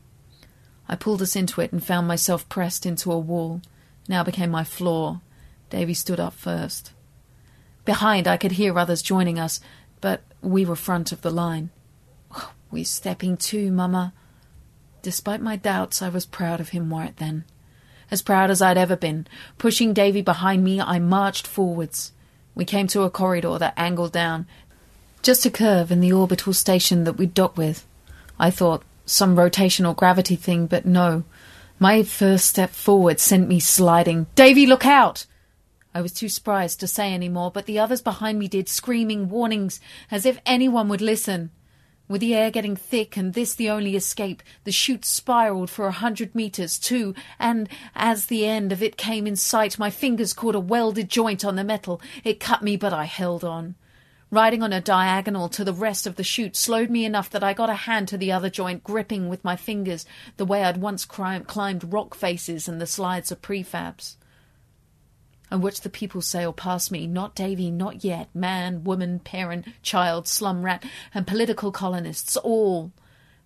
I 0.88 0.97
pulled 0.97 1.20
us 1.20 1.36
into 1.36 1.61
it 1.61 1.70
and 1.70 1.84
found 1.84 2.09
myself 2.09 2.49
pressed 2.49 2.86
into 2.86 3.12
a 3.12 3.18
wall. 3.18 3.61
Now 4.09 4.24
became 4.24 4.51
my 4.51 4.64
floor. 4.64 5.20
Davy 5.68 5.95
stood 5.95 6.20
up 6.20 6.32
first. 6.32 6.92
Behind, 7.85 8.26
I 8.26 8.37
could 8.37 8.53
hear 8.53 8.78
others 8.78 9.03
joining 9.03 9.39
us, 9.39 9.61
but 10.01 10.22
we 10.41 10.64
were 10.64 10.76
front 10.76 11.12
of 11.12 11.22
the 11.22 11.30
line. 11.30 11.70
we're 12.70 12.85
stepping 12.85 13.37
too, 13.37 13.70
Mama, 13.70 14.12
Despite 15.05 15.43
my 15.43 15.57
doubts, 15.57 16.01
I 16.01 16.09
was 16.09 16.24
proud 16.24 16.61
of 16.61 16.70
him 16.70 16.91
right 16.91 17.14
then. 17.18 17.45
As 18.11 18.22
proud 18.22 18.51
as 18.51 18.62
I'd 18.62 18.78
ever 18.78 18.97
been. 18.97 19.26
Pushing 19.59 19.93
Davy 19.93 20.22
behind 20.22 20.64
me, 20.64 20.80
I 20.80 20.99
marched 20.99 21.47
forwards. 21.47 22.12
We 22.55 22.64
came 22.64 22.87
to 22.87 23.03
a 23.03 23.11
corridor 23.11 23.59
that 23.59 23.74
angled 23.76 24.12
down, 24.12 24.47
just 25.20 25.45
a 25.45 25.51
curve 25.51 25.93
in 25.93 26.01
the 26.01 26.14
orbital 26.14 26.55
station 26.55 27.05
that 27.05 27.18
we'd 27.18 27.35
docked 27.35 27.59
with. 27.59 27.85
I 28.39 28.51
thought, 28.51 28.82
some 29.05 29.37
rotational 29.37 29.95
gravity 29.95 30.37
thing, 30.37 30.68
but 30.68 30.87
no. 30.87 31.24
My 31.78 32.03
first 32.03 32.47
step 32.47 32.70
forward 32.70 33.20
sent 33.20 33.47
me 33.47 33.61
sliding. 33.61 34.26
Davy, 34.35 34.64
look 34.64 34.87
out! 34.87 35.26
I 35.97 36.03
was 36.03 36.12
too 36.12 36.28
surprised 36.28 36.80
to 36.80 36.88
say 36.88 37.12
any 37.12 37.28
more, 37.28 37.53
but 37.53 37.66
the 37.66 37.78
others 37.78 38.03
behind 38.03 38.40
me 38.40 38.49
did, 38.49 38.68
screaming 38.68 39.28
warnings 39.28 39.80
as 40.11 40.26
if 40.26 40.40
anyone 40.45 40.88
would 40.88 41.01
listen. 41.01 41.53
With 42.09 42.20
the 42.20 42.34
air 42.34 42.51
getting 42.51 42.74
thick 42.74 43.16
and 43.16 43.32
this 43.32 43.55
the 43.55 43.70
only 43.70 43.95
escape, 43.95 44.42
the 44.64 44.72
chute 44.72 45.05
spiraled 45.05 45.70
for 45.70 45.86
a 45.86 45.92
hundred 45.92 46.34
metres, 46.34 46.80
too, 46.80 47.14
and 47.38 47.68
as 47.95 48.26
the 48.26 48.45
end 48.45 48.72
of 48.72 48.82
it 48.82 48.97
came 48.97 49.26
in 49.26 49.36
sight, 49.36 49.78
my 49.78 49.88
fingers 49.88 50.32
caught 50.32 50.57
a 50.57 50.61
welded 50.61 51.09
joint 51.09 51.45
on 51.45 51.55
the 51.55 51.62
metal. 51.62 52.03
It 52.24 52.40
cut 52.40 52.61
me, 52.61 52.76
but 52.76 52.92
I 52.92 53.05
held 53.05 53.45
on. 53.45 53.76
Riding 54.30 54.64
on 54.64 54.72
a 54.72 54.80
diagonal 54.80 55.49
to 55.51 55.64
the 55.64 55.72
rest 55.72 56.09
of 56.09 56.16
the 56.16 56.24
chute 56.24 56.57
slowed 56.57 56.90
me 56.90 57.05
enough 57.05 57.30
that 57.30 57.45
I 57.45 57.55
got 57.55 57.70
a 57.70 57.74
hand 57.74 58.09
to 58.09 58.18
the 58.18 58.32
other 58.32 58.51
joint, 58.51 58.82
gripping 58.82 59.28
with 59.28 59.45
my 59.45 59.55
fingers 59.55 60.05
the 60.38 60.45
way 60.45 60.64
I'd 60.64 60.78
once 60.78 61.05
climbed 61.05 61.92
rock 61.92 62.16
faces 62.16 62.66
and 62.66 62.80
the 62.80 62.86
slides 62.86 63.30
of 63.30 63.40
prefabs. 63.40 64.16
I 65.51 65.57
which 65.57 65.82
the 65.82 65.90
people 65.90 66.22
sail 66.22 66.53
past 66.53 66.90
me, 66.90 67.07
not 67.07 67.34
Davy, 67.34 67.70
not 67.70 68.05
yet, 68.05 68.28
man, 68.34 68.84
woman, 68.84 69.18
parent, 69.18 69.66
child, 69.82 70.26
slum 70.26 70.64
rat, 70.64 70.84
and 71.12 71.26
political 71.26 71.70
colonists, 71.70 72.36
all 72.36 72.92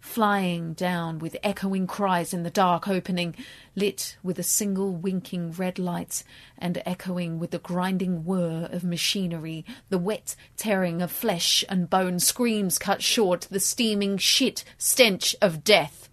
flying 0.01 0.73
down 0.75 1.19
with 1.19 1.37
echoing 1.43 1.87
cries 1.87 2.33
in 2.33 2.43
the 2.43 2.51
dark 2.51 2.89
opening, 2.89 3.35
lit 3.75 4.17
with 4.23 4.39
a 4.39 4.45
single 4.45 4.93
winking 4.93 5.53
red 5.53 5.79
light, 5.79 6.23
and 6.57 6.83
echoing 6.87 7.39
with 7.39 7.51
the 7.51 7.59
grinding 7.59 8.25
whir 8.25 8.69
of 8.71 8.85
machinery, 8.85 9.65
the 9.89 9.99
wet 9.99 10.37
tearing 10.57 11.03
of 11.03 11.11
flesh 11.11 11.65
and 11.69 11.91
bone, 11.91 12.19
screams 12.19 12.79
cut 12.79 13.03
short, 13.03 13.47
the 13.51 13.61
steaming 13.61 14.17
shit 14.17 14.65
stench 14.79 15.35
of 15.43 15.65
death. 15.65 16.08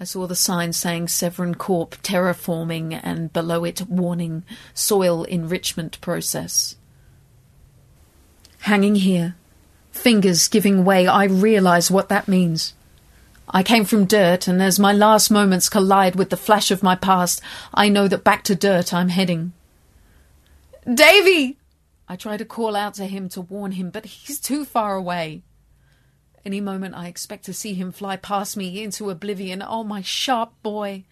I 0.00 0.04
saw 0.04 0.28
the 0.28 0.36
sign 0.36 0.72
saying 0.72 1.08
Severn 1.08 1.56
Corp 1.56 2.00
terraforming 2.02 3.00
and 3.02 3.32
below 3.32 3.64
it 3.64 3.82
warning 3.88 4.44
soil 4.72 5.24
enrichment 5.24 6.00
process. 6.00 6.76
Hanging 8.60 8.94
here, 8.96 9.34
fingers 9.90 10.46
giving 10.46 10.84
way, 10.84 11.08
I 11.08 11.24
realize 11.24 11.90
what 11.90 12.08
that 12.10 12.28
means. 12.28 12.74
I 13.50 13.62
came 13.62 13.84
from 13.84 14.04
dirt, 14.04 14.46
and 14.46 14.62
as 14.62 14.78
my 14.78 14.92
last 14.92 15.30
moments 15.30 15.68
collide 15.68 16.14
with 16.14 16.30
the 16.30 16.36
flash 16.36 16.70
of 16.70 16.82
my 16.82 16.94
past, 16.94 17.40
I 17.74 17.88
know 17.88 18.06
that 18.06 18.22
back 18.22 18.44
to 18.44 18.54
dirt 18.54 18.92
I'm 18.92 19.08
heading. 19.08 19.52
Davy! 20.92 21.56
I 22.08 22.16
try 22.16 22.36
to 22.36 22.44
call 22.44 22.76
out 22.76 22.94
to 22.94 23.06
him 23.06 23.28
to 23.30 23.40
warn 23.40 23.72
him, 23.72 23.90
but 23.90 24.06
he's 24.06 24.38
too 24.38 24.64
far 24.64 24.94
away. 24.94 25.42
Any 26.48 26.62
moment 26.62 26.94
I 26.94 27.08
expect 27.08 27.44
to 27.44 27.52
see 27.52 27.74
him 27.74 27.92
fly 27.92 28.16
past 28.16 28.56
me 28.56 28.82
into 28.82 29.10
oblivion. 29.10 29.62
Oh, 29.62 29.84
my 29.84 30.00
sharp 30.00 30.54
boy! 30.62 31.04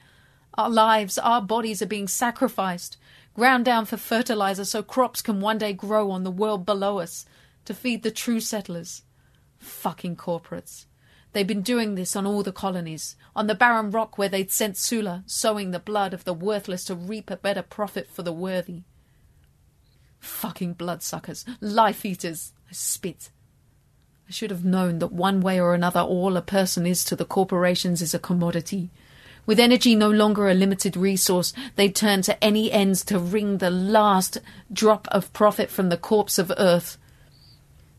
Our 0.54 0.70
lives, 0.70 1.18
our 1.18 1.42
bodies 1.42 1.82
are 1.82 1.86
being 1.86 2.08
sacrificed, 2.08 2.96
ground 3.34 3.66
down 3.66 3.84
for 3.84 3.98
fertilizer 3.98 4.64
so 4.64 4.82
crops 4.82 5.20
can 5.20 5.42
one 5.42 5.58
day 5.58 5.74
grow 5.74 6.10
on 6.10 6.24
the 6.24 6.30
world 6.30 6.64
below 6.64 7.00
us 7.00 7.26
to 7.66 7.74
feed 7.74 8.02
the 8.02 8.10
true 8.10 8.40
settlers. 8.40 9.02
Fucking 9.58 10.16
corporates. 10.16 10.86
They've 11.34 11.46
been 11.46 11.60
doing 11.60 11.96
this 11.96 12.16
on 12.16 12.26
all 12.26 12.42
the 12.42 12.50
colonies, 12.50 13.14
on 13.34 13.46
the 13.46 13.54
barren 13.54 13.90
rock 13.90 14.16
where 14.16 14.30
they'd 14.30 14.50
sent 14.50 14.78
Sula, 14.78 15.22
sowing 15.26 15.70
the 15.70 15.78
blood 15.78 16.14
of 16.14 16.24
the 16.24 16.32
worthless 16.32 16.82
to 16.84 16.94
reap 16.94 17.30
a 17.30 17.36
better 17.36 17.60
profit 17.60 18.08
for 18.08 18.22
the 18.22 18.32
worthy. 18.32 18.84
Fucking 20.18 20.72
bloodsuckers, 20.72 21.44
life 21.60 22.06
eaters. 22.06 22.54
I 22.70 22.72
spit. 22.72 23.28
I 24.28 24.32
should 24.32 24.50
have 24.50 24.64
known 24.64 24.98
that 24.98 25.12
one 25.12 25.40
way 25.40 25.60
or 25.60 25.72
another 25.72 26.00
all 26.00 26.36
a 26.36 26.42
person 26.42 26.84
is 26.84 27.04
to 27.04 27.14
the 27.14 27.24
corporations 27.24 28.02
is 28.02 28.12
a 28.12 28.18
commodity. 28.18 28.90
With 29.46 29.60
energy 29.60 29.94
no 29.94 30.10
longer 30.10 30.48
a 30.48 30.54
limited 30.54 30.96
resource, 30.96 31.52
they 31.76 31.88
turn 31.88 32.22
to 32.22 32.42
any 32.42 32.72
ends 32.72 33.04
to 33.04 33.20
wring 33.20 33.58
the 33.58 33.70
last 33.70 34.38
drop 34.72 35.06
of 35.12 35.32
profit 35.32 35.70
from 35.70 35.90
the 35.90 35.96
corpse 35.96 36.38
of 36.38 36.52
Earth. 36.58 36.98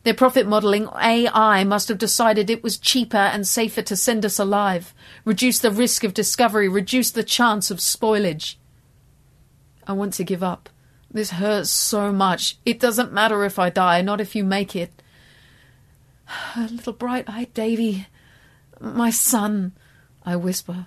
Their 0.04 0.12
profit 0.12 0.46
modelling 0.46 0.88
AI 0.88 1.64
must 1.64 1.88
have 1.88 1.96
decided 1.96 2.50
it 2.50 2.62
was 2.62 2.76
cheaper 2.76 3.16
and 3.16 3.46
safer 3.46 3.80
to 3.80 3.96
send 3.96 4.26
us 4.26 4.38
alive, 4.38 4.92
reduce 5.24 5.58
the 5.58 5.70
risk 5.70 6.04
of 6.04 6.12
discovery, 6.12 6.68
reduce 6.68 7.10
the 7.10 7.24
chance 7.24 7.70
of 7.70 7.78
spoilage. 7.78 8.56
I 9.86 9.94
want 9.94 10.12
to 10.14 10.24
give 10.24 10.42
up. 10.42 10.68
This 11.10 11.30
hurts 11.30 11.70
so 11.70 12.12
much. 12.12 12.58
It 12.66 12.78
doesn't 12.78 13.14
matter 13.14 13.46
if 13.46 13.58
I 13.58 13.70
die, 13.70 14.02
not 14.02 14.20
if 14.20 14.36
you 14.36 14.44
make 14.44 14.76
it. 14.76 14.97
Little 16.56 16.92
bright 16.92 17.28
eyed 17.28 17.54
Davy, 17.54 18.06
my 18.80 19.10
son, 19.10 19.72
I 20.24 20.36
whisper. 20.36 20.86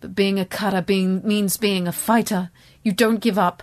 But 0.00 0.14
being 0.14 0.38
a 0.38 0.44
cutter 0.44 0.80
being, 0.80 1.26
means 1.26 1.56
being 1.56 1.88
a 1.88 1.92
fighter. 1.92 2.50
You 2.82 2.92
don't 2.92 3.20
give 3.20 3.38
up. 3.38 3.62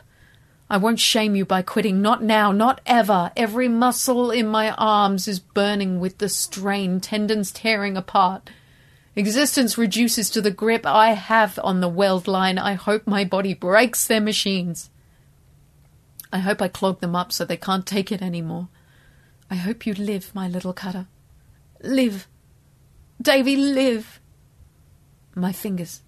I 0.69 0.77
won't 0.77 0.99
shame 0.99 1.35
you 1.35 1.45
by 1.45 1.61
quitting. 1.61 2.01
Not 2.01 2.23
now, 2.23 2.51
not 2.51 2.81
ever. 2.85 3.31
Every 3.37 3.67
muscle 3.67 4.31
in 4.31 4.47
my 4.47 4.71
arms 4.71 5.27
is 5.27 5.39
burning 5.39 5.99
with 5.99 6.17
the 6.17 6.27
strain, 6.27 6.99
tendons 6.99 7.51
tearing 7.51 7.95
apart. 7.95 8.49
Existence 9.15 9.77
reduces 9.77 10.29
to 10.31 10.41
the 10.41 10.51
grip 10.51 10.85
I 10.85 11.13
have 11.13 11.57
on 11.63 11.79
the 11.79 11.87
weld 11.87 12.27
line. 12.27 12.57
I 12.57 12.73
hope 12.73 13.07
my 13.07 13.23
body 13.23 13.53
breaks 13.53 14.05
their 14.07 14.19
machines. 14.19 14.89
I 16.33 16.39
hope 16.39 16.61
I 16.61 16.67
clog 16.67 16.99
them 16.99 17.15
up 17.15 17.31
so 17.31 17.45
they 17.45 17.55
can't 17.55 17.85
take 17.85 18.11
it 18.11 18.21
any 18.21 18.41
more. 18.41 18.67
I 19.49 19.55
hope 19.55 19.85
you 19.85 19.93
live, 19.93 20.33
my 20.33 20.47
little 20.47 20.73
cutter. 20.73 21.07
Live. 21.81 22.27
Davy, 23.21 23.55
live. 23.55 24.19
My 25.35 25.51
fingers 25.51 26.01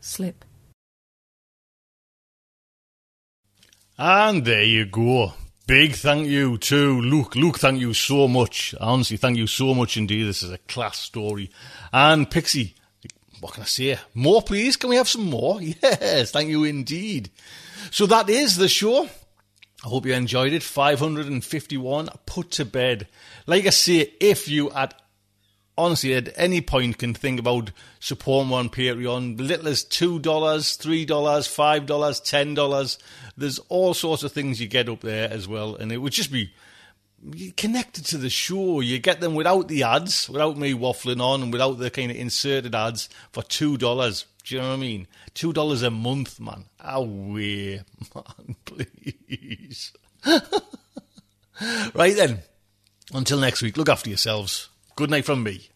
slip. 0.00 0.44
And 3.98 4.44
there 4.44 4.62
you 4.62 4.86
go. 4.86 5.34
Big 5.66 5.92
thank 5.94 6.26
you 6.26 6.58
to 6.58 7.00
Luke. 7.00 7.36
Luke, 7.36 7.58
thank 7.58 7.80
you 7.80 7.92
so 7.94 8.26
much. 8.26 8.74
Honestly, 8.80 9.16
thank 9.16 9.36
you 9.36 9.46
so 9.46 9.74
much 9.74 9.96
indeed. 9.96 10.24
This 10.24 10.42
is 10.42 10.50
a 10.50 10.58
class 10.58 10.98
story. 10.98 11.50
And 11.92 12.28
Pixie, 12.30 12.74
what 13.40 13.54
can 13.54 13.62
I 13.62 13.66
say? 13.66 13.98
More, 14.14 14.42
please. 14.42 14.76
Can 14.76 14.90
we 14.90 14.96
have 14.96 15.08
some 15.08 15.24
more? 15.24 15.60
Yes, 15.82 16.30
thank 16.30 16.48
you 16.48 16.64
indeed. 16.64 17.30
So 17.90 18.06
that 18.06 18.28
is 18.28 18.56
the 18.56 18.68
show. 18.68 19.08
I 19.84 19.88
hope 19.88 20.06
you 20.06 20.12
enjoyed 20.12 20.52
it. 20.52 20.62
551 20.62 22.10
put 22.26 22.50
to 22.52 22.64
bed. 22.64 23.08
Like 23.46 23.66
I 23.66 23.70
say, 23.70 24.12
if 24.20 24.46
you 24.46 24.70
at 24.72 24.94
honestly 25.78 26.14
at 26.14 26.28
any 26.36 26.60
point 26.60 26.98
can 26.98 27.14
think 27.14 27.40
about 27.40 27.70
supporting 27.98 28.50
one 28.50 28.68
Patreon, 28.68 29.38
little 29.38 29.68
as 29.68 29.84
$2, 29.84 30.20
$3, 30.20 31.06
$5, 31.06 31.86
$10, 31.86 32.98
there's 33.36 33.58
all 33.70 33.94
sorts 33.94 34.22
of 34.22 34.32
things 34.32 34.60
you 34.60 34.68
get 34.68 34.88
up 34.90 35.00
there 35.00 35.30
as 35.30 35.48
well. 35.48 35.74
And 35.74 35.90
it 35.90 35.98
would 35.98 36.12
just 36.12 36.30
be 36.30 36.52
connected 37.56 38.04
to 38.06 38.18
the 38.18 38.30
show. 38.30 38.80
You 38.80 38.98
get 38.98 39.20
them 39.20 39.34
without 39.34 39.68
the 39.68 39.82
ads, 39.82 40.28
without 40.28 40.58
me 40.58 40.74
waffling 40.74 41.22
on, 41.22 41.42
and 41.42 41.52
without 41.52 41.78
the 41.78 41.90
kind 41.90 42.10
of 42.10 42.16
inserted 42.16 42.74
ads 42.74 43.08
for 43.32 43.42
$2. 43.42 44.24
Do 44.50 44.56
you 44.56 44.62
know 44.62 44.68
what 44.70 44.74
I 44.74 44.78
mean? 44.78 45.06
Two 45.32 45.52
dollars 45.52 45.84
a 45.84 45.92
month, 45.92 46.40
man. 46.40 46.64
Ah, 46.80 46.96
Away, 46.96 47.82
man, 48.12 48.56
please. 48.64 49.92
right 51.94 52.16
then. 52.16 52.40
Until 53.14 53.38
next 53.38 53.62
week, 53.62 53.76
look 53.76 53.88
after 53.88 54.10
yourselves. 54.10 54.68
Good 54.96 55.08
night 55.08 55.24
from 55.24 55.44
me. 55.44 55.68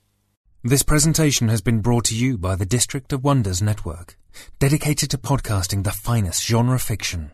This 0.64 0.82
presentation 0.82 1.46
has 1.50 1.60
been 1.60 1.82
brought 1.82 2.06
to 2.06 2.16
you 2.16 2.36
by 2.36 2.56
the 2.56 2.66
District 2.66 3.12
of 3.12 3.22
Wonders 3.22 3.62
Network, 3.62 4.18
dedicated 4.58 5.08
to 5.12 5.18
podcasting 5.18 5.84
the 5.84 5.92
finest 5.92 6.44
genre 6.44 6.80
fiction. 6.80 7.30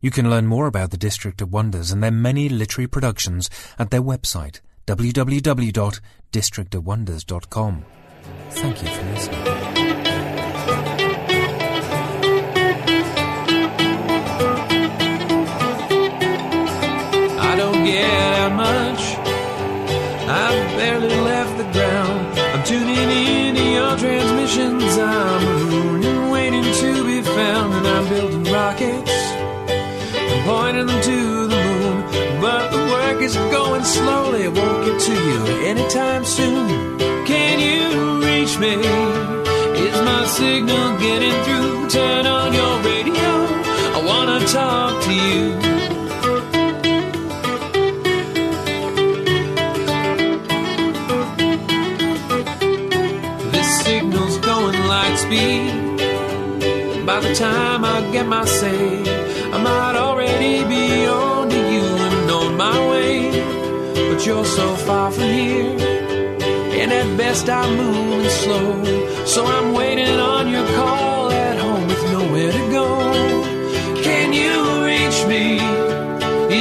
You 0.00 0.10
can 0.10 0.30
learn 0.30 0.46
more 0.46 0.66
about 0.66 0.92
the 0.92 0.96
District 0.96 1.42
of 1.42 1.52
Wonders 1.52 1.90
and 1.90 2.02
their 2.02 2.10
many 2.10 2.48
literary 2.48 2.88
productions 2.88 3.50
at 3.78 3.90
their 3.90 4.00
website, 4.00 4.62
www.districtofwonders.com. 4.86 7.84
Thank 8.48 8.82
you 8.82 8.88
for 8.88 9.02
listening. 9.12 9.83
Get 17.84 18.10
out 18.40 18.52
much. 18.54 19.02
I've 20.26 20.76
barely 20.78 21.14
left 21.20 21.58
the 21.58 21.70
ground. 21.70 22.38
I'm 22.38 22.64
tuning 22.64 23.10
in 23.10 23.54
to 23.56 23.62
your 23.62 23.96
transmissions. 23.98 24.96
I'm 24.96 25.68
mooning, 25.68 26.30
waiting 26.30 26.64
to 26.64 27.04
be 27.04 27.20
found, 27.20 27.74
and 27.74 27.86
I'm 27.86 28.08
building 28.08 28.44
rockets. 28.44 29.12
I'm 30.32 30.44
pointing 30.48 30.86
them 30.86 31.02
to 31.02 31.46
the 31.46 31.60
moon, 31.68 32.40
but 32.40 32.70
the 32.70 32.82
work 32.94 33.20
is 33.20 33.36
going 33.36 33.84
slowly. 33.84 34.44
It 34.44 34.54
won't 34.54 34.86
get 34.86 34.98
to 35.00 35.12
you 35.12 35.40
anytime 35.66 36.24
soon. 36.24 36.98
Can 37.26 37.60
you 37.60 38.24
reach 38.26 38.58
me? 38.58 38.74
Is 39.84 40.00
my 40.00 40.24
signal 40.24 40.98
getting 40.98 41.36
through? 41.44 41.90
Turn 41.90 42.24
on 42.24 42.54
your 42.54 42.78
radio. 42.80 43.30
I 43.96 44.02
wanna 44.06 44.40
talk 44.46 45.02
to 45.04 45.12
you. 45.12 45.93
Speed. 55.34 57.06
By 57.06 57.20
the 57.20 57.34
time 57.34 57.84
I 57.84 57.96
get 58.12 58.26
my 58.26 58.44
say, 58.44 59.02
I 59.54 59.58
might 59.68 59.96
already 59.96 60.56
be 60.72 61.06
on 61.06 61.48
to 61.48 61.60
you 61.74 61.86
and 62.08 62.30
on 62.30 62.56
my 62.56 62.78
way. 62.90 63.30
But 64.08 64.24
you're 64.26 64.44
so 64.44 64.68
far 64.86 65.10
from 65.10 65.30
here, 65.40 65.76
and 66.80 66.92
at 66.92 67.08
best 67.16 67.48
I'm 67.48 67.70
moving 67.76 68.30
slow. 68.42 69.24
So 69.26 69.44
I'm 69.44 69.74
waiting 69.74 70.18
on 70.34 70.48
your 70.48 70.66
call 70.78 71.30
at 71.30 71.56
home 71.58 71.86
with 71.90 72.04
nowhere 72.12 72.52
to 72.52 72.64
go. 72.78 72.88
Can 74.06 74.32
you 74.40 74.54
reach 74.88 75.18
me? 75.32 75.44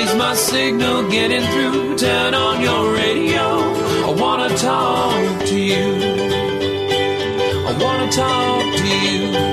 Is 0.01 0.11
my 0.15 0.33
signal 0.35 1.09
getting 1.09 1.45
through? 1.53 1.97
Turn 1.97 2.33
on 2.33 2.61
your 2.61 2.83
radio. 2.93 3.45
I 4.07 4.11
wanna 4.23 4.49
talk 4.57 5.12
talk 8.15 8.75
to 8.75 8.87
you. 8.87 9.52